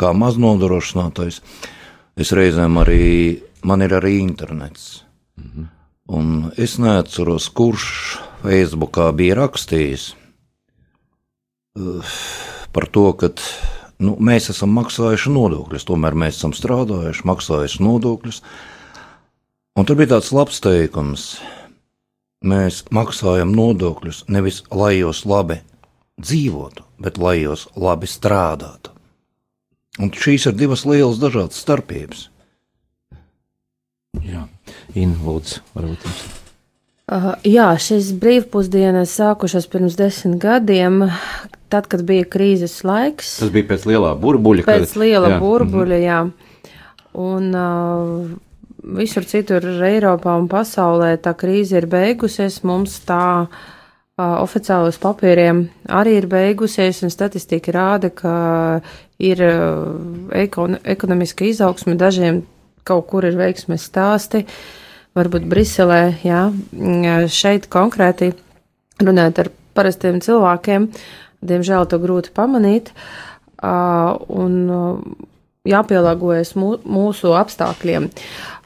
kā 0.00 0.14
maznodrošinātais, 0.16 1.42
es 2.16 2.32
reizēm 2.32 2.80
arī, 2.80 3.10
man 3.68 3.84
ir 3.84 3.98
arī 3.98 4.14
internets. 4.22 5.02
Mhm. 5.36 5.68
Un 6.08 6.32
es 6.56 6.78
neatceros, 6.80 7.50
kurš 7.52 7.90
Facebookā 8.40 9.10
bija 9.12 9.36
rakstījis 9.42 10.14
par 12.74 12.86
to, 12.92 13.10
ka 13.18 13.30
nu, 14.02 14.16
mēs 14.20 14.50
esam 14.52 14.72
maksājuši 14.78 15.32
nodokļus, 15.34 15.86
tomēr 15.88 16.16
mēs 16.18 16.40
esam 16.40 16.54
strādājuši, 16.56 17.26
maksājuši 17.28 17.84
nodokļus. 17.84 18.42
Un 19.78 19.86
tur 19.86 19.98
bija 19.98 20.16
tāds 20.16 20.32
labs 20.34 20.58
teikums, 20.64 21.26
mēs 22.42 22.84
maksājam 22.94 23.54
nodokļus 23.54 24.24
nevis 24.32 24.62
lai 24.74 24.96
jūs 24.98 25.24
labi 25.28 25.60
dzīvotu, 26.18 26.86
bet 27.02 27.18
lai 27.22 27.38
jūs 27.42 27.68
labi 27.78 28.10
strādātu. 28.10 28.94
Un 29.98 30.12
šīs 30.14 30.46
ir 30.50 30.58
divas 30.58 30.84
lielas 30.86 31.18
dažādas 31.22 31.58
starpības. 31.58 32.28
Jā, 34.22 34.46
Involūds, 34.98 35.58
varbūt 35.74 36.06
jums. 36.06 36.47
Uh, 37.08 37.30
jā, 37.40 37.70
šis 37.80 38.10
brīvpusdienas 38.20 39.14
sākušas 39.16 39.64
pirms 39.72 39.94
desmit 39.96 40.34
gadiem, 40.42 41.06
tad, 41.72 41.86
kad 41.88 42.02
bija 42.04 42.26
krīzes 42.28 42.82
laiks. 42.84 43.38
Tas 43.40 43.52
bija 43.54 43.64
pēc 43.70 43.86
lielā 43.88 44.10
burbuļa. 44.20 44.66
Pēc 44.66 44.90
kad, 44.90 44.98
liela 45.00 45.30
jā. 45.32 45.38
burbuļa, 45.40 46.00
jā. 46.02 46.18
Un 47.16 47.46
uh, 47.56 48.26
visur 49.00 49.24
citur 49.24 49.64
Eiropā 49.88 50.34
un 50.36 50.50
pasaulē 50.52 51.14
tā 51.24 51.32
krīze 51.40 51.80
ir 51.80 51.86
beigusies, 51.88 52.58
mums 52.68 52.98
tā 53.08 53.22
uh, 53.48 54.34
oficiālos 54.42 55.00
papīriem 55.00 55.62
arī 55.88 56.18
ir 56.18 56.28
beigusies, 56.28 57.00
un 57.08 57.14
statistika 57.14 57.72
rāda, 57.72 58.10
ka 58.12 58.34
ir 59.16 59.40
uh, 59.46 60.28
ekon 60.44 60.76
ekonomiska 60.84 61.48
izaugsme, 61.48 61.96
dažiem 61.96 62.42
kaut 62.84 63.08
kur 63.08 63.24
ir 63.24 63.40
veiksmes 63.40 63.88
stāsti. 63.88 64.44
Uh, 64.44 64.84
varbūt 65.18 65.46
Briselē, 65.50 66.02
jā, 66.24 66.48
šeit 67.32 67.68
konkrēti 67.72 68.32
runājot 69.02 69.42
ar 69.44 69.50
parastiem 69.78 70.22
cilvēkiem, 70.24 70.88
diemžēl 71.46 71.88
to 71.90 72.00
grūti 72.02 72.32
pamanīt, 72.34 72.92
un 73.62 74.54
jāpielāgojas 75.68 76.54
mūsu 76.58 77.34
apstākļiem. 77.38 78.08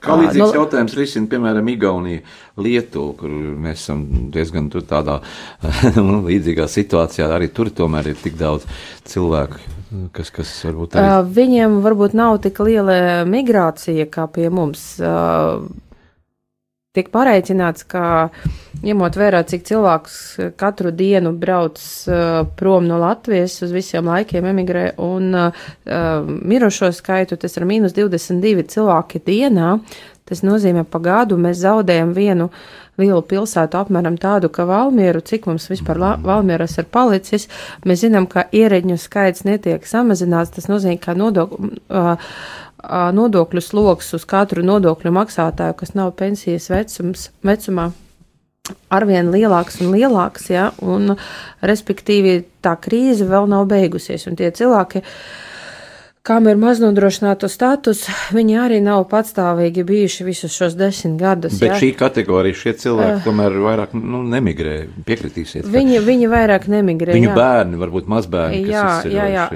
Kā 0.02 0.16
līdzīgs 0.18 0.40
no, 0.40 0.48
jautājums 0.56 0.96
risina, 0.98 1.28
piemēram, 1.30 1.68
Igaunija, 1.70 2.22
Lietuva, 2.58 3.12
kur 3.20 3.30
mēs 3.32 3.84
esam 3.84 4.02
diezgan 4.34 4.66
tur 4.72 4.82
tādā 4.88 5.20
nu, 5.98 6.18
līdzīgā 6.26 6.66
situācijā. 6.70 7.28
Arī 7.36 7.52
tur 7.54 7.70
tomēr 7.74 8.10
ir 8.10 8.18
tik 8.18 8.34
daudz 8.40 8.66
cilvēku, 9.08 9.60
kas, 10.16 10.32
kas 10.34 10.56
varbūt 10.66 10.98
arī. 10.98 11.14
Viņiem 11.38 11.78
varbūt 11.86 12.18
nav 12.18 12.40
tik 12.42 12.58
liela 12.66 13.22
migrācija 13.28 14.08
kā 14.10 14.26
pie 14.34 14.50
mums 14.50 14.88
tiek 16.92 17.08
pareicināts, 17.12 17.86
ka 17.88 18.28
ņemot 18.84 19.16
vērā, 19.16 19.40
cik 19.48 19.64
cilvēks 19.68 20.16
katru 20.60 20.92
dienu 20.92 21.32
brauc 21.40 21.80
uh, 21.80 22.42
prom 22.58 22.84
no 22.88 22.98
Latvijas 23.00 23.56
uz 23.64 23.72
visiem 23.72 24.10
laikiem 24.12 24.50
emigrē 24.50 24.90
un 25.00 25.32
uh, 25.32 25.64
mirušo 26.28 26.92
skaitu, 26.92 27.38
tas 27.40 27.56
ir 27.56 27.68
mīnus 27.68 27.96
22 27.96 28.66
cilvēki 28.74 29.24
dienā. 29.24 29.78
Tas 30.28 30.44
nozīmē, 30.46 30.84
pa 30.88 31.00
gadu 31.02 31.36
mēs 31.40 31.58
zaudējam 31.64 32.12
vienu 32.14 32.46
lielu 33.00 33.24
pilsētu, 33.26 33.76
apmēram 33.80 34.14
tādu, 34.20 34.52
ka 34.52 34.64
Valmieru, 34.68 35.20
cik 35.24 35.48
mums 35.48 35.66
vispār 35.72 35.98
Valmieras 36.22 36.76
ir 36.78 36.86
palicis, 36.92 37.48
mēs 37.88 38.04
zinām, 38.04 38.28
ka 38.30 38.44
iereģņu 38.52 38.98
skaits 39.00 39.46
netiek 39.48 39.88
samazināts, 39.88 40.52
tas 40.54 40.68
nozīmē, 40.70 41.00
ka 41.02 41.16
nodokļu. 41.18 41.72
Uh, 41.88 42.36
nodokļu 42.88 43.62
sloks 43.62 44.14
uz 44.18 44.24
katru 44.28 44.64
nodokļu 44.66 45.12
maksātāju, 45.14 45.76
kas 45.78 45.94
nav 45.98 46.14
pensijas 46.18 46.68
vecums, 46.72 47.28
vecumā, 47.46 47.90
arvien 48.94 49.30
lielāks 49.34 49.80
un 49.82 49.94
lielāks, 49.94 50.50
ja, 50.50 50.70
un 50.82 51.16
respektīvi 51.62 52.42
tā 52.62 52.76
krīze 52.80 53.26
vēl 53.28 53.48
nav 53.50 53.66
beigusies, 53.70 54.26
un 54.30 54.38
tie 54.38 54.50
cilvēki, 54.54 55.02
uh, 55.02 55.51
kam 56.26 56.46
ir 56.46 56.58
maznodrošināto 56.60 57.48
status, 57.50 58.04
viņi 58.34 58.56
arī 58.62 58.78
nav 58.84 59.04
patstāvīgi 59.10 59.82
bijuši 59.86 60.26
visus 60.26 60.54
šos 60.54 60.76
desmit 60.78 61.18
gadus. 61.20 61.58
Bet 61.58 61.74
jā. 61.74 61.78
šī 61.82 61.90
kategorija, 61.98 62.58
šie 62.60 62.74
cilvēki 62.84 63.16
uh, 63.18 63.24
tomēr 63.26 63.58
vairāk 63.64 63.96
nu, 63.98 64.22
nemigrē, 64.30 64.76
piekritīsiet. 65.08 65.66
Viņi, 65.72 65.98
viņi 66.06 66.30
vairāk 66.30 66.68
nemigrē. 66.70 67.16
Viņu 67.18 67.32
jā. 67.32 67.36
bērni, 67.38 67.80
varbūt 67.82 68.10
mazbērni. 68.12 68.62
Jā, 68.70 68.86
jā, 69.10 69.26
jā. 69.34 69.48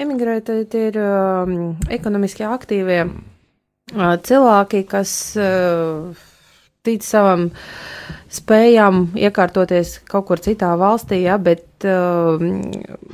Emigrē 0.00 0.40
tie 0.44 0.86
ir 0.90 1.00
um, 1.00 1.56
ekonomiski 1.88 2.44
aktīvie 2.48 3.00
mm. 3.06 3.22
uh, 3.96 4.18
cilvēki, 4.28 4.84
kas 4.90 5.14
uh, 5.40 6.28
tic 6.84 7.08
savam 7.08 7.48
spējām 8.30 9.08
iekārtoties 9.18 9.96
kaut 10.10 10.28
kur 10.28 10.42
citā 10.42 10.70
valstī, 10.78 11.20
ja, 11.24 11.38
bet 11.42 11.86
uh, 11.88 12.42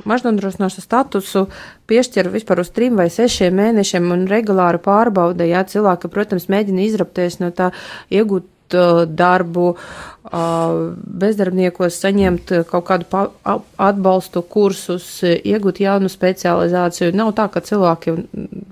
mažnodrošināšanas 0.09 0.85
statusu 0.85 1.47
piešķir 1.89 2.29
vispār 2.33 2.61
uz 2.61 2.69
trim 2.75 2.99
vai 2.99 3.09
sešiem 3.13 3.57
mēnešiem 3.57 4.11
un 4.13 4.27
regulāri 4.29 4.81
pārbauda, 4.83 5.47
ja 5.47 5.63
cilvēki, 5.67 6.11
protams, 6.13 6.49
mēģina 6.53 6.85
izrapties 6.85 7.39
no 7.41 7.49
tā 7.55 7.71
iegūt 8.13 8.45
darbu, 8.73 9.71
bezdarbniekos 10.27 11.97
saņemt 12.01 12.51
kaut 12.67 12.85
kādu 12.89 13.21
atbalstu 13.79 14.41
kursus, 14.43 15.05
iegūt 15.23 15.79
jaunu 15.83 16.11
specializāciju. 16.11 17.13
Nav 17.15 17.31
tā, 17.37 17.47
ka 17.51 17.61
cilvēki, 17.63 18.15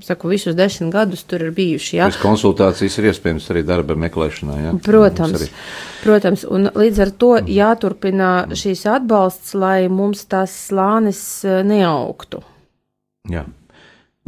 saku, 0.04 0.32
visus 0.34 0.58
desmit 0.58 0.92
gadus 0.94 1.24
tur 1.24 1.48
ir 1.48 1.54
bijuši. 1.56 1.98
Ja? 2.00 2.10
Šis 2.12 2.22
konsultācijas 2.24 3.00
ir 3.00 3.10
iespējams 3.12 3.48
arī 3.54 3.64
darba 3.68 3.96
meklēšanā. 4.04 4.58
Ja? 4.66 4.74
Protams, 4.84 5.48
protams, 6.04 6.44
un 6.44 6.72
līdz 6.76 7.04
ar 7.06 7.14
to 7.24 7.32
mm. 7.38 7.54
jāturpina 7.56 8.32
šīs 8.52 8.84
atbalsts, 8.98 9.56
lai 9.56 9.86
mums 9.88 10.26
tas 10.32 10.52
slānis 10.68 11.22
neaugtu. 11.46 12.44
Jā. 13.32 13.46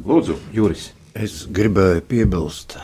Lūdzu, 0.08 0.38
Juris. 0.54 0.92
Es 1.18 1.48
gribēju 1.50 2.04
piebilst 2.06 2.76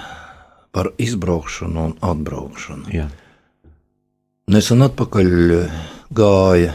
par 0.74 0.90
izbraukšanu 0.98 1.86
un 1.90 1.94
atbraukšanu. 2.02 2.90
Jā. 2.94 3.08
Nesen 4.52 4.84
atpakaļ 4.84 5.30
gāja 6.12 6.74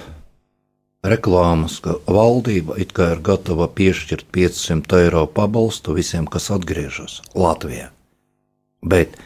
reklāmas, 1.04 1.78
ka 1.84 1.98
valdība 2.06 2.78
it 2.80 2.94
kā 2.96 3.12
ir 3.14 3.22
gatava 3.24 3.68
piešķirt 3.68 4.28
500 4.34 5.02
eiro 5.02 5.24
pabalstu 5.26 5.96
visiem, 5.98 6.26
kas 6.30 6.50
atgriežas 6.54 7.20
Latvijā. 7.34 7.90
Bet 8.82 9.18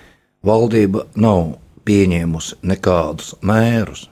valdība 0.44 1.06
nav 1.14 1.58
pieņēmusi 1.86 2.62
nekādus 2.66 3.34
mērus, 3.44 4.08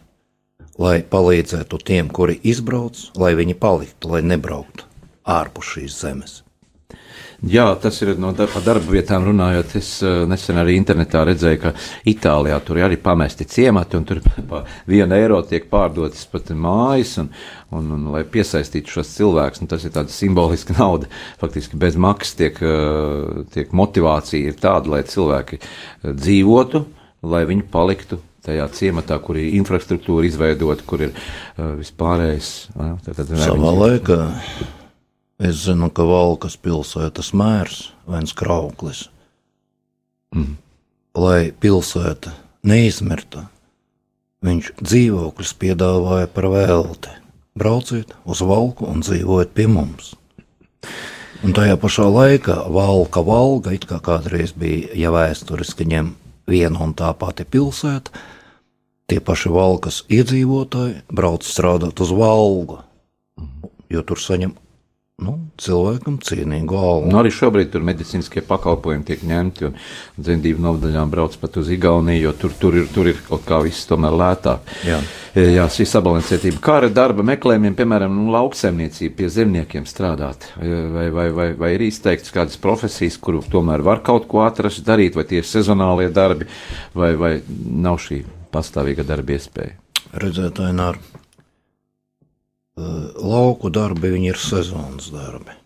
lai 0.80 1.00
palīdzētu 1.02 1.80
tiem, 1.84 2.12
kuri 2.12 2.38
izbrauc, 2.42 3.00
lai 3.16 3.34
viņi 3.38 3.56
paliktu, 3.60 4.12
lai 4.14 4.22
nebrauktu 4.26 4.86
ārpus 5.24 5.74
šīs 5.74 5.98
zemes. 6.02 6.40
Jā, 7.40 7.70
tas 7.80 7.96
ir 8.04 8.18
no 8.20 8.34
darba, 8.36 8.60
darba 8.60 8.92
vietām 8.92 9.24
runājot. 9.24 9.72
Es 9.78 9.88
uh, 10.04 10.26
nesen 10.28 10.58
arī 10.60 10.74
internetā 10.76 11.22
redzēju, 11.24 11.60
ka 11.62 11.72
Itālijā 12.10 12.58
tur 12.66 12.80
arī 12.84 12.98
pamesti 13.00 13.46
ciemati, 13.48 13.96
un 13.96 14.04
tur 14.04 14.20
par 14.48 14.66
vienu 14.90 15.16
eiro 15.16 15.38
tiek 15.48 15.64
pārdotas 15.70 16.26
pat 16.28 16.50
mājas, 16.52 17.14
un, 17.22 17.30
un, 17.72 17.86
un 17.96 18.10
lai 18.12 18.26
piesaistītu 18.28 18.92
šos 18.92 19.12
cilvēkus, 19.16 19.64
tas 19.70 19.86
ir 19.88 19.94
tāda 19.94 20.12
simboliska 20.12 20.76
nauda. 20.80 21.08
Faktiski 21.40 21.80
bez 21.80 21.96
maksas 21.96 22.36
tiek, 22.42 22.60
uh, 22.60 23.46
tiek 23.54 23.72
motivācija 23.72 24.50
ir 24.50 24.58
tāda, 24.60 24.92
lai 24.98 25.00
cilvēki 25.08 25.60
uh, 25.62 26.10
dzīvotu, 26.12 26.82
lai 27.24 27.46
viņi 27.48 27.64
paliktu 27.72 28.20
tajā 28.44 28.66
ciematā, 28.76 29.16
kur 29.24 29.40
ir 29.40 29.56
infrastruktūra 29.56 30.28
izveidota, 30.28 30.84
kur 30.84 31.06
ir 31.08 31.16
uh, 31.16 31.72
vispārējais. 31.80 32.52
Uh, 32.76 32.92
Savā 33.40 33.72
laikā 33.80 34.20
Es 35.40 35.62
zinu, 35.64 35.88
ka 35.88 36.04
Valkas 36.04 36.58
pilsētas 36.60 37.30
mērs 37.32 37.86
Vens 38.04 38.34
Krauklis, 38.36 39.06
mm. 40.36 40.58
lai 41.16 41.48
pilsēta 41.56 42.34
neizmirta, 42.68 43.46
viņš 44.44 44.68
dzīvokļus 44.82 45.54
piedāvāja 45.62 46.28
par 46.34 46.50
velti. 46.52 47.16
Brauciet 47.56 48.12
uz 48.28 48.44
Valku 48.44 48.84
un 48.92 49.00
dzīvojiet 49.00 49.56
pie 49.56 49.66
mums. 49.72 50.12
Un 51.40 51.56
tajā 51.56 51.80
pašā 51.80 52.04
laikā 52.04 52.60
Valka 52.68 53.24
valga, 53.24 53.72
it 53.72 53.88
kā 53.88 53.96
kādreiz 54.04 54.52
bija, 54.52 54.92
ja 54.92 55.08
vēsturiski 55.14 55.88
ņem 55.88 56.14
viena 56.52 56.84
un 56.84 56.92
tā 56.92 57.14
pati 57.16 57.48
pilsēta, 57.48 58.12
tie 59.08 59.24
paši 59.24 59.56
Valkas 59.56 60.04
iedzīvotāji 60.12 61.00
brauc 61.08 61.48
strādāt 61.48 62.04
uz 62.04 62.12
Valgu, 62.12 62.82
jo 63.88 64.04
tur 64.04 64.20
saņem 64.20 64.52
nu, 65.20 65.36
cilvēkam 65.60 66.18
cienīgu 66.24 66.76
algu. 66.80 67.10
Nu, 67.10 67.20
arī 67.20 67.32
šobrīd 67.34 67.70
tur 67.72 67.84
medicīniskie 67.86 68.42
pakalpojumi 68.48 69.06
tiek 69.08 69.22
ņemti, 69.26 69.68
un 69.68 69.76
dzemdību 70.18 70.64
novadaļām 70.64 71.12
brauc 71.12 71.36
pat 71.40 71.58
uz 71.60 71.70
Igauniju, 71.74 72.24
jo 72.26 72.34
tur, 72.40 72.54
tur, 72.60 72.78
ir, 72.80 72.88
tur 72.94 73.10
ir 73.12 73.20
kaut 73.28 73.44
kā 73.48 73.60
viss 73.64 73.88
tomēr 73.90 74.16
lētāk. 74.22 74.72
Jā. 74.88 75.00
Jā, 75.38 75.68
šī 75.70 75.84
sabalansētība. 75.86 76.58
Kā 76.64 76.80
ar 76.80 76.88
darba 76.90 77.22
meklējumiem, 77.28 77.76
piemēram, 77.78 78.16
nu, 78.18 78.32
lauksaimniecību 78.34 79.14
pie 79.20 79.28
zemniekiem 79.30 79.86
strādāt? 79.86 80.48
Vai, 80.58 81.06
vai, 81.14 81.28
vai, 81.36 81.46
vai 81.60 81.70
ir 81.76 81.84
izteikts 81.86 82.34
kādas 82.34 82.58
profesijas, 82.58 83.20
kuru 83.22 83.44
tomēr 83.52 83.84
var 83.86 84.02
kaut 84.06 84.26
ko 84.30 84.42
atrast, 84.42 84.82
darīt, 84.88 85.14
vai 85.14 85.28
tie 85.30 85.38
ir 85.44 85.46
sezonālie 85.46 86.10
darbi, 86.14 86.50
vai, 86.98 87.12
vai 87.20 87.32
nav 87.46 88.00
šī 88.02 88.24
pastāvīga 88.50 89.06
darba 89.06 89.36
iespēja? 89.36 89.78
Redzēt, 90.18 90.58
Ainār, 90.66 90.98
lauku 93.20 93.70
darbi, 93.72 94.12
viņi 94.14 94.32
ir 94.32 94.40
sezonas 94.40 95.10
darbi. 95.14 95.56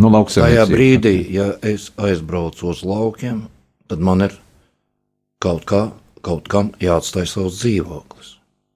Nu, 0.00 0.10
Tajā 0.10 0.64
brīdī, 0.66 1.14
ja 1.30 1.52
es 1.62 1.92
aizbraucu 1.96 2.72
uz 2.72 2.82
laukiem, 2.82 3.44
tad 3.86 4.02
man 4.02 4.26
ir 4.26 4.34
kaut, 5.38 5.62
kā, 5.70 5.84
kaut 6.24 6.48
kam 6.50 6.72
jāatstāj 6.82 7.28
savs 7.30 7.60
dzīvoklis. 7.60 8.32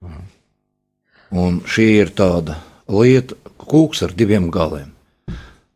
Mhm. 0.07 0.29
Un 1.43 1.59
šī 1.67 1.89
ir 2.05 2.13
tāda 2.17 2.61
lieta, 2.89 3.35
kūks 3.59 4.05
ar 4.07 4.15
diviem 4.17 4.49
galiem. 4.55 4.95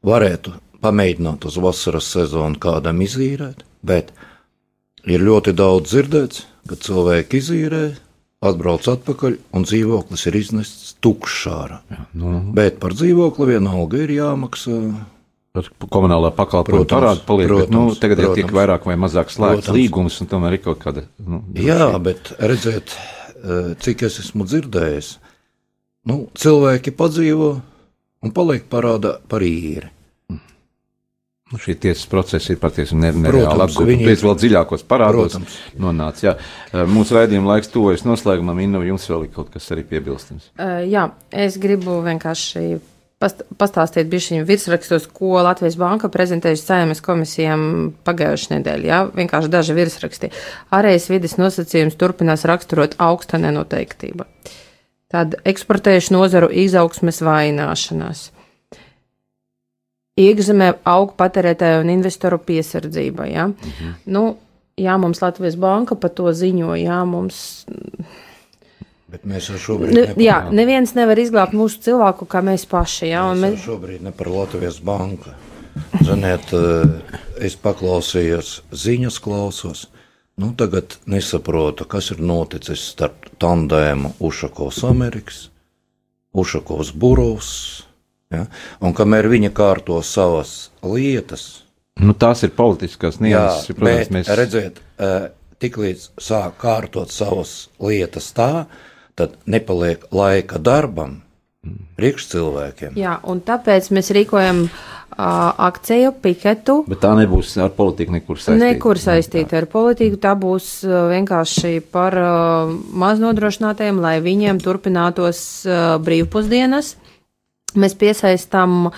Varētu 0.07 0.55
pamēģināt 0.83 1.45
uz 1.47 1.59
vasaras 1.63 2.09
sezonu 2.15 2.59
kādam 2.63 3.03
izīrēt, 3.05 3.67
bet 3.83 4.15
ir 5.05 5.23
ļoti 5.27 5.55
daudz 5.59 5.91
dzirdēts, 5.91 6.47
ka 6.71 6.79
cilvēki 6.79 7.43
izīrē, 7.43 7.83
atbrauc 8.43 8.87
atpakaļ, 8.91 9.39
un 9.55 9.65
dzīvoklis 9.67 10.27
ir 10.29 10.39
iznests 10.41 10.95
tukšs 11.05 11.43
ārā. 11.53 11.81
Nu, 11.89 12.03
nu. 12.27 12.41
Bet 12.57 12.81
par 12.83 12.97
dzīvokli 12.97 13.53
vienalga 13.55 14.03
ir 14.03 14.15
jāmaksā. 14.17 14.79
Par 15.53 15.69
komunālā 15.93 16.31
pakalpojuma 16.33 16.89
parādu 16.89 17.25
paliek, 17.29 17.51
protams, 17.51 17.69
bet, 17.69 17.75
nu, 17.77 17.97
tagad 18.01 18.23
protams, 18.23 18.39
ir 18.39 18.47
tik 18.47 18.55
vairāk 18.57 18.87
vai 18.89 18.97
mazāk 19.01 19.33
slēgts 19.35 19.69
līgums, 19.75 20.17
un 20.25 20.31
tomēr 20.31 20.57
ir 20.57 20.63
kaut 20.65 20.81
kāda. 20.81 21.05
Nu, 21.21 21.43
Jā, 21.61 21.91
bet 22.03 22.33
redziet, 22.41 22.95
eh, 23.43 23.75
cik 23.85 24.07
es 24.09 24.17
esmu 24.25 24.49
dzirdējis, 24.49 25.11
nu, 26.09 26.23
cilvēki 26.33 26.95
padzīvo 26.97 27.51
un 28.23 28.33
paliek 28.33 28.65
parāda 28.73 29.19
par 29.29 29.45
īri. 29.45 29.93
Nu, 31.53 31.61
šī 31.61 31.75
tiesas 31.77 32.07
procesa 32.09 32.55
ir 32.55 32.61
patiesi 32.61 32.97
nereāli 32.97 33.45
apgūta. 33.45 33.85
Viņi 33.85 34.07
ir 34.09 34.23
vēl 34.25 34.39
dziļākos 34.41 34.87
parādos 34.89 35.37
nonāca. 35.77 36.25
Jā. 36.25 36.33
Mūsu 36.89 37.19
raidījuma 37.19 37.55
laiks 37.55 37.69
tuvojas 37.73 38.07
noslēgumam. 38.09 38.63
Inna, 38.65 38.81
jums 38.89 39.05
vēl 39.11 39.27
ir 39.27 39.35
kaut 39.35 39.53
kas 39.53 39.69
arī 39.75 39.85
piebilstams? 39.91 40.49
Uh, 40.57 40.81
jā, 40.89 41.11
es 41.45 41.61
gribu 41.61 41.99
vienkārši 42.07 42.81
past 43.23 43.45
pastāstīt 43.61 44.09
bišķiņu 44.11 44.47
virsrakstos, 44.49 45.07
ko 45.15 45.37
Latvijas 45.45 45.77
Banka 45.79 46.09
prezentējuši 46.13 46.65
saimas 46.65 47.05
komisijām 47.05 47.93
pagājušajā 48.07 48.57
nedēļā. 48.59 48.89
Jā, 48.89 49.01
vienkārši 49.13 49.53
daži 49.53 49.77
virsraksti. 49.77 50.33
Ārējas 50.75 51.11
vides 51.13 51.37
nosacījums 51.39 52.01
turpinās 52.01 52.47
raksturot 52.49 52.97
augsta 53.03 53.39
nenoteiktība. 53.43 54.27
Tad 55.13 55.37
eksportējuši 55.45 56.17
nozaru 56.17 56.49
izaugsmes 56.65 57.21
vaināšanās 57.23 58.31
iekšzemē 60.21 60.73
aug 60.89 61.15
patērētāju 61.19 61.85
un 61.85 61.93
investoru 61.95 62.39
piesardzība. 62.43 63.29
Ja? 63.31 63.47
Mhm. 63.49 63.95
Nu, 64.13 64.25
jā, 64.81 64.97
mums 65.01 65.23
Latvijas 65.23 65.57
banka 65.61 65.97
par 65.97 66.13
to 66.17 66.33
ziņo, 66.33 66.75
jā, 66.81 67.01
mums. 67.09 67.65
Bet 69.13 69.27
mēs 69.29 69.51
jau 69.51 69.61
šobrīd. 69.61 69.93
Ne, 69.93 70.05
jā, 70.25 70.39
neviens 70.53 70.95
nevar 70.97 71.21
izglābt 71.21 71.57
mūsu 71.57 71.83
cilvēku, 71.85 72.29
kā 72.29 72.41
mēs 72.45 72.65
paši. 72.69 73.11
Jā, 73.13 73.25
mēs 73.37 73.59
mēs 73.59 73.65
šobrīd 73.67 74.05
ne 74.05 74.13
par 74.17 74.31
Latvijas 74.33 74.81
banku. 74.85 75.33
Ziniet, 76.05 76.53
eh, 76.53 77.17
es 77.41 77.57
paklausījos 77.57 78.61
ziņas 78.73 79.19
klausos. 79.21 79.87
Nu, 80.37 80.53
tagad 80.57 80.97
nesaprotu, 81.07 81.85
kas 81.85 82.11
ir 82.11 82.21
noticis 82.25 82.81
starp 82.95 83.29
tandēmu 83.41 84.15
Ušakovs 84.21 84.83
Amerikas, 84.89 85.49
Ušakovs 86.33 86.93
Burovs, 86.97 87.85
Ja? 88.33 88.47
Un 88.81 88.97
kamēr 88.97 89.29
viņa 89.33 89.53
kārto 89.57 90.01
savas 90.07 90.71
lietas, 90.83 91.65
nu, 92.01 92.15
tās 92.15 92.45
ir 92.47 92.55
politiskās 92.57 93.21
nianses. 93.23 93.73
Protams, 93.75 94.09
bet, 94.09 94.15
mēs 94.17 94.33
redzēt, 94.39 94.81
tiklīdz 95.63 96.09
sāk 96.21 96.57
kārtot 96.63 97.13
savas 97.13 97.69
lietas 97.83 98.33
tā, 98.37 98.67
tad 99.19 99.37
nepaliek 99.47 100.09
laika 100.15 100.59
darbam 100.59 101.21
priekš 101.99 102.33
cilvēkiem. 102.33 102.97
Jā, 102.99 103.21
un 103.29 103.43
tāpēc 103.47 103.93
mēs 103.95 104.11
rīkojam 104.17 104.65
uh, 104.67 105.53
akciju, 105.69 106.15
piketu. 106.25 106.81
Bet 106.91 107.03
tā 107.05 107.13
nebūs 107.19 107.53
ar 107.63 107.71
politiku 107.77 108.17
nekur 108.17 108.41
saistīta. 108.41 108.65
Nekur 108.65 108.99
saistīta 108.99 109.61
ar 109.61 109.69
politiku, 109.71 110.19
tā 110.23 110.33
būs 110.39 110.73
uh, 110.89 111.05
vienkārši 111.13 111.77
par 111.95 112.19
uh, 112.19 112.73
maznodrošinātajiem, 113.05 114.03
lai 114.03 114.17
viņiem 114.25 114.59
turpinātos 114.65 115.45
uh, 115.69 115.95
brīvpusdienas 116.03 116.97
mēs 117.79 117.97
piesaistām 117.99 118.91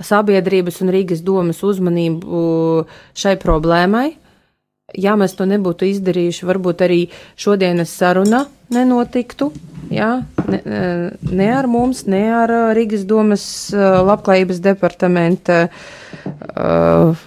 sabiedrības 0.00 0.80
un 0.84 0.92
Rīgas 0.94 1.22
domas 1.24 1.62
uzmanību 1.66 2.42
šai 3.18 3.36
problēmai. 3.40 4.08
Ja 4.98 5.14
mēs 5.14 5.36
to 5.38 5.46
nebūtu 5.46 5.86
izdarījuši, 5.86 6.46
varbūt 6.48 6.80
arī 6.82 7.00
šodienas 7.38 7.92
saruna 7.94 8.44
nenotiktu. 8.74 9.52
Jā, 9.90 10.10
ne, 10.50 10.60
ne 11.30 11.48
ar 11.54 11.68
mums, 11.70 12.04
ne 12.10 12.24
ar 12.34 12.52
Rīgas 12.74 13.04
domas 13.06 13.44
labklājības 13.74 14.62
departamenta 14.64 15.60
uh, 15.68 17.22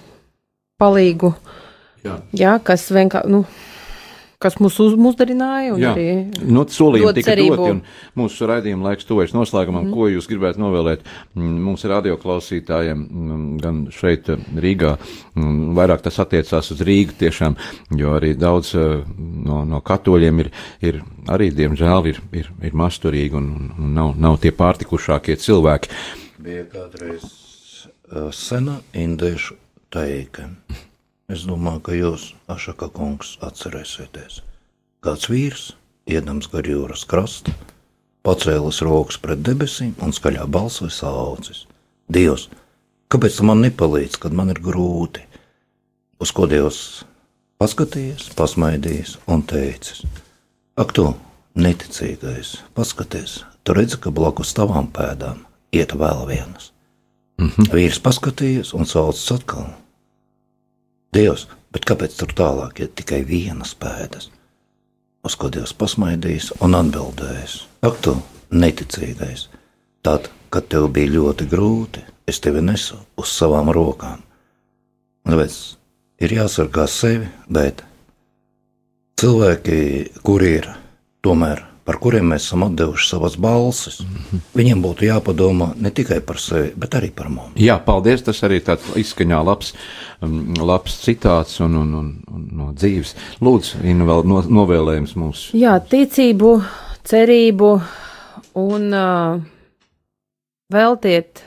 palīgu. 0.80 1.32
Jā. 2.04 2.18
jā, 2.36 2.54
kas 2.64 2.84
vienkārši. 2.92 3.32
Nu, 3.32 3.44
kas 4.44 4.58
mūs 4.62 4.76
uzmundrināja. 4.84 5.74
Nu, 6.44 6.64
solījumi 6.70 7.14
tika 7.16 7.32
cerību. 7.32 7.56
doti, 7.56 7.74
un 7.74 8.22
mūsu 8.22 8.48
raidījuma 8.50 8.90
laiks 8.90 9.08
tuvojas 9.08 9.34
noslēgumam. 9.36 9.88
Mm. 9.88 9.94
Ko 9.96 10.08
jūs 10.12 10.28
gribētu 10.30 10.62
novēlēt 10.62 11.04
mm, 11.04 11.54
mums 11.64 11.86
radioklausītājiem, 11.90 13.04
mm, 13.04 13.46
gan 13.64 13.82
šeit 13.94 14.30
Rīgā, 14.64 14.94
vairāk 15.78 16.04
tas 16.04 16.20
attiecās 16.22 16.70
uz 16.74 16.84
Rīgu 16.84 17.16
tiešām, 17.24 17.58
jo 17.98 18.14
arī 18.18 18.34
daudz 18.38 18.74
eh, 18.78 19.02
no, 19.48 19.62
no 19.68 19.80
katoļiem 19.84 20.44
ir, 20.44 20.52
ir 20.84 21.02
arī, 21.32 21.50
diemžēl, 21.54 22.10
ir, 22.12 22.20
ir, 22.36 22.50
ir 22.64 22.78
masturīgi 22.78 23.38
un, 23.40 23.50
un 23.78 23.94
nav, 23.96 24.14
nav 24.20 24.40
tie 24.42 24.54
pārtikušākie 24.54 25.38
cilvēki. 25.40 25.92
Bija 26.44 26.64
kādreiz 26.72 27.24
uh, 27.24 28.28
sena 28.34 28.80
indiešu 28.92 29.56
teika. 29.94 30.50
Es 31.32 31.46
domāju, 31.48 31.80
ka 31.80 31.94
jūs, 31.96 32.24
Ašaka 32.52 32.90
kungs, 32.92 33.38
atcerēsieties. 33.44 34.42
Kāds 35.04 35.30
vīrs, 35.32 35.70
iedams 36.04 36.50
gar 36.52 36.66
jūras 36.68 37.06
krastu, 37.08 37.54
pacēlis 38.24 38.82
rokas 38.84 39.16
pret 39.20 39.40
debesīm 39.44 39.94
un 40.04 40.12
skaļā 40.12 40.44
balsī 40.52 40.90
saucis: 40.92 41.64
Dievs, 42.12 42.50
kāpēc 43.08 43.38
tu 43.38 43.46
man 43.48 43.64
nepalīdzi, 43.64 44.20
kad 44.20 44.36
man 44.36 44.52
ir 44.52 44.60
grūti? 44.60 45.24
Uz 46.20 46.32
ko 46.32 46.44
Dievs 46.50 47.04
paskatījies, 47.60 48.28
pasmaidījis 48.36 49.16
un 49.24 49.46
teicis: 49.48 50.04
Ak, 50.76 50.92
tu 50.92 51.06
neticīgais, 51.56 52.58
paskaties, 52.76 53.38
tu 53.64 53.72
redzi, 53.72 53.96
ka 53.96 54.12
blakus 54.12 54.52
tavām 54.52 54.92
pēdām 54.92 55.40
iet 55.72 55.96
vēl 55.96 56.26
vienas. 56.28 56.72
Mm 57.40 57.48
-hmm. 57.48 57.72
Vīrs 57.72 58.02
paskatījās 58.02 58.74
un 58.76 58.84
saucis 58.86 59.32
atkal 59.32 59.72
Dievs, 61.14 61.46
bet 61.70 61.84
kāpēc 61.86 62.16
tur 62.18 62.32
tālāk 62.34 62.80
ir 62.82 62.88
tikai 62.98 63.20
vienas 63.26 63.74
pēdas? 63.78 64.30
Uz 65.24 65.36
ko 65.38 65.50
Dievs 65.52 65.74
pasmaidījis 65.78 66.50
un 66.64 66.74
atbildējis: 66.74 67.54
Ak, 67.86 68.00
tu 68.02 68.16
neticīgais! 68.50 69.46
Tad, 70.04 70.26
kad 70.50 70.66
tev 70.68 70.90
bija 70.92 71.14
ļoti 71.14 71.46
grūti, 71.48 72.02
es 72.28 72.42
tevi 72.42 72.60
nesu 72.64 72.98
uz 73.20 73.30
savām 73.30 73.70
rokām. 73.72 74.20
Tāpēc 75.24 75.54
ir 76.26 76.34
jāsargā 76.36 76.84
sevi, 76.90 77.30
bet 77.48 77.80
cilvēki, 79.22 79.78
kuri 80.26 80.50
ir 80.58 80.68
tomēr 81.24 81.62
par 81.84 81.98
kuriem 82.00 82.30
mēs 82.32 82.46
esam 82.48 82.64
devuši 82.76 83.08
savas 83.08 83.36
balsis. 83.40 84.00
Mm 84.00 84.06
-hmm. 84.06 84.40
Viņiem 84.54 84.82
būtu 84.82 85.06
jāpadomā 85.08 85.72
ne 85.76 85.90
tikai 85.90 86.20
par 86.20 86.38
sevi, 86.40 86.72
bet 86.76 86.94
arī 86.94 87.10
par 87.10 87.28
mums. 87.28 87.52
Jā, 87.56 87.78
paldies. 87.84 88.22
Tas 88.22 88.42
arī 88.42 88.60
tāds 88.60 88.96
izskaņā 88.96 89.44
labs, 89.44 89.74
um, 90.22 90.54
labs 90.54 90.96
citāts 91.04 91.60
un, 91.60 91.76
un, 91.76 91.94
un, 91.94 92.18
un 92.34 92.48
no 92.52 92.72
dzīves. 92.72 93.14
Lūdzu, 93.40 93.84
Inna, 93.84 94.04
vēl 94.04 94.24
no, 94.24 94.42
novēlējums 94.42 95.16
mums. 95.16 95.50
Jā, 95.52 95.78
ticību, 95.78 96.62
cerību 97.04 97.80
un 98.54 98.92
uh, 98.92 99.40
veltiet 100.72 101.42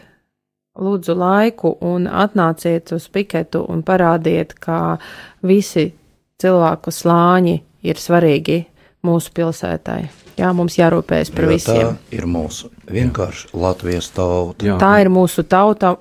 lūdzu 0.77 1.15
laiku 1.17 1.77
un 1.81 2.07
atnāciet 2.07 2.91
uz 2.91 3.07
piketu 3.09 3.65
un 3.67 3.83
parādiet, 3.83 4.53
ka 4.53 4.97
visi 5.41 5.93
cilvēku 6.41 6.91
slāņi 6.91 7.61
ir 7.81 7.95
svarīgi 7.95 8.65
mūsu 9.07 9.33
pilsētai. 9.35 10.01
Jā, 10.37 10.51
mums 10.53 10.75
jārūpējas 10.77 11.31
par 11.33 11.47
Jo 11.47 11.53
visiem. 11.55 11.95
Tā 11.97 12.17
ir 12.19 12.27
mūsu 12.29 12.69
vienkārši 12.93 13.49
Latvijas 13.57 14.11
tauta. 14.13 14.67
Jā. 14.67 14.75
Tā 14.81 14.91
ir 15.01 15.09
mūsu 15.13 15.45
tauta. 15.49 15.95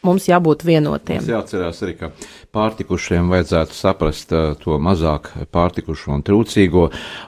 Mums 0.00 0.24
jābūt 0.30 0.62
vienotiem. 0.64 1.18
Mums 1.20 1.28
jāatcerās 1.28 1.82
arī, 1.84 1.92
ka 1.98 2.08
pārtikušiem 2.56 3.26
vajadzētu 3.28 3.74
saprast 3.76 4.30
uh, 4.32 4.54
to 4.56 4.78
mazāk 4.80 5.28
pārtikušo 5.52 6.14
un 6.14 6.24
trūcīgo, 6.24 6.86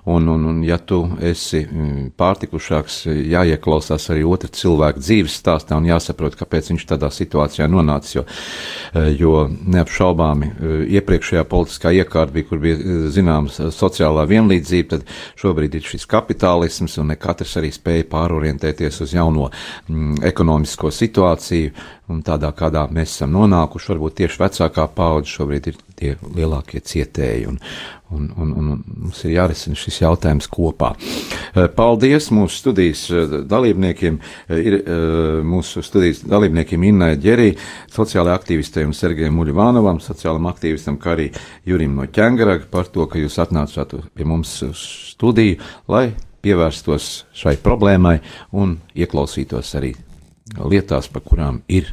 un, 0.09 0.31
un, 0.33 0.47
un 0.49 0.63
ja 0.65 0.79
tu 0.81 1.03
esi 1.21 1.61
mm, 1.67 2.15
pārtikušāks, 2.17 3.03
jāieklausās 3.29 4.09
arī 4.15 4.25
otra 4.25 4.49
cilvēka 4.49 5.05
dzīves 5.05 5.37
stāstā 5.43 5.77
un 5.77 5.91
jāsaprot, 5.91 6.39
kāpēc 6.41 6.73
viņš 6.73 6.89
tādā 6.95 7.13
situācijā 7.13 7.69
nonācis, 7.69 8.17
jo, 8.17 8.25
uh, 8.25 9.11
jo 9.21 9.37
neapšaubāmi 9.53 10.49
uh, 10.49 10.75
iepriekšējā 10.97 11.45
politiskā 11.53 11.93
iekārta 12.01 12.39
bija, 12.39 12.49
kur 12.49 12.65
bija 12.65 12.99
zināms 13.13 13.61
sociālā 13.77 14.25
vienlīdzība, 14.33 14.97
tad 14.97 15.17
šobrīd 15.45 15.77
ir 15.77 15.91
šis 15.93 16.09
kapitālisms, 16.09 16.97
un 17.05 17.13
ne 17.13 17.21
katrs 17.21 17.59
arī 17.61 17.69
spēja 17.77 18.09
pārorientēties 18.17 19.05
uz 19.05 19.13
jauno 19.13 19.51
mm, 19.53 20.23
ekonomisko 20.33 20.89
situāciju, 20.89 21.77
un 22.13 22.21
tādā, 22.27 22.51
kādā 22.57 22.85
mēs 22.93 23.17
esam 23.17 23.33
nonākuši, 23.37 23.91
varbūt 23.93 24.21
tieši 24.21 24.41
vecākā 24.43 24.87
paudze 24.95 25.33
šobrīd 25.33 25.69
ir 25.71 25.79
tie 25.99 26.13
lielākie 26.37 26.81
cietēji, 26.85 27.47
un, 27.51 27.59
un, 28.13 28.29
un, 28.37 28.53
un 28.59 28.71
mums 29.05 29.23
ir 29.27 29.37
jārisina 29.37 29.79
šis 29.79 30.01
jautājums 30.03 30.49
kopā. 30.53 30.93
Eh, 30.97 31.69
Paldies 31.77 32.31
mūsu 32.35 32.59
studijas 32.59 33.05
eh, 33.11 33.37
dalībniekiem, 33.49 34.19
eh, 34.49 34.65
ir 34.71 34.79
mūsu 35.47 35.85
studijas 35.87 36.25
dalībniekiem 36.29 36.89
Innai 36.91 37.13
Ģerī, 37.23 37.53
sociālai 37.93 38.35
aktīvistei 38.37 38.87
un 38.89 38.97
Sergejam 38.97 39.39
Muļvānovam, 39.39 40.03
sociālam 40.03 40.51
aktīvistam, 40.51 40.99
kā 41.03 41.17
arī 41.17 41.31
Jurim 41.69 41.97
no 41.99 42.09
Ķengaraga 42.11 42.69
par 42.73 42.91
to, 42.93 43.07
ka 43.11 43.21
jūs 43.23 43.39
atnācāt 43.43 43.97
pie 44.13 44.29
mums 44.29 44.59
studiju, 44.79 45.61
lai 45.93 46.11
pievērstos 46.43 47.11
šai 47.39 47.57
problēmai 47.63 48.19
un 48.59 48.77
ieklausītos 48.99 49.77
arī 49.79 49.95
lietās, 50.59 51.09
par 51.09 51.23
kurām 51.25 51.63
ir 51.71 51.93